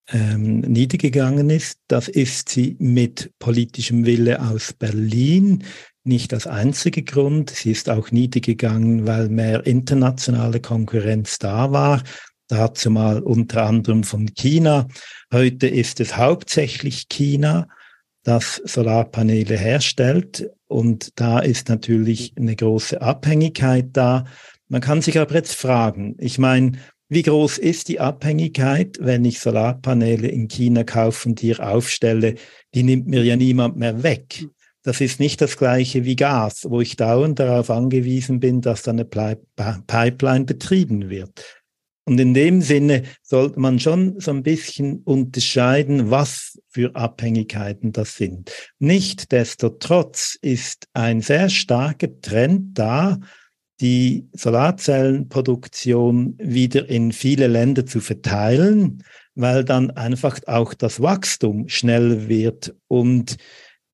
ähm, 0.08 0.60
niedergegangen 0.60 1.50
ist. 1.50 1.80
Das 1.88 2.08
ist 2.08 2.48
sie 2.50 2.76
mit 2.78 3.32
politischem 3.38 4.04
Wille 4.06 4.40
aus 4.40 4.72
Berlin. 4.72 5.64
Nicht 6.04 6.32
das 6.32 6.46
einzige 6.46 7.02
Grund. 7.02 7.50
Sie 7.50 7.70
ist 7.70 7.88
auch 7.88 8.10
niedergegangen, 8.10 9.06
weil 9.06 9.28
mehr 9.28 9.66
internationale 9.66 10.60
Konkurrenz 10.60 11.38
da 11.38 11.72
war. 11.72 12.02
Dazu 12.48 12.90
mal 12.90 13.22
unter 13.22 13.64
anderem 13.64 14.04
von 14.04 14.34
China. 14.34 14.86
Heute 15.32 15.66
ist 15.66 16.00
es 16.00 16.16
hauptsächlich 16.16 17.08
China, 17.08 17.68
das 18.24 18.60
Solarpaneele 18.64 19.56
herstellt. 19.56 20.50
Und 20.66 21.18
da 21.20 21.38
ist 21.38 21.68
natürlich 21.68 22.34
eine 22.36 22.56
große 22.56 23.00
Abhängigkeit 23.00 23.90
da. 23.92 24.24
Man 24.68 24.80
kann 24.80 25.02
sich 25.02 25.18
aber 25.18 25.34
jetzt 25.34 25.54
fragen, 25.54 26.16
ich 26.18 26.38
meine, 26.38 26.72
wie 27.08 27.22
groß 27.22 27.58
ist 27.58 27.88
die 27.88 28.00
Abhängigkeit, 28.00 28.98
wenn 29.00 29.24
ich 29.24 29.38
Solarpaneele 29.38 30.26
in 30.26 30.48
China 30.48 30.84
kaufe 30.84 31.28
und 31.28 31.38
hier 31.38 31.60
aufstelle? 31.60 32.34
Die 32.74 32.82
nimmt 32.82 33.06
mir 33.06 33.22
ja 33.22 33.36
niemand 33.36 33.76
mehr 33.76 34.02
weg. 34.02 34.46
Das 34.82 35.00
ist 35.00 35.20
nicht 35.20 35.40
das 35.40 35.56
gleiche 35.56 36.04
wie 36.04 36.16
Gas, 36.16 36.66
wo 36.68 36.80
ich 36.80 36.96
dauernd 36.96 37.38
darauf 37.38 37.70
angewiesen 37.70 38.40
bin, 38.40 38.62
dass 38.62 38.82
da 38.82 38.90
eine 38.90 39.04
Pipeline 39.06 40.44
betrieben 40.44 41.08
wird. 41.08 41.63
Und 42.06 42.20
in 42.20 42.34
dem 42.34 42.60
Sinne 42.60 43.04
sollte 43.22 43.58
man 43.58 43.78
schon 43.78 44.20
so 44.20 44.30
ein 44.30 44.42
bisschen 44.42 44.98
unterscheiden, 45.04 46.10
was 46.10 46.60
für 46.68 46.94
Abhängigkeiten 46.94 47.92
das 47.92 48.16
sind. 48.16 48.52
Nichtsdestotrotz 48.78 50.36
ist 50.42 50.86
ein 50.92 51.22
sehr 51.22 51.48
starker 51.48 52.08
Trend 52.20 52.78
da, 52.78 53.18
die 53.80 54.28
Solarzellenproduktion 54.32 56.36
wieder 56.38 56.88
in 56.88 57.12
viele 57.12 57.46
Länder 57.46 57.86
zu 57.86 58.00
verteilen, 58.00 59.02
weil 59.34 59.64
dann 59.64 59.90
einfach 59.90 60.38
auch 60.46 60.74
das 60.74 61.00
Wachstum 61.00 61.68
schnell 61.68 62.28
wird 62.28 62.74
und 62.86 63.36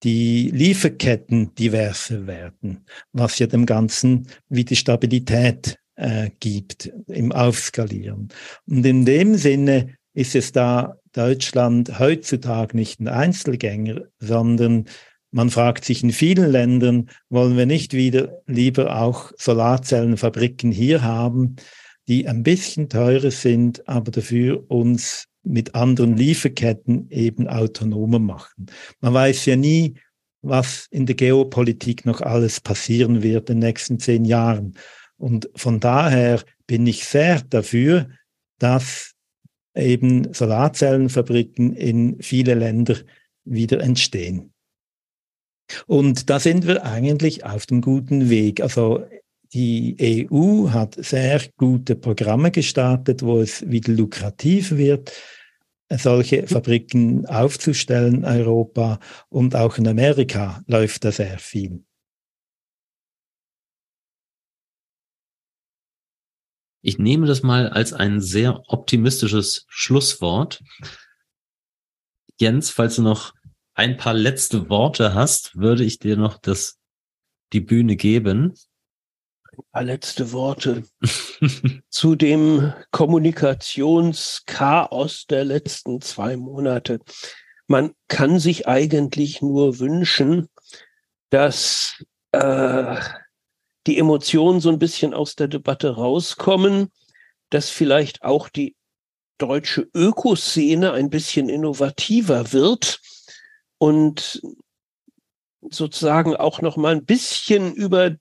die 0.03 0.51
Lieferketten 0.51 1.55
diverser 1.55 2.27
werden, 2.27 2.85
was 3.13 3.39
ja 3.39 3.47
dem 3.47 3.67
Ganzen 3.67 4.27
wieder 4.49 4.75
Stabilität 4.75 5.80
äh, 6.01 6.31
gibt 6.41 6.91
im 7.09 7.31
Aufskalieren. 7.31 8.29
Und 8.67 8.87
in 8.87 9.05
dem 9.05 9.37
Sinne 9.37 9.95
ist 10.15 10.35
es 10.35 10.53
da 10.53 10.97
Deutschland 11.13 11.99
heutzutage 11.99 12.77
nicht 12.77 13.01
ein 13.01 13.09
Einzelgänger, 13.09 14.03
sondern 14.19 14.87
man 15.31 15.51
fragt 15.51 15.85
sich 15.85 16.03
in 16.03 16.11
vielen 16.11 16.51
Ländern, 16.51 17.11
wollen 17.29 17.57
wir 17.57 17.67
nicht 17.67 17.93
wieder 17.93 18.43
lieber 18.47 19.01
auch 19.01 19.33
Solarzellenfabriken 19.37 20.73
hier 20.73 21.03
haben, 21.03 21.57
die 22.09 22.27
ein 22.27 22.43
bisschen 22.43 22.89
teurer 22.89 23.31
sind, 23.31 23.87
aber 23.87 24.11
dafür 24.11 24.65
uns 24.69 25.27
mit 25.43 25.75
anderen 25.75 26.17
Lieferketten 26.17 27.09
eben 27.11 27.47
autonomer 27.47 28.19
machen. 28.19 28.67
Man 29.01 29.15
weiß 29.15 29.47
ja 29.47 29.57
nie, 29.57 29.95
was 30.43 30.87
in 30.91 31.07
der 31.07 31.15
Geopolitik 31.15 32.07
noch 32.07 32.21
alles 32.21 32.61
passieren 32.61 33.23
wird 33.23 33.51
in 33.51 33.61
den 33.61 33.69
nächsten 33.69 33.99
zehn 33.99 34.25
Jahren. 34.25 34.75
Und 35.21 35.51
von 35.55 35.81
daher 35.81 36.43
bin 36.67 36.87
ich 36.87 37.05
sehr 37.05 37.43
dafür, 37.43 38.09
dass 38.59 39.13
eben 39.77 40.33
Solarzellenfabriken 40.33 41.75
in 41.75 42.21
viele 42.23 42.55
Länder 42.55 42.97
wieder 43.45 43.81
entstehen. 43.81 44.53
Und 45.87 46.31
da 46.31 46.41
sind 46.41 46.67
wir 46.67 46.85
eigentlich 46.85 47.45
auf 47.45 47.67
dem 47.67 47.83
guten 47.83 48.31
Weg. 48.31 48.61
Also 48.63 49.05
die 49.53 50.27
EU 50.33 50.71
hat 50.71 50.95
sehr 50.95 51.43
gute 51.57 51.97
Programme 51.97 52.51
gestartet, 52.51 53.23
wo 53.23 53.41
es 53.41 53.69
wieder 53.71 53.93
lukrativ 53.93 54.73
wird, 54.73 55.13
solche 55.91 56.47
Fabriken 56.47 57.27
aufzustellen 57.27 58.25
Europa 58.25 59.01
und 59.29 59.55
auch 59.55 59.77
in 59.77 59.87
Amerika 59.87 60.63
läuft 60.67 61.05
da 61.05 61.13
sehr 61.13 61.39
viel. 61.39 61.85
Ich 66.83 66.99
nehme 66.99 67.27
das 67.27 67.43
mal 67.43 67.69
als 67.69 67.93
ein 67.93 68.21
sehr 68.21 68.63
optimistisches 68.69 69.67
Schlusswort. 69.69 70.63
Jens, 72.39 72.71
falls 72.71 72.97
du 72.97 73.03
noch 73.03 73.35
ein 73.75 73.99
paar 73.99 74.15
letzte 74.15 74.71
Worte 74.71 75.13
hast, 75.15 75.57
würde 75.57 75.85
ich 75.85 75.99
dir 75.99 76.17
noch 76.17 76.39
das, 76.39 76.79
die 77.53 77.61
Bühne 77.61 77.97
geben. 77.97 78.55
Ein 79.53 79.65
paar 79.73 79.83
letzte 79.83 80.33
Worte 80.33 80.85
zu 81.91 82.15
dem 82.15 82.73
Kommunikationschaos 82.93 85.27
der 85.27 85.45
letzten 85.45 86.01
zwei 86.01 86.39
Monate. 86.39 87.01
Man 87.67 87.93
kann 88.09 88.39
sich 88.39 88.67
eigentlich 88.67 89.43
nur 89.43 89.79
wünschen, 89.79 90.49
dass 91.29 92.03
äh, 92.33 92.97
die 93.87 93.99
Emotionen 93.99 94.61
so 94.61 94.69
ein 94.69 94.79
bisschen 94.79 95.15
aus 95.15 95.37
der 95.37 95.49
Debatte 95.49 95.91
rauskommen, 95.91 96.91
dass 97.51 97.71
vielleicht 97.71 98.23
auch 98.23 98.49
die 98.49 98.77
deutsche 99.39 99.89
Ökoszene 99.95 100.93
ein 100.93 101.11
bisschen 101.11 101.49
innovativer 101.49 102.53
wird 102.53 103.01
und 103.79 104.43
sozusagen 105.63 106.37
auch 106.37 106.61
noch 106.61 106.77
mal 106.77 106.95
ein 106.95 107.05
bisschen 107.05 107.75
über 107.75 108.17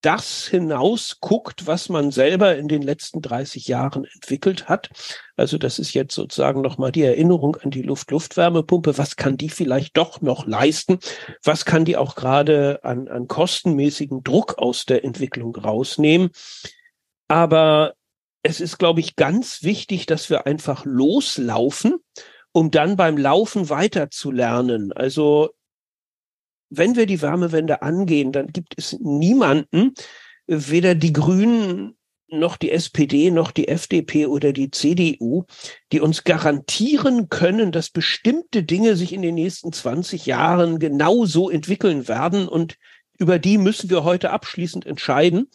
das 0.00 0.46
hinaus 0.46 1.18
guckt, 1.20 1.66
was 1.66 1.88
man 1.88 2.10
selber 2.10 2.56
in 2.56 2.68
den 2.68 2.82
letzten 2.82 3.20
30 3.20 3.66
Jahren 3.66 4.04
entwickelt 4.04 4.68
hat. 4.68 4.90
Also 5.36 5.58
das 5.58 5.78
ist 5.78 5.92
jetzt 5.92 6.14
sozusagen 6.14 6.60
nochmal 6.60 6.92
die 6.92 7.02
Erinnerung 7.02 7.56
an 7.56 7.70
die 7.70 7.82
Luft-Luftwärmepumpe. 7.82 8.96
Was 8.96 9.16
kann 9.16 9.36
die 9.36 9.48
vielleicht 9.48 9.96
doch 9.96 10.20
noch 10.20 10.46
leisten? 10.46 10.98
Was 11.42 11.64
kann 11.64 11.84
die 11.84 11.96
auch 11.96 12.14
gerade 12.14 12.80
an, 12.84 13.08
an 13.08 13.26
kostenmäßigen 13.26 14.22
Druck 14.22 14.58
aus 14.58 14.84
der 14.84 15.04
Entwicklung 15.04 15.56
rausnehmen? 15.56 16.30
Aber 17.26 17.94
es 18.42 18.60
ist, 18.60 18.78
glaube 18.78 19.00
ich, 19.00 19.16
ganz 19.16 19.62
wichtig, 19.62 20.06
dass 20.06 20.30
wir 20.30 20.46
einfach 20.46 20.84
loslaufen, 20.84 21.96
um 22.52 22.70
dann 22.70 22.96
beim 22.96 23.16
Laufen 23.16 23.68
weiter 23.68 24.10
zu 24.10 24.30
lernen. 24.30 24.92
Also 24.92 25.50
wenn 26.70 26.96
wir 26.96 27.06
die 27.06 27.22
Wärmewende 27.22 27.82
angehen, 27.82 28.32
dann 28.32 28.48
gibt 28.48 28.74
es 28.76 28.98
niemanden, 29.00 29.94
weder 30.46 30.94
die 30.94 31.12
Grünen 31.12 31.94
noch 32.30 32.56
die 32.56 32.70
SPD 32.70 33.30
noch 33.30 33.50
die 33.50 33.68
FDP 33.68 34.26
oder 34.26 34.52
die 34.52 34.70
CDU, 34.70 35.44
die 35.92 36.00
uns 36.00 36.24
garantieren 36.24 37.28
können, 37.28 37.72
dass 37.72 37.88
bestimmte 37.90 38.62
Dinge 38.62 38.96
sich 38.96 39.12
in 39.12 39.22
den 39.22 39.34
nächsten 39.34 39.72
20 39.72 40.26
Jahren 40.26 40.78
genauso 40.78 41.48
entwickeln 41.48 42.06
werden 42.06 42.46
und 42.46 42.76
über 43.18 43.38
die 43.38 43.58
müssen 43.58 43.90
wir 43.90 44.04
heute 44.04 44.30
abschließend 44.30 44.86
entscheiden, 44.86 45.48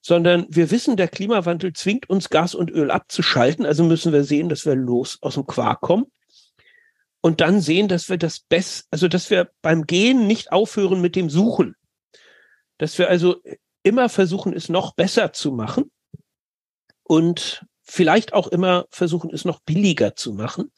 sondern 0.00 0.46
wir 0.48 0.70
wissen, 0.70 0.96
der 0.96 1.08
Klimawandel 1.08 1.72
zwingt 1.72 2.10
uns 2.10 2.28
Gas 2.30 2.54
und 2.54 2.70
Öl 2.70 2.90
abzuschalten, 2.90 3.64
also 3.64 3.84
müssen 3.84 4.12
wir 4.12 4.24
sehen, 4.24 4.48
dass 4.48 4.66
wir 4.66 4.74
los 4.74 5.18
aus 5.20 5.34
dem 5.34 5.46
Quark 5.46 5.80
kommen 5.80 6.06
und 7.20 7.40
dann 7.40 7.60
sehen, 7.60 7.88
dass 7.88 8.08
wir 8.08 8.18
das 8.18 8.40
best, 8.40 8.86
also 8.90 9.08
dass 9.08 9.30
wir 9.30 9.50
beim 9.62 9.86
Gehen 9.86 10.26
nicht 10.26 10.52
aufhören 10.52 11.00
mit 11.00 11.16
dem 11.16 11.30
Suchen. 11.30 11.76
Dass 12.78 12.98
wir 12.98 13.08
also 13.08 13.42
immer 13.82 14.08
versuchen, 14.08 14.52
es 14.52 14.68
noch 14.68 14.94
besser 14.94 15.32
zu 15.32 15.50
machen 15.50 15.90
und 17.02 17.66
vielleicht 17.82 18.34
auch 18.34 18.46
immer 18.46 18.86
versuchen, 18.90 19.30
es 19.32 19.44
noch 19.44 19.60
billiger 19.60 20.14
zu 20.14 20.32
machen, 20.32 20.70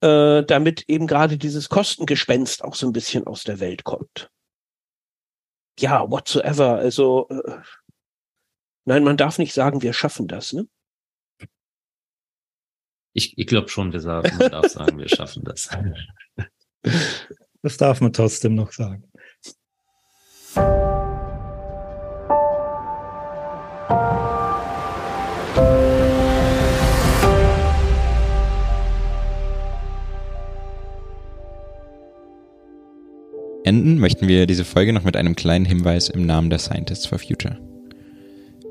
äh, 0.00 0.44
damit 0.44 0.84
eben 0.88 1.06
gerade 1.06 1.38
dieses 1.38 1.68
Kostengespenst 1.68 2.62
auch 2.62 2.74
so 2.74 2.86
ein 2.86 2.92
bisschen 2.92 3.26
aus 3.26 3.44
der 3.44 3.60
Welt 3.60 3.84
kommt. 3.84 4.30
Ja, 5.78 6.10
whatsoever. 6.10 6.76
Also 6.76 7.28
äh, 7.28 7.60
nein, 8.84 9.04
man 9.04 9.16
darf 9.16 9.38
nicht 9.38 9.54
sagen, 9.54 9.82
wir 9.82 9.92
schaffen 9.92 10.28
das. 10.28 10.52
Ne? 10.52 10.68
Ich, 13.18 13.32
ich 13.38 13.46
glaube 13.46 13.70
schon, 13.70 13.94
wir 13.94 14.00
sagen, 14.00 14.36
man 14.36 14.50
darf 14.50 14.66
sagen, 14.68 14.98
wir 14.98 15.08
schaffen 15.08 15.42
das. 15.42 15.70
Das 17.62 17.78
darf 17.78 18.02
man 18.02 18.12
trotzdem 18.12 18.54
noch 18.54 18.72
sagen. 18.72 19.04
Enden 33.64 33.98
möchten 33.98 34.28
wir 34.28 34.46
diese 34.46 34.66
Folge 34.66 34.92
noch 34.92 35.04
mit 35.04 35.16
einem 35.16 35.34
kleinen 35.34 35.64
Hinweis 35.64 36.10
im 36.10 36.26
Namen 36.26 36.50
der 36.50 36.58
Scientists 36.58 37.06
for 37.06 37.18
Future. 37.18 37.58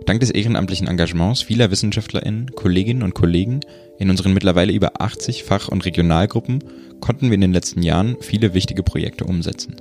Dank 0.06 0.20
des 0.20 0.30
ehrenamtlichen 0.30 0.88
Engagements 0.88 1.42
vieler 1.42 1.72
WissenschaftlerInnen, 1.72 2.52
Kolleginnen 2.52 3.02
und 3.02 3.16
Kollegen 3.16 3.62
in 3.98 4.10
unseren 4.10 4.34
mittlerweile 4.34 4.72
über 4.72 5.02
80 5.02 5.44
Fach- 5.44 5.68
und 5.68 5.84
Regionalgruppen 5.86 6.64
konnten 7.00 7.28
wir 7.28 7.36
in 7.36 7.42
den 7.42 7.54
letzten 7.54 7.82
Jahren 7.82 8.18
viele 8.22 8.54
wichtige 8.54 8.84
Projekte 8.84 9.26
umsetzen. 9.26 9.78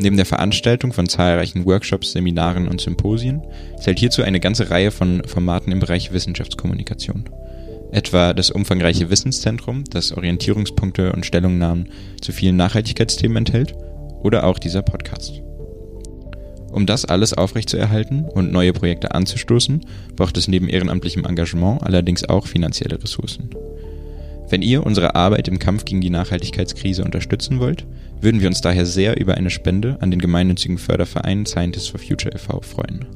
Neben 0.00 0.16
der 0.16 0.26
Veranstaltung 0.26 0.92
von 0.92 1.08
zahlreichen 1.08 1.66
Workshops, 1.66 2.12
Seminaren 2.12 2.68
und 2.68 2.80
Symposien 2.80 3.42
zählt 3.80 3.98
hierzu 3.98 4.22
eine 4.22 4.40
ganze 4.40 4.70
Reihe 4.70 4.90
von 4.90 5.22
Formaten 5.24 5.72
im 5.72 5.80
Bereich 5.80 6.12
Wissenschaftskommunikation. 6.12 7.28
Etwa 7.90 8.34
das 8.34 8.50
umfangreiche 8.50 9.10
Wissenszentrum, 9.10 9.84
das 9.90 10.12
Orientierungspunkte 10.12 11.12
und 11.12 11.26
Stellungnahmen 11.26 11.88
zu 12.20 12.32
vielen 12.32 12.56
Nachhaltigkeitsthemen 12.56 13.38
enthält, 13.38 13.74
oder 14.22 14.44
auch 14.44 14.58
dieser 14.58 14.82
Podcast. 14.82 15.42
Um 16.70 16.86
das 16.86 17.04
alles 17.04 17.32
aufrechtzuerhalten 17.32 18.24
und 18.24 18.52
neue 18.52 18.72
Projekte 18.72 19.14
anzustoßen, 19.14 19.80
braucht 20.16 20.36
es 20.36 20.48
neben 20.48 20.68
ehrenamtlichem 20.68 21.24
Engagement 21.24 21.82
allerdings 21.82 22.28
auch 22.28 22.46
finanzielle 22.46 23.02
Ressourcen. 23.02 23.50
Wenn 24.50 24.62
ihr 24.62 24.86
unsere 24.86 25.14
Arbeit 25.14 25.46
im 25.48 25.58
Kampf 25.58 25.84
gegen 25.84 26.00
die 26.00 26.08
Nachhaltigkeitskrise 26.10 27.04
unterstützen 27.04 27.60
wollt, 27.60 27.84
würden 28.20 28.40
wir 28.40 28.48
uns 28.48 28.60
daher 28.60 28.86
sehr 28.86 29.20
über 29.20 29.34
eine 29.34 29.50
Spende 29.50 29.98
an 30.00 30.10
den 30.10 30.20
gemeinnützigen 30.20 30.78
Förderverein 30.78 31.46
Scientists 31.46 31.88
for 31.88 32.00
Future 32.00 32.34
e.V. 32.34 32.60
freuen. 32.62 33.06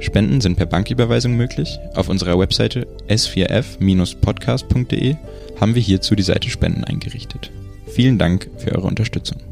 Spenden 0.00 0.40
sind 0.40 0.56
per 0.56 0.66
Banküberweisung 0.66 1.36
möglich. 1.36 1.80
Auf 1.94 2.08
unserer 2.08 2.38
Webseite 2.38 2.86
s4f-podcast.de 3.08 5.16
haben 5.60 5.74
wir 5.74 5.82
hierzu 5.82 6.14
die 6.14 6.22
Seite 6.22 6.48
Spenden 6.50 6.84
eingerichtet. 6.84 7.50
Vielen 7.88 8.18
Dank 8.18 8.48
für 8.58 8.76
eure 8.76 8.86
Unterstützung. 8.86 9.47